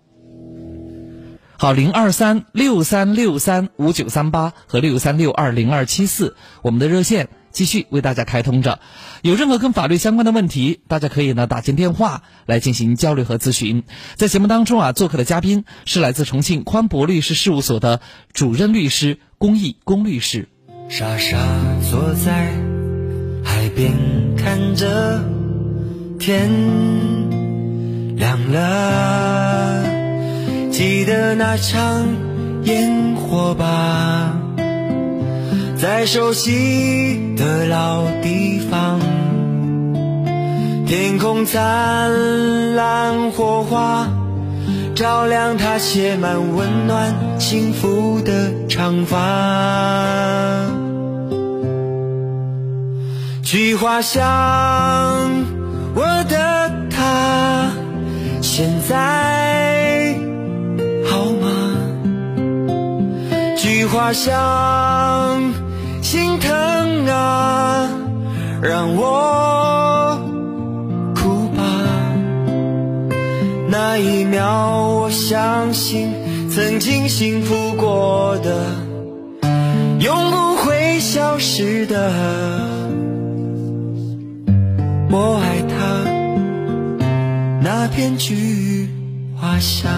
[1.58, 7.28] 好，零二三六三六三五九三八和六三六二零二七四，我们的热线。
[7.52, 8.80] 继续为大家开通着，
[9.22, 13.82] 有任何跟法律相关的问题，大家可以呢打进电话来进行交流和咨询。
[14.14, 18.00] 在节目当中啊，做客的嘉宾是来自重庆宽博律师事务所的
[18.32, 20.48] 主任律师龚毅龚律师。
[20.88, 21.36] 傻傻
[21.90, 22.52] 坐在
[23.44, 23.92] 海边
[24.36, 25.24] 看着
[26.18, 26.50] 天
[28.16, 29.84] 亮了，
[30.70, 32.06] 记得那场
[32.64, 34.49] 烟火吧。
[35.80, 39.00] 在熟悉的老地方，
[40.86, 44.06] 天空灿烂火花，
[44.94, 49.16] 照亮她写满温暖幸福的长发。
[53.42, 54.20] 菊花香，
[55.94, 57.70] 我的他，
[58.42, 60.14] 现在
[61.06, 61.48] 好吗？
[63.56, 65.54] 菊花香。
[66.10, 67.88] 心疼啊，
[68.60, 70.20] 让我
[71.14, 71.62] 哭吧。
[73.68, 76.12] 那一秒，我相信
[76.50, 78.74] 曾经幸福过的，
[80.00, 82.10] 永不会消失的。
[85.12, 87.06] 我爱他，
[87.62, 88.88] 那片菊
[89.36, 89.88] 花香。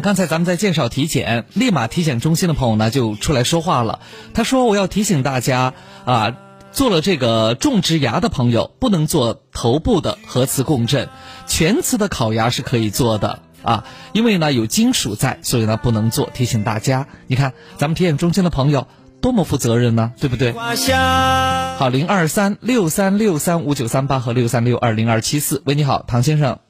[0.00, 4.00] 看，刚才咱们在介绍体检，立马体检中心的朋友呢就出来说话了。
[4.34, 6.36] 他说：“我要提醒大家啊，
[6.72, 11.08] 做了这个种植牙的朋友，不能做头部的核磁共振，
[11.46, 16.30] 全瓷的烤牙是可以做的。”啊，因为呢有金属在，所以呢不能做。
[16.32, 18.86] 提醒大家，你看咱们体检中心的朋友
[19.20, 20.52] 多么负责任呢，对不对？
[20.52, 25.60] 好，零二三六三六三五九三八和六三六二零二七四。
[25.66, 26.60] 喂，你好，唐先生。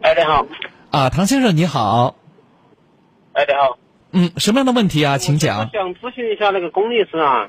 [0.00, 0.46] 哎，你好。
[0.92, 2.16] 啊，唐先生你好。
[3.32, 3.78] 哎，你好。
[4.12, 5.16] 嗯，什么样的问题啊？
[5.16, 5.60] 请讲。
[5.60, 7.48] 我想咨询一下那个龚律师啊。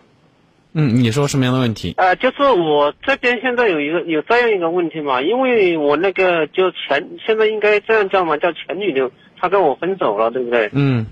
[0.71, 1.93] 嗯，你说什么样的问题？
[1.97, 10.69] 呃，就是我这边现在有一个有这样一个问题嘛，因为我那个就前现在应该这样叫嘛，叫前女友，她跟我分手了，对不对？
[10.71, 11.05] 嗯。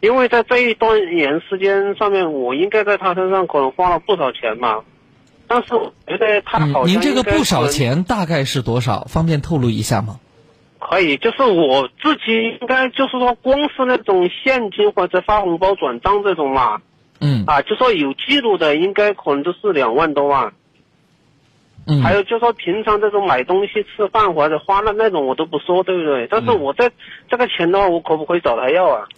[0.00, 4.80] 因为在这一段年时间上面，我应该在她身上可能花了不少钱嘛。
[5.46, 9.04] 但是我觉得他嗯好像您这个不少钱大概是多少？
[9.04, 10.18] 方便透露一下吗？
[10.78, 16.80] 可以，就是我自己应该就是说，光是那种现金或者发红包转账这种嘛，
[17.20, 20.52] 嗯啊，就说有记录的，应该可能就是两万多万。
[21.90, 26.28] 嗯还有就说平常这种买东西、吃饭或者花的那种我都不说，对不对？
[26.30, 26.90] 但是我这、
[27.30, 29.08] 这个钱的话，我可不可以找他要啊？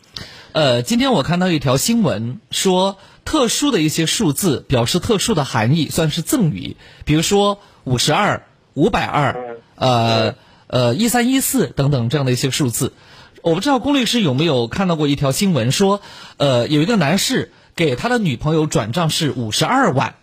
[0.53, 10.37] 呃，今天我看到一条新闻说，特殊的一些数字表示特殊的含义，算是赠与，比如说五十二、五百二，呃
[10.71, 12.95] 呃一三一四等等这样的一些数字。
[13.43, 16.01] 我不知道龚律师有没有看到过一条新闻说，
[16.37, 20.15] 呃，有一个男士给他的女朋友转账是五十二万。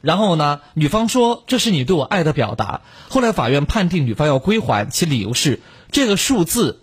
[0.00, 2.80] 然后呢，女方说这是你对我爱的表达。
[3.08, 5.60] 后来法院判定女方要归还，其理由是
[5.92, 6.80] 这个数字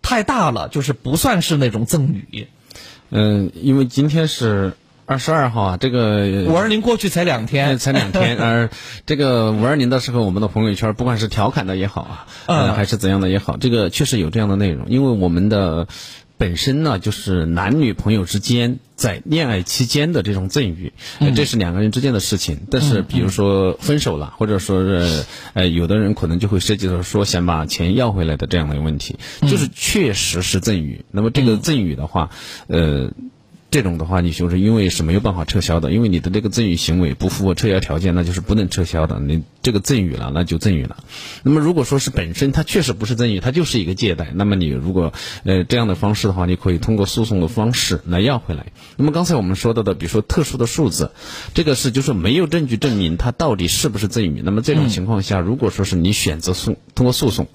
[0.00, 2.46] 太大了，就是不算是那种赠与。
[3.10, 4.76] 嗯，因为今天是
[5.12, 8.70] 二十二号啊，这个五二零过去才两天，才两天， 而
[9.04, 15.86] 这个五二零的时候，我们的朋友圈不管是调侃的也好啊，还是怎样的也好，这个确实有这样的内容，因为我们的
[16.38, 20.94] 本身呢，就是男女朋友之间在恋爱期间的这种赠与，
[21.36, 22.60] 这是两个人之间的事情。
[22.70, 31.04] 但是比如说分手了，或者说是呃，有的人可能就会涉及到说想把钱要回来的这样的问题，就是确实是赠与。
[31.10, 32.30] 那么这个赠与的话，
[32.66, 33.10] 呃。
[33.72, 39.18] 这种的话，你就是因为是没有办法撤销的，因为你的这个赠与行为不符合撤销条件，那就是不能撤销的。
[39.18, 41.02] 你这个赠与了，那就赠与了。
[41.42, 48.66] 那么如果说是本身它确实不是赠与，它就是一个借贷，那么你如果呃这样的方式的话，你可以通过诉讼的方式来要回来。
[48.98, 51.12] 那么刚才我们说到的，比如说特殊的数字，
[51.54, 54.42] 这个是就是没有证据证明它到底是不是赠与。
[54.44, 57.48] 那么这种情况下，如果说是你选择诉通过诉讼。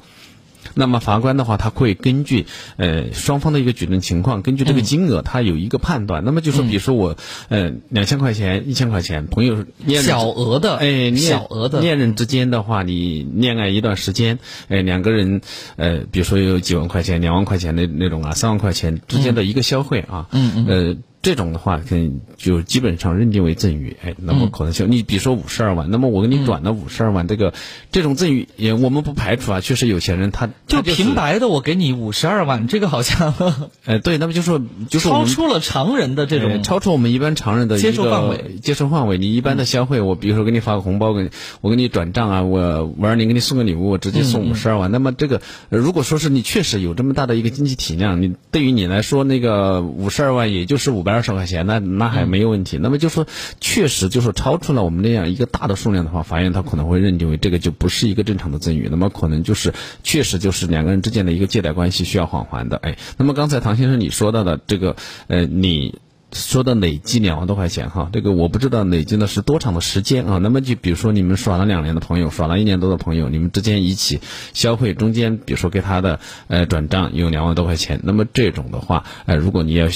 [0.77, 2.45] 那么法官的话，他会根据
[2.77, 6.23] 呃双方的一个举证情况，根据这个金额，他有一个判断。
[6.23, 7.17] 那么就说，比如说我
[7.49, 9.65] 呃两千块钱、一千块钱，朋友
[10.01, 14.37] 小额的哎，恋小额的恋人之间的话，你恋爱一段时间，
[14.67, 15.41] 哎，两个人
[15.77, 20.97] 呃，比如说有几万块钱、两万块钱的那种啊，三万块钱之间的一个消费啊，嗯嗯呃。
[21.27, 27.53] 这种的话，可能就基本上认定为赠与，哎，那嗯么可能性，你比如说五十二万，那么我给你转了五十二万，这个
[27.91, 33.33] 这种赠与也我们不排除啊，确实有钱人他就平白的我给你五十二万，这个好像
[33.83, 38.55] 哎，对，那么就说就是超出了常人的这种呃超出我们一般常人的接受范围。
[38.61, 41.29] 接受范围，你一般的消费，我比如说给你发个红包，给
[41.59, 44.91] 我给你转账啊，我五二零给你送个礼物，我直接送五十二万。
[44.91, 45.41] 那么这个，
[45.71, 52.77] 呃如果说是你确实有这么大的一个经济体量，你对于你来说，那个五十二万也就是五百二十块钱，那那还没有问题。
[52.77, 53.25] 那么就说
[53.59, 59.73] 确实就是超出了我们那样一个大的数量的话，法院他可能会认定为这个就不是一个正常的赠与，那么可能就是
[60.03, 62.77] 确实就是两个人之间的一个借贷关系需要返还的。
[62.77, 64.95] 哎，那么刚才唐先生你说到的这个，
[65.27, 65.99] 呃，你。
[66.33, 70.39] 说的累计两万多块钱哈，这个我不知道累计的是多长的时间啊。
[70.39, 74.19] 那么就比如说你们耍了两年的朋友，耍了一年多的朋友，你们之间一起
[74.53, 76.19] 消费，中间比如说给他的
[76.49, 79.87] 呃转账有两万多块钱，那么这种的话，呃，如果你要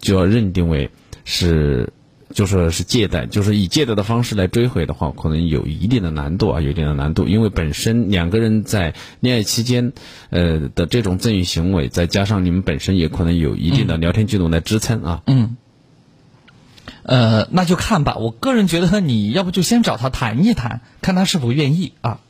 [0.00, 0.90] 就要认定为
[1.24, 1.92] 是。
[2.32, 9.92] 就说是借贷，就是以借贷的方式来追回的话，可能有一定的难度啊，有一定的难度，因为本身两个人在恋爱期间，
[10.28, 15.22] 呃的这种赠与行为，再加上你们本身也可能有一定的聊天记录来支撑啊。
[15.26, 15.56] 嗯，
[17.02, 18.14] 呃，那就看吧。
[18.14, 22.20] 我个人觉得，你要不就先找他谈一谈，看他是否愿意啊。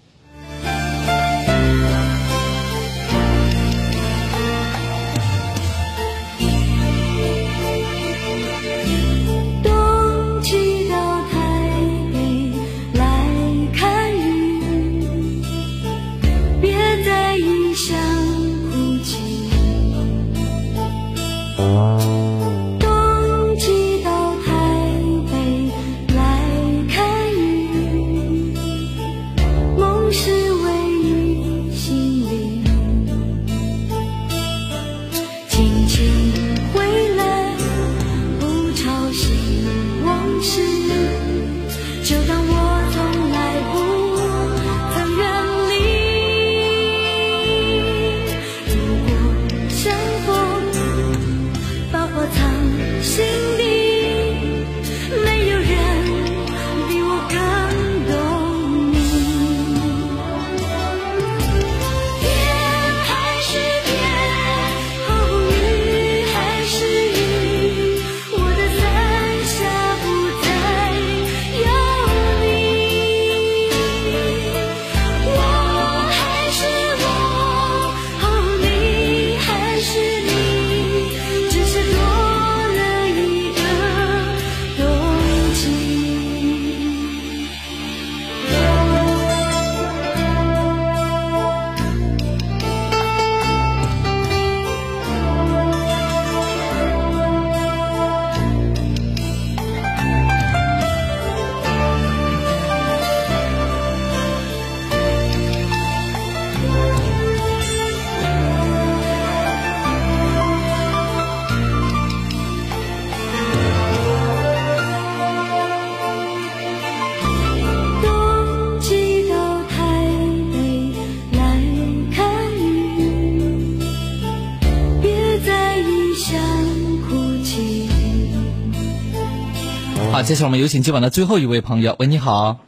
[130.31, 131.97] 接下来我们有请今晚的最后一位朋友。
[131.99, 132.61] 喂，你好。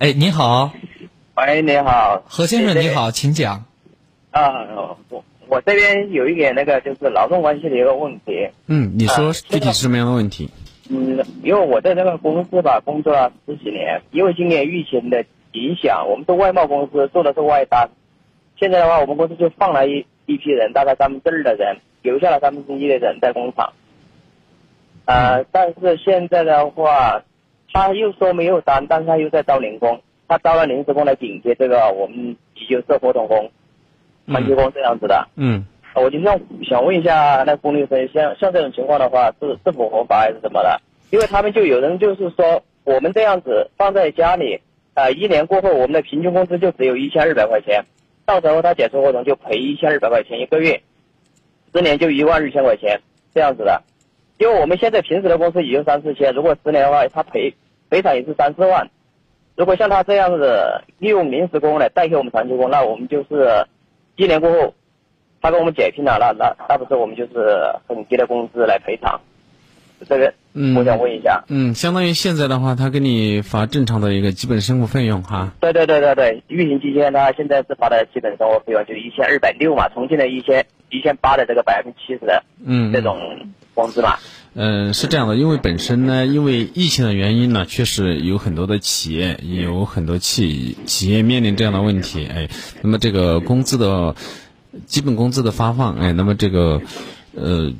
[0.00, 0.72] 哎，你好，
[1.36, 3.64] 喂，你好，何先生，你好，请讲。
[4.32, 4.66] 啊，
[5.08, 8.48] 我我这边有一点那个就是劳动关系的一个问题。
[8.66, 10.50] 嗯，你说具体是什么样的问题？
[10.90, 17.88] 嗯，因为我在那个公司吧工作了十几年，因为今年疫情的影响，我们是外贸公司，做的是外单。
[18.58, 23.72] 现在的话，我们公司就放了一一批人，大概三分之二的人，留下了三分之一的人在工厂。
[25.06, 27.22] 呃，但是现在的话，
[27.72, 33.50] 他又说没有单，但是他又在招零工，他招了临时工来顶接这个我们急救社合同工、
[34.26, 35.28] 长期工这样子的。
[35.36, 35.64] 嗯，
[35.94, 40.80] 我今天想问一下，那龚律师，像像这种情况的话，是是否合法还是什么的？
[41.10, 44.60] 因为他们就有人就是说，我们这样子放在家里，
[44.94, 47.84] 呃，一年过后，我们的平均工资就只有一千二百块钱，
[48.24, 50.82] 到时候他解除合同就赔一千二百块钱一个月，
[51.72, 53.00] 十年就一万二千块钱
[53.32, 53.84] 这样子的。
[54.38, 57.54] 因为我们现在平时的工资也就三四千，如果十年的话，他赔
[57.90, 58.90] 赔偿也是三四万。
[59.56, 63.66] 如果像他这样子利用临时工来代替我们长期工，那我们就是
[64.16, 64.74] 一年过后，
[65.40, 67.32] 他跟我们解聘了，那那那不是我们就是
[67.88, 69.20] 很低的工资来赔偿？
[70.06, 71.44] 这个嗯，我想问一下。
[71.48, 75.54] 嗯，相当于现在的话，他给你发正常的一个基本生活费用哈。
[75.58, 83.18] 对对对对对，运行期间他现在是发的基本生活费用就一千二百六嘛，重庆的一千一千八的这个百分之七十的嗯这种
[83.76, 84.18] 工资吧。
[84.58, 92.48] 嗯，是这样的，因为本身呢，因为疫情的原因呢，确实有很多的企业，有很多企企业面临这样的问题，哎，
[92.80, 94.16] 那么这个工资的
[94.86, 96.80] 基本工资的发放，哎，那么这个
[97.34, 97.70] 呃，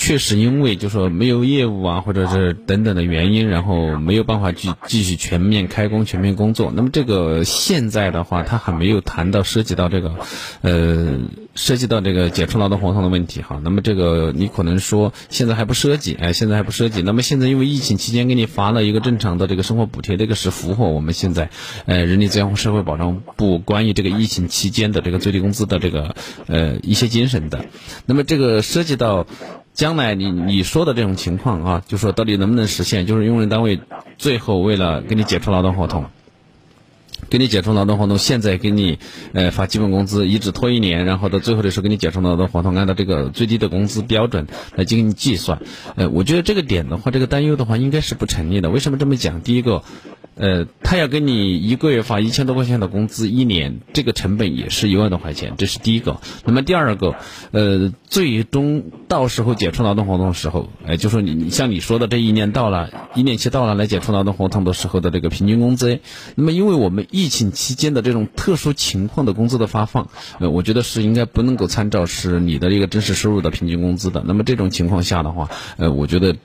[0.00, 6.72] 确实因为就说没有业务啊，或者是等等的原因，然后没有办法继继续全面开工、全面工作。
[6.72, 10.14] 那么这个现在的话，他还没有谈到涉及到这个，
[10.62, 11.18] 呃，
[11.56, 13.60] 涉及到这个解除劳动合同的问题哈。
[13.64, 17.02] 那么这个你可能说现在还不涉及，哎，现在还不涉及。
[17.02, 21.50] 那么现在因为疫情期间给你发了一个正常的这个生活补贴，这个是符合我们现在
[21.86, 26.14] 呃人力资源和社会保障部关于这个疫情期间的这个最低工资的这个
[26.46, 27.64] 呃一些精神的。
[28.06, 29.26] 那么这个涉及到。
[29.78, 33.06] 将来你你说的这种情况啊，就说到底能不能实现？
[33.06, 33.78] 就是用人单位
[34.16, 36.04] 最后为了给你解除劳动合同，
[37.30, 38.98] 给你解除劳动合同，现在给你
[39.32, 45.60] 呃发基本工资，一直拖一年，然后到最后的时候给你解除劳动合同，按照这个最低的工资标准来进行计算。
[45.96, 48.70] 呃，我觉得这个点的话，这个担忧的话应该是不成立的。
[48.70, 49.40] 为什么这么讲？
[49.40, 49.82] 第一个。
[50.40, 56.20] 呃，他要给你一个月发一千多块钱的工资，一年这个成本也是一万多块钱，这是第一个。
[56.44, 57.16] 那么第二个，
[57.50, 65.98] 呃，最终到时候解除劳动合同的时候，哎，就说你你像你说的这一年到了，一年期到了来解除劳动合同的时候的这个平均工资，
[66.36, 70.08] 那么因为我们一疫情期间的这种特殊情况的工资的发放，
[70.38, 74.22] 呃，我觉得是应该不能够参照是你的一个真实收入的平均工资的。
[74.24, 76.36] 那么这种情况下的话，呃，我觉得。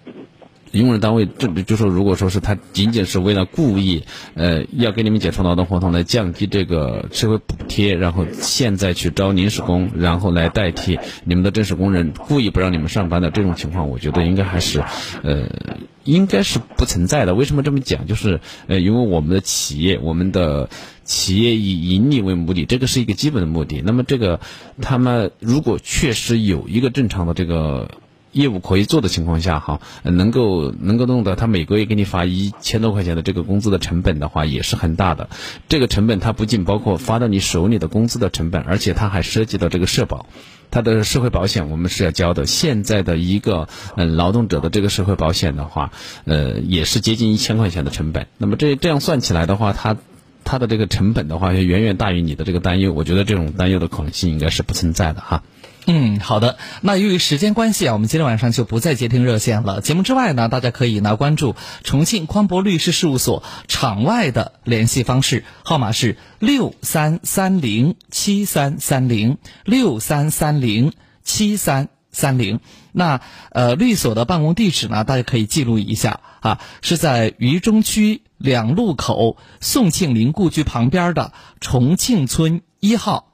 [0.79, 14.83] 用人单位这就说，如果说是他仅仅是为了故意，呃，要给你们解除劳动合同来降低这个社会补贴，然后现在去招临时工，然后来代替你们的正式工人，故意不让你们上班的这种情况，我觉得应该还是，
[15.21, 15.47] 呃，
[16.05, 17.35] 应该是不存在的。
[17.35, 18.07] 为什么这么讲？
[18.07, 20.69] 就是呃，因为我们的企业，我们的
[21.03, 23.83] 企业以盈利为目的，这个是一个基本的目的。
[23.85, 24.39] 那么这个
[24.81, 27.91] 他们如果确实有一个正常的这个。
[28.33, 35.29] 业务可以做的情况下，哈，能够能够弄到他每个月给你发一千多块钱的这个工资的成本的话，也是很大的。
[35.69, 40.25] 这个成本它不仅包括发到你手里的工资的成本，而且它还涉及到这个社保，
[40.71, 42.45] 它的社会保险我们是要交的。
[42.45, 45.91] 现在的一个嗯劳动者的这个社会保险的话，
[46.25, 48.27] 呃，也是接近一千块钱的成本。
[48.37, 49.95] 那么这这样算起来的话，它
[50.43, 52.91] 它的这个成本的话，要远远大于你的这个担忧。
[52.93, 55.43] 我觉得这种担忧的可能性应该是不存在的哈。
[55.85, 56.57] 嗯，好的。
[56.81, 59.81] 那由于时间关系啊，我们今天晚上就不再接听热线了。
[59.81, 72.61] 节目之外呢，大家可以呢关注重庆宽博律师事务所场外的联系方式，号码是六三三零七三三零六三三零七三三零。
[72.93, 73.19] 那
[73.51, 83.32] 呃，律所的办公地址呢，大家可以记录一下啊，是在渝中区两路口宋庆龄故居旁边的重庆村一号。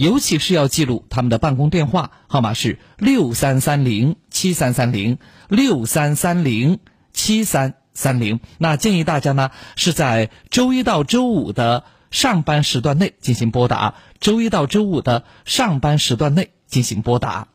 [0.00, 6.78] 尤其是要记录他们的办公电话号码是六三三零七三三零六三三零
[7.12, 8.40] 七三三零。
[8.56, 17.48] 那建议大家呢是在周一到周五的上班时段内进行拨打，周一到周五的上班时段内进行拨打。